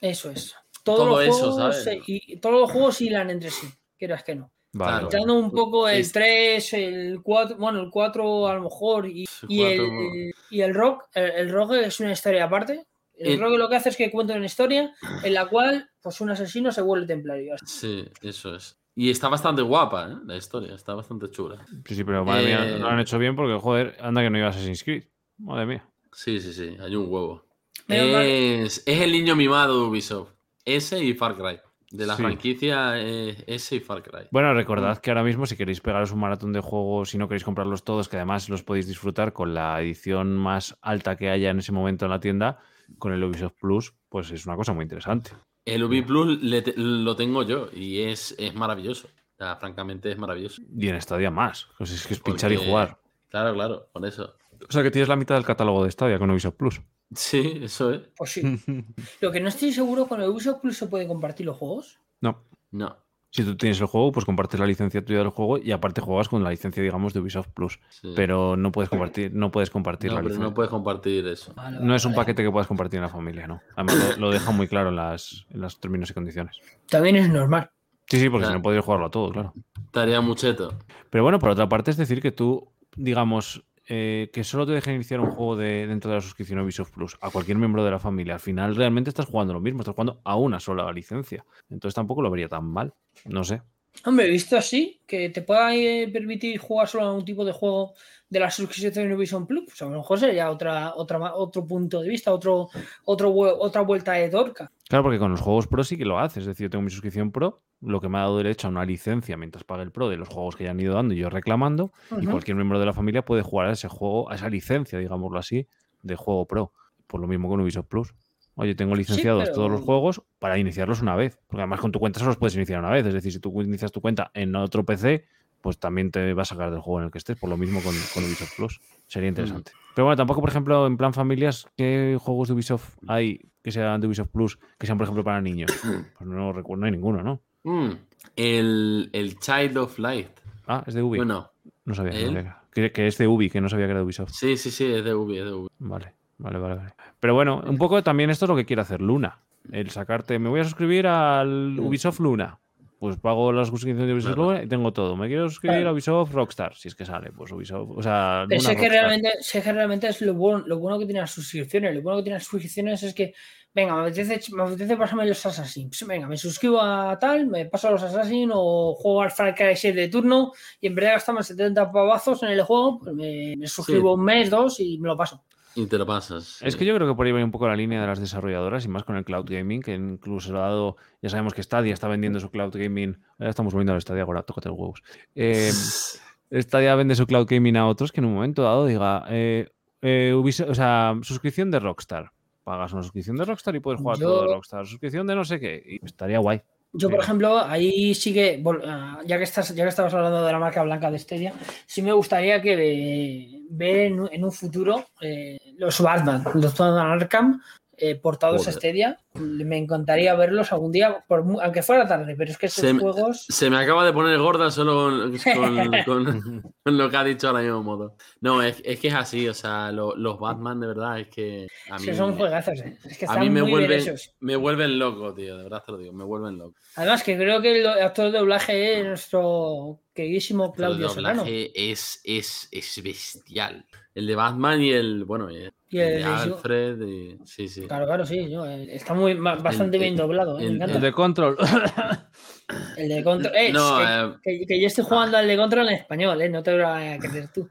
[0.01, 0.55] Eso es.
[0.83, 2.03] Todos Todo los eso, juegos ¿sabes?
[2.07, 3.67] y todos los juegos hilan entre sí,
[3.97, 4.51] quieras que no.
[4.77, 5.33] Vale, Claro.
[5.33, 9.61] un poco el Es- 3, el 4, bueno, el 4 a lo mejor, y, y
[9.63, 12.85] el, y el rock, el, el rock es una historia aparte.
[13.15, 14.93] El El- rock lo que hace es que cuenta una historia
[15.23, 17.55] en la cual pues un asesino se vuelve templario.
[17.65, 18.77] Sí, eso es.
[18.95, 20.15] Y está bastante guapa, ¿eh?
[20.25, 21.63] La historia, está bastante chula.
[21.85, 24.37] Sí, sí, pero madre mía, Eh, lo han hecho bien porque, joder, anda que no
[24.37, 25.03] iba a Assassin's Creed.
[25.37, 25.85] Madre mía.
[26.13, 27.43] Sí, sí, sí, hay un huevo.
[27.87, 30.31] Es, es el niño mimado de Ubisoft.
[30.65, 31.59] Ese y Far Cry.
[31.89, 32.23] De la Sí.
[32.23, 34.27] franquicia, eh, ese y Far Cry.
[34.31, 37.45] Bueno, recordad que ahora mismo, si queréis pegaros un maratón de juegos, si no queréis
[37.45, 41.59] comprarlos todos, que además los podéis disfrutar con la edición más alta que haya en
[41.59, 42.59] ese momento en la tienda,
[42.99, 45.31] con el Ubisoft Plus, pues es una cosa muy interesante.
[45.65, 49.07] El Ubi Plus le te- lo tengo yo y es, es maravilloso.
[49.07, 50.61] O sea, francamente es maravilloso.
[50.77, 51.67] Y en Stadia más.
[51.77, 52.97] Pues es que es pinchar y jugar.
[53.29, 54.35] Claro, claro, por eso.
[54.67, 56.81] O sea que tienes la mitad del catálogo de Stadia con Ubisoft Plus.
[57.13, 58.01] Sí, eso es.
[58.17, 58.41] Pues sí.
[59.21, 61.99] Lo que no estoy seguro con el Ubisoft Plus se puede compartir los juegos.
[62.21, 62.43] No.
[62.71, 62.97] No.
[63.29, 66.29] Si tú tienes el juego, pues compartes la licencia tuya del juego y aparte juegas
[66.29, 67.79] con la licencia, digamos, de Ubisoft Plus.
[67.89, 68.13] sí.
[68.15, 70.49] Pero no puedes compartir, no puedes compartir no, la pero licencia.
[70.49, 71.53] no puedes compartir eso.
[71.53, 72.21] Vale, No es un vale.
[72.23, 73.61] paquete que puedas compartir en la familia, ¿no?
[73.75, 76.59] Además lo, lo deja muy claro en, las, en los términos y condiciones.
[76.89, 77.69] También es normal.
[78.09, 78.59] Sí, sí, porque si Claro.
[78.59, 79.53] no podrías jugarlo a todo, claro.
[79.91, 80.73] Tarea mucheto.
[81.09, 84.95] Pero bueno, por otra parte, es decir que tú, digamos, eh, que solo te dejen
[84.95, 87.99] iniciar un juego de, dentro de la suscripción Ubisoft Plus a cualquier miembro de la
[87.99, 91.45] familia, al final realmente estás jugando lo mismo, estás jugando a una sola licencia.
[91.69, 92.93] Entonces tampoco lo vería tan mal.
[93.25, 93.61] No sé.
[94.05, 97.93] Hombre, visto así, que te pueda eh, permitir jugar solo a un tipo de juego
[98.29, 102.09] de la suscripción Ubisoft Plus, pues a lo mejor sería otra, otra, otro punto de
[102.09, 102.69] vista, otro,
[103.05, 104.71] otro, otra vuelta de torca.
[104.89, 106.41] Claro, porque con los juegos Pro sí que lo haces.
[106.43, 108.85] Es decir, yo tengo mi suscripción Pro, lo que me ha dado derecho a una
[108.85, 111.29] licencia mientras pague el Pro de los juegos que ya han ido dando y yo
[111.29, 111.91] reclamando.
[112.21, 115.37] Y cualquier miembro de la familia puede jugar a ese juego, a esa licencia, digámoslo
[115.39, 115.67] así,
[116.03, 116.71] de juego Pro.
[117.05, 118.13] Por lo mismo con Ubisoft Plus.
[118.55, 121.37] Oye, tengo licenciados pero- todos los juegos para iniciarlos una vez.
[121.47, 123.05] Porque además con tu cuenta solo los puedes iniciar una vez.
[123.05, 125.25] Es decir, si tú inicias tu cuenta en otro PC,
[125.67, 127.37] pues también te va a sacar del juego en el que estés.
[127.37, 128.79] Por lo mismo con, con Ubisoft Plus.
[129.05, 129.73] Sería interesante.
[129.93, 133.99] Pero bueno, tampoco, por ejemplo, en plan familias, ¿qué juegos de Ubisoft hay que sean
[133.99, 135.69] de Ubisoft Plus que sean, por ejemplo, para niños?
[135.81, 137.41] Pues no recuerdo, no hay ninguno, ¿no?
[137.65, 137.89] Mm,
[138.37, 140.29] El, el Child of Light.
[140.67, 141.17] Ah, es de Ubi.
[141.17, 141.51] Bueno,
[141.83, 142.37] no sabía que, ¿él?
[142.37, 144.31] era- que, que es de Ubi, que no sabía que era de Ubisoft.
[144.31, 145.67] sí, sí, sí, es de Ubi, es de Ubi.
[145.79, 146.93] Vale, vale, vale, vale.
[147.19, 149.39] Pero bueno, un poco también esto es lo que quiere hacer Luna.
[149.69, 152.57] El sacarte, me voy a suscribir al Ubisoft Luna.
[152.99, 154.63] Pues pago la suscripción de Ubisoft Claro.
[154.63, 155.15] Y tengo todo.
[155.15, 155.89] Me quiero suscribir Claro.
[155.89, 157.31] a Ubisoft Rockstar, si es que sale.
[157.31, 160.79] Pues Ubisoft, o sea, Pero sé que, realmente, sé que realmente es lo bueno, lo
[160.79, 161.93] bueno que tienen las suscripciones.
[161.93, 163.35] Lo bueno que tienen las suscripciones es que,
[163.71, 166.07] venga, me apetece, me apetece pasarme los Assassins.
[166.07, 169.75] Venga, me suscribo a tal, me paso a los Assassins o juego al Far Cry
[169.75, 170.51] 6 de turno
[170.81, 174.23] y en vez de gastarme 70 pavazos en el juego, pues me, me suscribo un
[174.23, 175.43] mes, dos y me lo paso.
[175.77, 176.59] Y te lo pasas.
[176.63, 176.79] Es sí.
[176.79, 178.87] que yo creo que por ahí va un poco la línea de las desarrolladoras y
[178.87, 182.07] más con el cloud gaming, que incluso lo ha dado, ya sabemos que Stadia está
[182.07, 185.03] vendiendo su cloud gaming, ahora estamos volviendo al Stadia, ahora tócate los huevos.
[185.35, 185.69] Eh,
[186.61, 189.69] Stadia vende su cloud gaming a otros que en un momento dado diga, eh,
[190.01, 192.31] eh, Ubisoft- o sea, suscripción de Rockstar.
[192.63, 194.85] Pagas una suscripción de Rockstar y puedes jugar Yo- todo de Rockstar.
[194.87, 195.81] Suscripción de no sé qué.
[196.01, 196.61] Y estaría guay.
[196.93, 200.51] Yo, por ejemplo, ahí sí que, ah, ya que estás, ya que estabas hablando de
[200.51, 201.53] la marca blanca de Stadia,
[201.85, 207.11] sí me gustaría que ver en, un- en un futuro eh, los Batman, los Batman
[207.11, 207.61] Arkham,
[207.97, 208.73] eh, portados a Joder.
[208.73, 209.17] Stadia.
[209.33, 212.99] Me encantaría verlos algún día, por aunque fuera tarde, pero es que esos Se me-
[213.01, 213.45] juegos.
[213.49, 217.47] Se me acaba de poner gorda solo con, con- con- con lo que ha dicho
[217.47, 218.15] ahora mismo Modo.
[218.41, 221.67] No, es, es que es así, o sea, lo- los Batman de verdad es que
[221.89, 222.97] a mí, son juegazos, eh.
[223.05, 224.33] es que a están mí me muy vuelven, hechos.
[224.39, 226.75] me vuelven loco, tío, de verdad te lo digo, me vuelven loco.
[226.95, 231.39] Además, que creo que el actor de doblaje es nuestro queridísimo Pero el Claudio Solano.
[231.43, 233.85] doblaje es, es, es bestial.
[234.15, 237.81] El de Batman y el, bueno, el, Y el de Alfred, y- sí, sí.
[237.87, 238.45] Claro, claro, sí.
[238.47, 240.59] no, eh, está muy bastante El- bien doblado.
[240.59, 240.95] eh, el- me encanta.
[240.95, 241.57] El de Control.
[242.97, 243.55] El de Control.
[243.55, 246.49] eh, No, que, eh, que- que yo estoy jugando al de Control en español, ¿eh?
[246.49, 247.69] No te lo vas a creer tú.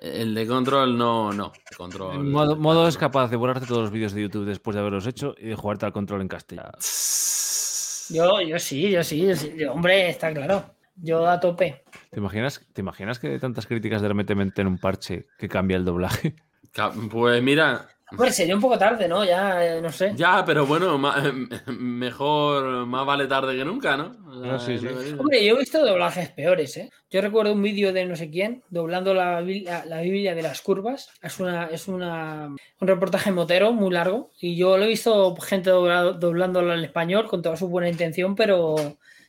[0.00, 1.52] el de Control no, no.
[1.76, 2.24] Control.
[2.24, 5.34] modo, modo es capaz de borrarte todos los vídeos de YouTube después de haberlos hecho
[5.38, 6.72] y de jugarte al Control en castellano.
[8.10, 9.54] Yo, yo sí, yo sí, yo sí.
[9.56, 10.64] Yo, hombre, está claro.
[10.96, 11.84] Yo a tope.
[12.10, 15.76] ¿Te imaginas, ¿Te imaginas que de tantas críticas de repente meten un parche que cambia
[15.76, 16.34] el doblaje?
[17.10, 19.24] Pues mira, Hombre, sería un poco tarde, ¿no?
[19.24, 20.12] Ya, eh, no sé.
[20.14, 20.98] ya, pero bueno,
[21.78, 24.10] mejor, más vale tarde que nunca, ¿no?
[24.10, 24.86] No, sí, sí.
[25.18, 26.90] Hombre, yo he visto doblajes peores, ¿eh?
[27.10, 30.60] Yo recuerdo un vídeo de no sé quién doblando la, Biblia- la Biblia de las
[30.60, 31.10] curvas.
[31.22, 32.46] Es una es una,
[32.80, 37.26] un reportaje motero muy largo y yo lo he visto gente doblado, doblándola en español
[37.26, 38.76] con toda su buena intención, pero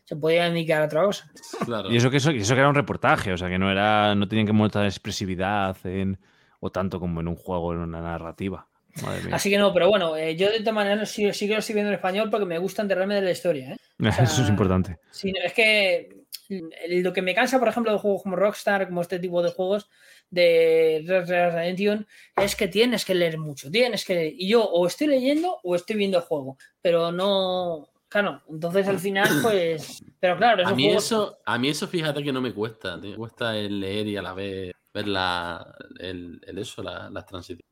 [0.03, 1.31] se podía indicar otra cosa.
[1.65, 1.91] Claro.
[1.91, 4.27] Y eso que eso, eso que era un reportaje, o sea que no era, no
[4.27, 6.19] tenían que montar expresividad en,
[6.59, 8.67] o tanto como en un juego, en una narrativa.
[9.03, 9.35] Madre mía.
[9.35, 11.73] Así que no, pero bueno, eh, yo de todas maneras sí, sí que lo estoy
[11.75, 13.77] viendo en español porque me gusta enterarme de la historia, ¿eh?
[14.21, 14.99] Eso es importante.
[15.11, 19.01] Sí, es que mm, lo que me cansa, por ejemplo, de juegos como Rockstar, como
[19.01, 19.89] este tipo de juegos
[20.29, 22.07] de Red Dead Redemption,
[22.37, 25.97] es que tienes que leer mucho, tienes que y yo o estoy leyendo o estoy
[25.97, 31.05] viendo el juego, pero no, claro, entonces al final pues, pero claro, A mí, juegos-
[31.05, 32.97] eso, a mí eso, fíjate que no me cuesta.
[32.97, 37.25] Me cuesta el leer y a la vez ver la, el, el eso, la- las
[37.27, 37.63] transiciones.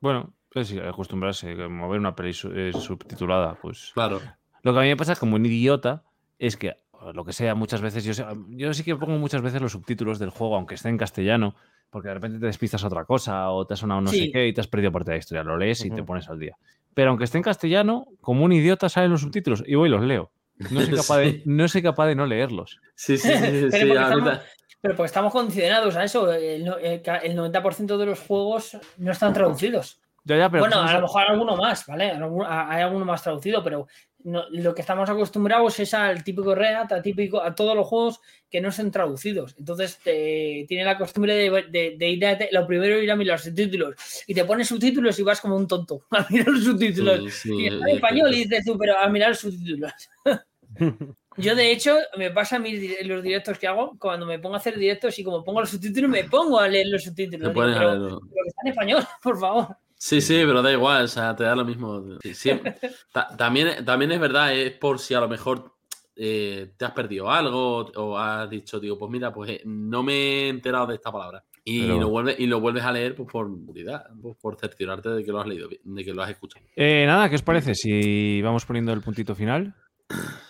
[0.00, 3.90] Bueno, pues sí, acostumbrarse, como ver una peli su- eh, subtitulada, pues.
[3.94, 4.20] Claro.
[4.62, 6.04] Lo que a mí me pasa como un idiota
[6.38, 6.74] es que,
[7.12, 10.18] lo que sea, muchas veces, yo, sé- yo sí que pongo muchas veces los subtítulos
[10.18, 11.54] del juego, aunque esté en castellano,
[11.90, 14.46] porque de repente te despistas a otra cosa o te ha sonado no sé qué
[14.48, 15.42] y te has perdido parte de la historia.
[15.44, 16.56] Lo lees y te pones al día.
[16.94, 20.02] Pero aunque esté en castellano, como un idiota salen los subtítulos y voy y los
[20.02, 20.30] leo.
[20.70, 22.78] No soy capaz de, no, soy capaz de no leerlos.
[22.94, 23.34] Sí, sí, sí.
[23.36, 24.38] sí, sí, estamos-
[24.84, 29.12] pero porque estamos condicionados a eso, el, el ca- el 90% de los juegos no
[29.12, 29.98] están traducidos.
[30.26, 32.10] Ya, ya, pero bueno, tú a lo mejor alguno más, ¿vale?
[32.10, 33.86] Hay alguno más traducido, pero
[34.24, 38.20] no- lo que estamos acostumbrados es al típico React, a, típico, a todos los juegos
[38.50, 39.54] que no son traducidos.
[39.58, 43.36] Entonces, te, tiene la costumbre de, de- de ir a, lo primero ir a mirar
[43.38, 43.94] los subtítulos
[44.26, 47.20] y te pones subtítulos y vas como un tonto a mirar los subtítulos.
[47.24, 49.92] sí, sí, y está y- en español y dices tú, pero a mirar los subtítulos.
[51.36, 52.72] Yo, de hecho, me pasa a mí
[53.04, 56.10] los directos que hago, cuando me pongo a hacer directos y como pongo los subtítulos,
[56.10, 57.52] me pongo a leer los subtítulos.
[57.52, 59.76] Digo, pero, pero que está en español, por favor.
[59.96, 62.18] Sí, sí, pero da igual, o sea, te da lo mismo.
[62.32, 62.50] Sí,
[63.12, 65.72] ta- también, también es verdad, es por si a lo mejor
[66.16, 70.12] eh, te has perdido algo o has dicho, digo, pues mira, pues eh, no me
[70.14, 71.42] he enterado de esta palabra.
[71.66, 75.08] Y, Pero- lo, vuelves, y lo vuelves a leer pues, por seguridad, pues, por cerciorarte
[75.08, 76.64] de que lo has leído, bien, de que lo has escuchado.
[76.76, 79.74] Eh, nada, ¿qué os parece si vamos poniendo el puntito final?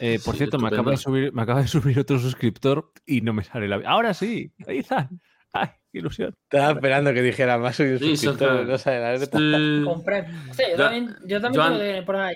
[0.01, 3.20] Eh, por Sí, cierto, me acaba, de subir, me acaba de subir otro suscriptor y
[3.20, 3.81] no me sale la...
[3.86, 5.20] Ahora sí, Ethan.
[5.56, 6.35] ¡Ay, qué ilusión!
[6.51, 9.18] Estaba esperando que dijera más Sí, suscriptor, son- no sabe la.
[9.18, 9.85] Sí.
[9.86, 10.26] Hostia,
[10.70, 12.35] yo Yo- también, yo también yo tengo an- que por ahí.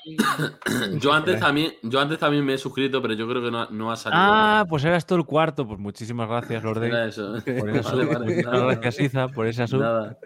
[1.00, 3.68] Yo antes también, yo antes también me he suscrito, pero yo creo que no, ha-
[3.72, 4.20] no ha salido.
[4.22, 5.66] Ah, pues era esto el cuarto.
[5.66, 6.86] Pues muchísimas gracias, Lorde.
[6.86, 7.32] Era eso.
[7.58, 8.12] Por esa Vale, sub.
[8.12, 9.80] vale, Muchísimas nada, gracias, Iza, por ese sub.
[9.80, 10.16] nada.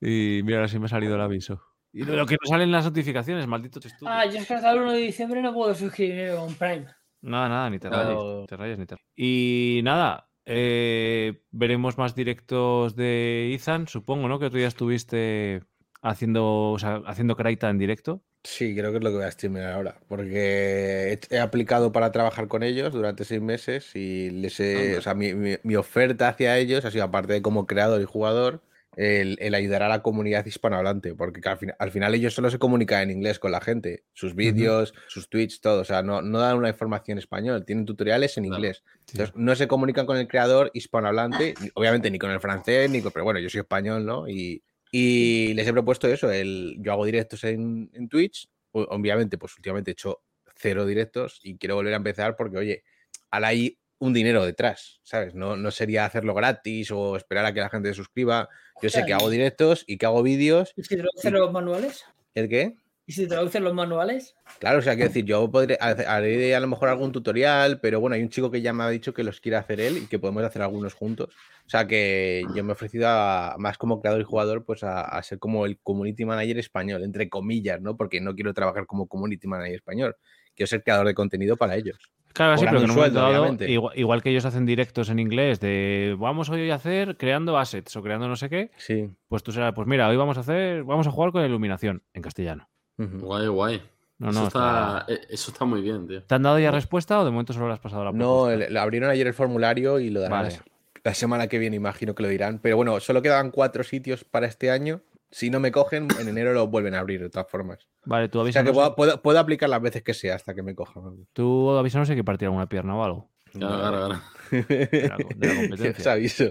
[0.00, 1.62] Y mira, ahora sí me ha salido el aviso.
[1.92, 4.10] Y lo que no salen las notificaciones, maldito estudio.
[4.12, 6.86] Ah, yo es que hasta el 1 de diciembre no puedo suscribirme con Prime.
[7.20, 9.06] Nada, nada, ni te rayes, ni te rayes, ni te rayes.
[9.14, 14.38] Y nada, eh, veremos más directos de Ethan, supongo, ¿no?
[14.38, 15.62] Que tú ya estuviste
[16.00, 18.22] haciendo, o sea, haciendo Kraita en directo.
[18.44, 22.10] Sí, creo que es lo que voy a streamear ahora, porque he, he aplicado para
[22.10, 26.26] trabajar con ellos durante seis meses y les he, o sea, mi, mi- mi oferta
[26.26, 28.60] hacia ellos ha sido, aparte de como creador y jugador,
[28.96, 32.58] el, el ayudar a la comunidad hispanohablante, porque al, fin- al final ellos solo se
[32.58, 36.38] comunican en inglés con la gente, sus vídeos, sus tweets, todo, o sea, no, no
[36.38, 38.56] dan una información en español, tienen tutoriales en Claro.
[38.56, 38.82] inglés.
[39.06, 39.12] Sí.
[39.12, 43.12] Entonces, no se comunican con el creador hispanohablante, obviamente ni con el francés, ni con,
[43.12, 44.28] pero bueno, yo soy español, ¿no?
[44.28, 49.56] Y, y les he propuesto eso, el, yo hago directos en, en Twitch, obviamente, pues
[49.56, 50.22] últimamente he hecho
[50.54, 52.84] cero directos y quiero volver a empezar porque, oye,
[53.30, 55.32] ahora hay un dinero detrás, ¿sabes?
[55.34, 58.48] No, no sería hacerlo gratis o esperar a que la gente se suscriba.
[58.82, 60.72] Yo sé que hago directos y que hago vídeos.
[60.76, 62.04] ¿Y si traducen los manuales?
[62.34, 62.74] ¿El qué?
[63.06, 64.34] ¿Y si traducen los manuales?
[64.58, 68.16] Claro, o sea, quiero decir, yo podré, haré a lo mejor algún tutorial, pero bueno,
[68.16, 70.18] hay un chico que ya me ha dicho que los quiere hacer él y que
[70.18, 71.32] podemos hacer algunos juntos.
[71.64, 75.02] O sea, que yo me he ofrecido a- más como creador y jugador, pues a,
[75.02, 77.96] a ser como el community manager español, entre comillas, ¿no?
[77.96, 80.16] Porque no quiero trabajar como community manager español,
[80.56, 81.98] quiero ser creador de contenido para ellos.
[82.32, 85.18] Claro, sí, pero que en un sueldo, dado, igual, igual que ellos hacen directos en
[85.18, 89.10] inglés de vamos hoy a hacer creando assets o creando no sé qué, Sí.
[89.28, 92.22] pues tú serás, pues mira, hoy vamos a hacer, vamos a jugar con iluminación en
[92.22, 92.68] castellano.
[92.98, 93.82] Guay, guay.
[94.18, 96.22] No, eso, no, está, está- eh, eso está muy bien, tío.
[96.22, 98.76] ¿Te han dado ya respuesta o de momento solo le has pasado la No, el-
[98.76, 100.54] abrieron ayer el formulario y lo darán Vale.
[100.56, 100.62] la,
[101.02, 102.60] la semana que viene, imagino que lo dirán.
[102.62, 105.00] Pero bueno, solo quedaban cuatro sitios para este año.
[105.32, 107.88] Si no me cogen, en enero lo vuelven a abrir de todas formas.
[108.04, 110.54] Vale, tú O sea que avísanos, puedo, puedo- puedo aplicar las veces que sea hasta
[110.54, 111.26] que me cojan.
[111.32, 113.30] tú avísanos si hay que partir alguna pierna o algo.
[113.52, 114.20] Claro, claro, claro.
[114.50, 116.12] de la, de la Os competencia.
[116.12, 116.44] aviso.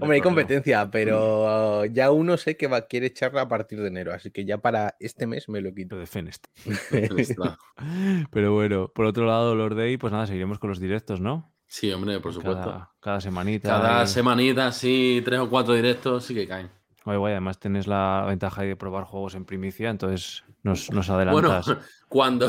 [0.00, 4.12] Hombre, hay competencia, pero ya uno sé que va, quiere echarla a partir de enero,
[4.12, 5.96] así que ya para este mes me lo quito.
[5.96, 6.46] De Fenest.
[8.30, 11.52] Pero bueno, por otro lado, Lord Day, pues nada, seguiremos con los directos, ¿no?
[11.66, 12.62] Sí, hombre, por supuesto.
[12.64, 13.68] Cada, cada semanita.
[13.68, 16.70] Cada semanita, sí, tres o cuatro directos, sí que caen.
[17.06, 21.16] Guay, guay, Además tienes la ventaja de probar juegos en primicia, entonces nos, nos Bueno,
[21.52, 21.76] adelantas.
[22.08, 22.48] cuando,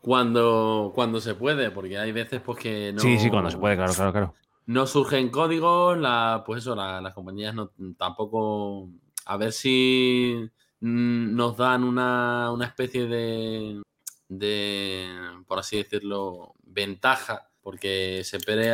[0.00, 3.00] cuando, cuando se puede, porque hay veces pues que no.
[3.00, 4.34] Sí, sí, cuando se puede, claro, claro, claro.
[4.66, 8.88] No surgen códigos, la, pues eso, la- las compañías no, tampoco.
[9.26, 10.36] A ver si
[10.78, 13.82] mm, nos dan una, una especie de,
[14.28, 15.08] de,
[15.48, 18.72] por así decirlo, ventaja, porque Sepere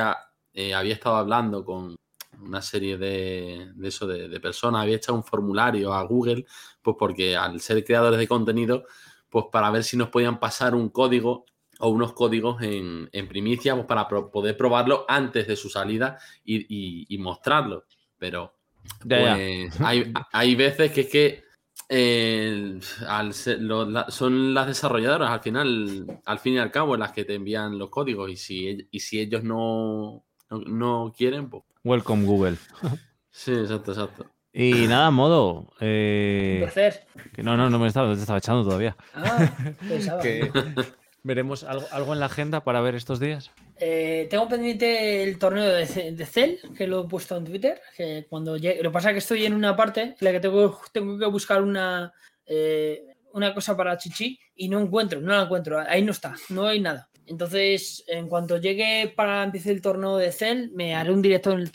[0.53, 1.97] eh, había estado hablando con
[2.41, 6.45] una serie de, de eso, de, de personas, había echado un formulario a Google,
[6.83, 8.85] pues porque al ser creadores de contenido,
[9.29, 11.45] pues para ver si nos podían pasar un código
[11.79, 16.19] o unos códigos en, en primicia pues para pro- poder probarlo antes de su salida
[16.45, 17.85] y, y- y mostrarlo.
[18.19, 18.55] Pero
[19.05, 19.35] Ya, ya.
[19.35, 21.45] pues, Hay, hay veces que es que
[21.89, 26.97] eh, al ser- lo- la- son las desarrolladoras al final, al fin y al cabo,
[26.97, 31.49] las que te envían los códigos y si, y si ellos no, no, no quieren,
[31.51, 32.57] pues Welcome, Google.
[33.31, 34.27] sí, exacto, exacto.
[34.53, 35.53] Y nada, modo.
[35.61, 37.07] Un eh, placer.
[37.35, 38.97] que no, no, no me estaba, no te estaba echando todavía.
[39.15, 39.51] Ah,
[39.89, 40.21] pensaba.
[40.23, 40.51] Que
[41.23, 43.51] veremos algo, algo en la agenda para ver estos días.
[43.79, 47.81] Eh, tengo pendiente el torneo de, de Cell, que lo he puesto en Twitter.
[47.97, 50.41] Que cuando llegue- lo que pasa es que estoy en una parte en la que
[50.41, 52.13] tengo, tengo que buscar una,
[52.47, 53.03] eh,
[53.35, 55.79] una cosa para Chichi y no encuentro, no la encuentro.
[55.87, 57.11] Ahí no está, no hay nada.
[57.27, 61.61] Entonces, en cuanto llegue para empiece el torneo de Cell, me haré un directo en
[61.61, 61.71] el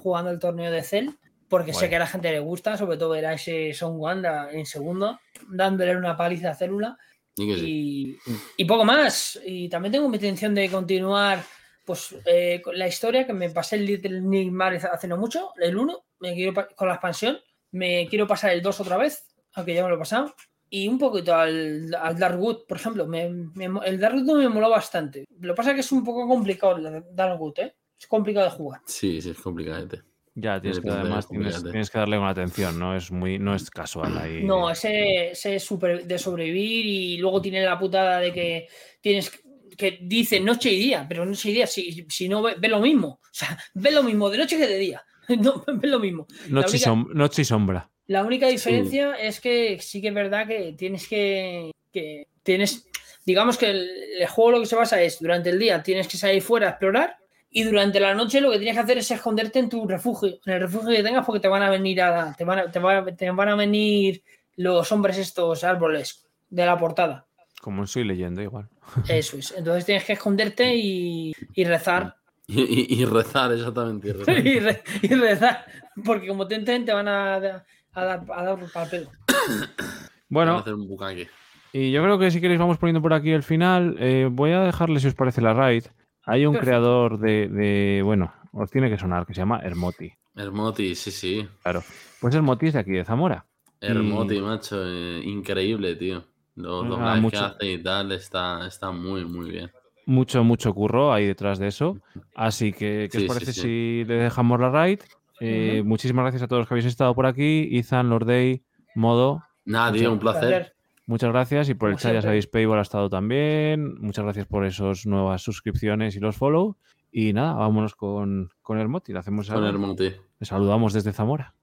[0.00, 1.08] jugando el torneo de Cell,
[1.48, 4.50] porque sé que a la gente le gusta, sobre todo ver a ese Son Wanda
[4.52, 5.18] en segundo,
[5.48, 6.96] dándole una paliza a Célula.
[7.36, 8.64] Y sí.
[8.64, 9.40] Poco más.
[9.44, 11.42] Y también tengo mi intención de continuar
[11.84, 15.76] pues eh, con la historia que me pasé el Little Nightmare hace no mucho, el
[15.76, 17.38] 1, me quiero pa- con la expansión,
[17.72, 20.32] me quiero pasar el 2 otra vez, aunque ya me lo he pasado.
[20.74, 23.06] Y un poquito al, al Darkwood, por ejemplo.
[23.06, 25.26] Me, me el Darkwood me moló bastante.
[25.40, 27.74] Lo que pasa es que es un poco complicado el Darkwood, ¿eh?
[28.00, 28.80] Es complicado de jugar.
[28.86, 29.86] Sí, sí, es complicado.
[30.34, 32.96] Ya, tienes que, además tienes, que darle una atención, ¿no?
[32.96, 34.44] Es muy, no es casual ahí.
[34.44, 38.66] No, ese, ese es super- de sobrevivir y luego tiene la putada de que
[39.02, 39.30] tienes
[39.76, 42.80] que dice noche y día, pero noche y día, si, si no ve, ve lo
[42.80, 43.20] mismo.
[43.22, 45.04] O sea, ve lo mismo de noche que de día.
[45.38, 46.26] No, ve lo mismo.
[46.48, 47.90] noche, y som- noche y sombra.
[48.08, 52.86] La única diferencia es que sí que es verdad que tienes que, que tienes,
[53.24, 53.88] digamos que el,
[54.20, 56.70] el juego lo que se basa es durante el día tienes que salir fuera a
[56.70, 57.16] explorar
[57.50, 60.52] y durante la noche lo que tienes que hacer es esconderte en tu refugio, en
[60.54, 62.96] el refugio que tengas porque te van a venir a, te van a, te van
[63.08, 64.22] a- te van a venir
[64.56, 67.26] los hombres estos árboles de la portada.
[67.60, 68.68] Como soy leyendo, igual.
[69.08, 69.54] Eso es.
[69.56, 72.16] Entonces tienes que esconderte y, y rezar.
[72.48, 74.08] Y, y- y rezar, exactamente.
[74.08, 74.46] y rezar.
[74.46, 75.64] y, re- y rezar.
[76.04, 79.10] Porque como te entren, te van a, a dar, a dar para el pedo.
[79.26, 81.28] Van a Bueno, hacer un bucaque.
[81.72, 83.96] y yo creo que si queréis vamos poniendo por aquí el final.
[83.98, 85.84] Eh, voy a dejarle, si os parece, la raid.
[86.24, 86.66] Hay un Perfecto.
[86.70, 90.10] creador de, de- bueno, os tiene que sonar, que se llama Hermoti.
[90.36, 91.46] Hermoti, sí, sí.
[91.62, 91.82] Claro.
[92.20, 93.44] Pues Hermoti es de aquí, de Zamora.
[93.80, 94.76] Hermoti, Y- macho.
[94.86, 96.24] eh, increíble, tío.
[96.54, 99.70] Los Ah, doblajes que hace y tal está, está muy, muy bien.
[100.06, 101.96] Mucho, mucho curro ahí detrás de eso.
[102.34, 103.60] Así que, ¿qué Sí, os sí, parece sí.
[103.62, 105.00] si le dejamos la raid?
[105.44, 105.82] Eh.
[105.84, 107.68] Muchísimas gracias a todos los que habéis estado por aquí.
[107.70, 108.62] Izan, Lordey,
[108.94, 110.48] Modo, Nada, tío, un placer.
[110.48, 110.74] Placer.
[111.06, 113.94] Muchas gracias y por el chat ya sabéis, Paywall ha estado también.
[114.00, 116.76] Muchas gracias por esas nuevas suscripciones y los follow.
[117.10, 119.12] Y nada, vámonos con, con Hermoti.
[119.12, 120.04] Le, hacemos Con el- Hermoti.
[120.38, 121.54] le saludamos desde Zamora.